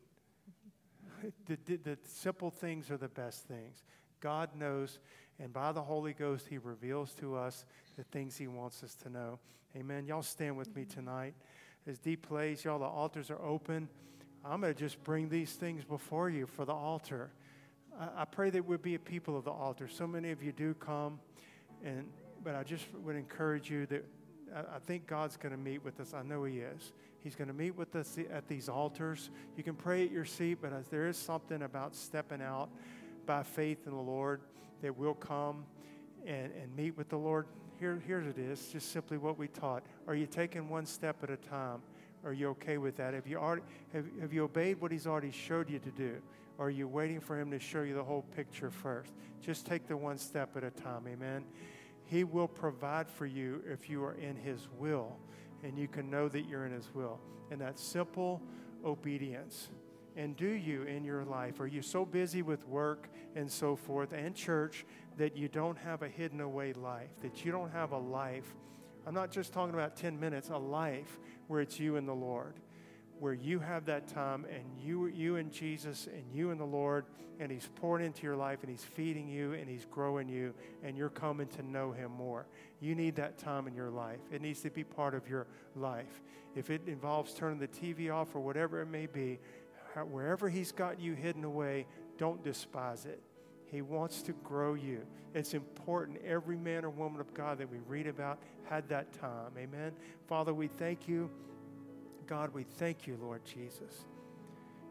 The, 1.46 1.56
the, 1.66 1.76
the, 1.78 1.98
simple 2.04 2.50
things 2.50 2.90
are 2.90 2.98
the 2.98 3.08
best 3.08 3.46
things. 3.46 3.84
God 4.22 4.56
knows, 4.56 4.98
and 5.40 5.54
by 5.54 5.72
the 5.72 5.82
Holy 5.82 6.14
Ghost, 6.14 6.48
He 6.50 6.58
reveals 6.58 7.14
to 7.16 7.36
us 7.36 7.66
the 7.96 8.04
things 8.06 8.38
He 8.38 8.48
wants 8.48 8.84
us 8.84 8.96
to 9.04 9.10
know. 9.10 9.38
Amen. 9.76 10.08
Y'all 10.08 10.24
stand 10.24 10.58
with 10.58 10.76
me 10.76 10.84
tonight. 10.84 11.36
As 11.86 12.00
deep 12.00 12.28
plays, 12.28 12.64
y'all, 12.64 12.80
the 12.80 12.86
altars 12.86 13.30
are 13.30 13.42
open. 13.44 13.88
I'm 14.44 14.62
going 14.62 14.74
to 14.74 14.80
just 14.80 15.04
bring 15.04 15.30
these 15.30 15.54
things 15.54 15.84
before 15.84 16.32
you 16.32 16.48
for 16.48 16.66
the 16.66 16.74
altar. 16.74 17.30
I, 18.00 18.22
I 18.22 18.26
pray 18.26 18.50
that 18.50 18.66
we'll 18.66 18.80
be 18.80 18.96
a 18.96 19.00
people 19.00 19.38
of 19.38 19.44
the 19.44 19.52
altar. 19.52 19.88
So 19.88 20.08
many 20.08 20.32
of 20.32 20.42
you 20.42 20.52
do 20.52 20.74
come, 20.74 21.20
and 21.84 22.06
but 22.44 22.56
I 22.56 22.64
just 22.64 22.86
would 23.04 23.16
encourage 23.16 23.70
you 23.70 23.86
that 23.88 24.04
I 24.56 24.80
think 24.86 25.08
God's 25.08 25.38
going 25.38 25.54
to 25.54 25.58
meet 25.58 25.84
with 25.84 26.00
us. 26.00 26.14
I 26.14 26.24
know 26.24 26.44
He 26.44 26.60
is. 26.60 26.94
He's 27.24 27.36
going 27.36 27.48
to 27.48 27.54
meet 27.54 27.76
with 27.76 27.96
us 27.96 28.18
at 28.32 28.48
these 28.48 28.68
altars. 28.68 29.30
You 29.56 29.64
can 29.64 29.76
pray 29.76 30.04
at 30.06 30.12
your 30.12 30.26
seat, 30.26 30.58
but 30.62 30.72
there 30.90 31.08
is 31.08 31.18
something 31.18 31.62
about 31.62 31.96
stepping 31.96 32.42
out 32.42 32.70
by 33.26 33.44
faith 33.44 33.86
in 33.86 33.94
the 33.94 34.02
Lord 34.02 34.42
that 34.82 34.98
will 34.98 35.14
come 35.14 35.66
and, 36.26 36.52
and 36.62 36.76
meet 36.76 36.98
with 36.98 37.10
the 37.10 37.18
Lord. 37.18 37.46
Here, 37.80 38.02
here 38.06 38.20
it 38.22 38.38
is, 38.38 38.68
just 38.68 38.92
simply 38.92 39.18
what 39.18 39.38
we 39.38 39.48
taught. 39.48 39.84
Are 40.08 40.16
you 40.16 40.26
taking 40.26 40.70
one 40.70 40.86
step 40.86 41.18
at 41.24 41.30
a 41.30 41.38
time? 41.38 41.82
Are 42.24 42.34
you 42.34 42.50
okay 42.50 42.78
with 42.78 42.98
that? 42.98 43.14
Have 43.14 43.28
you, 43.28 43.38
already, 43.38 43.64
have, 43.94 44.06
have 44.20 44.34
you 44.34 44.44
obeyed 44.44 44.80
what 44.80 44.92
He's 44.92 45.08
already 45.08 45.32
showed 45.32 45.70
you 45.70 45.80
to 45.80 45.92
do? 45.92 46.18
Or 46.58 46.68
are 46.68 46.70
you 46.70 46.88
waiting 46.88 47.20
for 47.20 47.40
Him 47.40 47.50
to 47.52 47.60
show 47.60 47.82
you 47.82 47.96
the 47.96 48.04
whole 48.04 48.24
picture 48.36 48.70
first? 48.70 49.14
Just 49.42 49.66
take 49.66 49.88
the 49.88 49.98
one 49.98 50.18
step 50.18 50.56
at 50.56 50.64
a 50.64 50.70
time. 50.70 51.06
Amen. 51.08 51.44
He 52.12 52.26
will 52.26 52.50
provide 52.50 53.10
for 53.10 53.26
you 53.26 53.64
if 53.66 53.90
you 53.90 54.04
are 54.04 54.16
in 54.16 54.36
His 54.36 54.68
will, 54.78 55.16
and 55.64 55.78
you 55.78 55.88
can 55.88 56.10
know 56.10 56.28
that 56.28 56.42
you're 56.42 56.66
in 56.66 56.74
His 56.74 56.94
will. 56.94 57.22
And 57.52 57.62
that 57.62 57.80
simple 57.80 58.42
obedience. 58.84 59.70
And 60.18 60.36
do 60.36 60.50
you 60.50 60.84
in 60.84 61.06
your 61.06 61.24
life? 61.24 61.62
Are 61.62 61.68
you 61.68 61.82
so 61.82 62.04
busy 62.04 62.42
with 62.42 62.68
work 62.68 63.08
and 63.38 63.50
so 63.50 63.78
forth 63.78 64.12
and 64.12 64.36
church 64.36 64.86
that 65.16 65.38
you 65.38 65.48
don't 65.48 65.78
have 65.78 66.02
a 66.02 66.10
hidden 66.10 66.42
away 66.42 66.74
life, 66.74 67.12
that 67.22 67.46
you 67.46 67.52
don't 67.54 67.72
have 67.72 67.94
a 67.94 67.98
life? 67.98 68.56
I'm 69.08 69.14
not 69.14 69.32
just 69.32 69.54
talking 69.54 69.74
about 69.74 69.96
10 69.96 70.20
minutes, 70.20 70.50
a 70.50 70.58
life 70.58 71.18
where 71.48 71.62
it's 71.62 71.80
you 71.80 71.96
and 71.96 72.06
the 72.06 72.14
Lord 72.14 72.56
where 73.22 73.34
you 73.34 73.60
have 73.60 73.86
that 73.86 74.08
time 74.08 74.48
and 74.52 74.64
you, 74.84 75.06
you 75.06 75.36
and 75.36 75.52
Jesus 75.52 76.08
and 76.12 76.24
you 76.34 76.50
and 76.50 76.60
the 76.60 76.66
Lord, 76.66 77.06
and 77.40 77.52
He's 77.52 77.70
pouring 77.76 78.04
into 78.04 78.24
your 78.24 78.36
life 78.36 78.58
and 78.64 78.70
He's 78.72 78.84
feeding 78.84 79.28
you 79.28 79.54
and 79.54 79.70
He's 79.70 79.86
growing 79.86 80.28
you, 80.28 80.56
and 80.84 80.98
you're 80.98 81.10
coming 81.10 81.46
to 81.50 81.62
know 81.62 81.92
Him 81.92 82.12
more. 82.12 82.48
You 82.80 82.96
need 82.96 83.16
that 83.18 83.38
time 83.38 83.68
in 83.68 83.76
your 83.76 83.92
life. 83.92 84.18
It 84.32 84.42
needs 84.42 84.62
to 84.62 84.72
be 84.72 84.84
part 84.84 85.14
of 85.14 85.30
your 85.30 85.46
life. 85.76 86.24
If 86.56 86.72
it 86.72 86.82
involves 86.88 87.36
turning 87.36 87.60
the 87.60 87.68
TV 87.68 88.12
off 88.12 88.36
or 88.36 88.40
whatever 88.40 88.82
it 88.82 88.88
may 88.88 89.06
be, 89.06 89.40
wherever 90.10 90.50
He's 90.50 90.72
got 90.72 91.00
you 91.00 91.14
hidden 91.14 91.44
away, 91.44 91.86
don't 92.18 92.44
despise 92.44 93.06
it. 93.06 93.22
He 93.68 93.84
wants 93.84 94.24
to 94.24 94.32
grow 94.44 94.74
you. 94.74 95.06
It's 95.36 95.54
important. 95.54 96.18
Every 96.26 96.58
man 96.58 96.86
or 96.86 96.90
woman 96.90 97.22
of 97.22 97.32
God 97.36 97.60
that 97.60 97.70
we 97.70 97.78
read 97.88 98.08
about 98.08 98.40
had 98.64 98.90
that 98.90 99.14
time. 99.14 99.52
Amen. 99.60 99.92
Father, 100.28 100.56
we 100.56 100.68
thank 100.68 101.08
you. 101.08 101.30
God, 102.32 102.54
we 102.54 102.64
thank 102.64 103.08
you, 103.08 103.18
Lord 103.22 103.44
Jesus. 103.44 104.06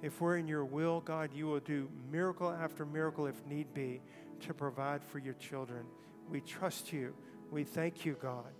If 0.03 0.21
we're 0.21 0.37
in 0.37 0.47
your 0.47 0.67
will, 0.67 1.01
God, 1.01 1.31
you 1.33 1.47
will 1.47 1.61
do 1.61 1.89
miracle 2.13 2.51
after 2.51 2.85
miracle 2.85 3.25
if 3.25 3.47
need 3.47 3.73
be 3.73 4.03
to 4.41 4.53
provide 4.53 5.03
for 5.03 5.21
your 5.21 5.33
children. 5.33 5.87
We 6.29 6.43
trust 6.43 6.93
you. 6.93 7.15
We 7.51 7.65
thank 7.65 8.05
you, 8.05 8.19
God. 8.21 8.53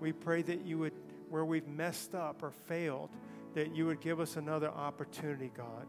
We 0.00 0.10
pray 0.10 0.42
that 0.42 0.66
you 0.66 0.78
would, 0.78 0.94
where 1.30 1.44
we've 1.44 1.68
messed 1.68 2.16
up 2.16 2.42
or 2.42 2.50
failed, 2.50 3.10
that 3.54 3.72
you 3.72 3.86
would 3.86 4.00
give 4.00 4.18
us 4.18 4.34
another 4.34 4.68
opportunity, 4.68 5.52
God, 5.56 5.86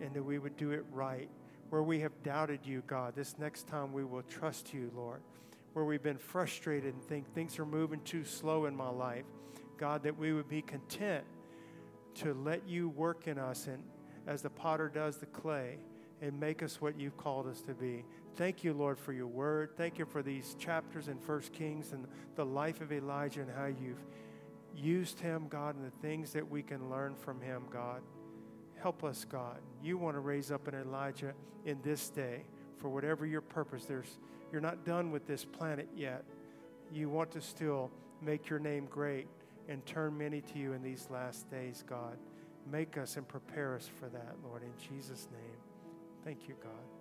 and 0.00 0.14
that 0.14 0.22
we 0.22 0.38
would 0.38 0.56
do 0.56 0.70
it 0.70 0.86
right. 0.90 1.28
Where 1.68 1.82
we 1.82 2.00
have 2.00 2.22
doubted 2.22 2.60
you, 2.64 2.82
God, 2.86 3.14
this 3.14 3.38
next 3.38 3.68
time 3.68 3.92
we 3.92 4.04
will 4.04 4.22
trust 4.22 4.72
you, 4.72 4.90
Lord. 4.96 5.20
Where 5.74 5.84
we've 5.84 6.02
been 6.02 6.16
frustrated 6.16 6.94
and 6.94 7.02
think 7.02 7.30
things 7.34 7.58
are 7.58 7.66
moving 7.66 8.00
too 8.04 8.24
slow 8.24 8.64
in 8.64 8.74
my 8.74 8.88
life, 8.88 9.26
God, 9.76 10.04
that 10.04 10.16
we 10.16 10.32
would 10.32 10.48
be 10.48 10.62
content 10.62 11.24
to 12.16 12.34
let 12.34 12.66
you 12.68 12.88
work 12.88 13.26
in 13.26 13.38
us 13.38 13.66
and 13.66 13.82
as 14.26 14.42
the 14.42 14.50
potter 14.50 14.88
does 14.88 15.16
the 15.18 15.26
clay 15.26 15.78
and 16.22 16.38
make 16.38 16.62
us 16.62 16.80
what 16.80 16.98
you've 16.98 17.16
called 17.16 17.46
us 17.46 17.60
to 17.62 17.74
be. 17.74 18.04
Thank 18.36 18.64
you, 18.64 18.72
Lord, 18.72 18.98
for 18.98 19.12
your 19.12 19.26
word. 19.26 19.70
Thank 19.76 19.98
you 19.98 20.06
for 20.06 20.22
these 20.22 20.56
chapters 20.58 21.08
in 21.08 21.18
First 21.18 21.52
Kings 21.52 21.92
and 21.92 22.06
the 22.36 22.44
life 22.44 22.80
of 22.80 22.92
Elijah 22.92 23.42
and 23.42 23.50
how 23.50 23.66
you've 23.66 24.04
used 24.74 25.20
him, 25.20 25.46
God, 25.48 25.76
and 25.76 25.84
the 25.84 25.96
things 26.06 26.32
that 26.32 26.48
we 26.48 26.62
can 26.62 26.90
learn 26.90 27.14
from 27.14 27.40
him, 27.40 27.62
God. 27.70 28.00
Help 28.80 29.04
us, 29.04 29.24
God. 29.24 29.58
You 29.82 29.98
want 29.98 30.16
to 30.16 30.20
raise 30.20 30.50
up 30.50 30.66
an 30.66 30.74
Elijah 30.74 31.32
in 31.64 31.80
this 31.82 32.08
day 32.10 32.44
for 32.78 32.88
whatever 32.88 33.24
your 33.24 33.40
purpose. 33.40 33.84
There's, 33.84 34.18
you're 34.50 34.60
not 34.60 34.84
done 34.84 35.10
with 35.10 35.26
this 35.26 35.44
planet 35.44 35.88
yet. 35.96 36.24
You 36.92 37.08
want 37.08 37.30
to 37.32 37.40
still 37.40 37.90
make 38.20 38.48
your 38.48 38.58
name 38.58 38.86
great 38.86 39.26
and 39.68 39.84
turn 39.86 40.16
many 40.16 40.40
to 40.40 40.58
you 40.58 40.72
in 40.72 40.82
these 40.82 41.08
last 41.10 41.50
days, 41.50 41.84
God. 41.86 42.18
Make 42.70 42.96
us 42.96 43.16
and 43.16 43.26
prepare 43.26 43.74
us 43.74 43.88
for 44.00 44.08
that, 44.08 44.36
Lord, 44.42 44.62
in 44.62 44.72
Jesus' 44.88 45.28
name. 45.32 45.58
Thank 46.24 46.48
you, 46.48 46.54
God. 46.62 46.93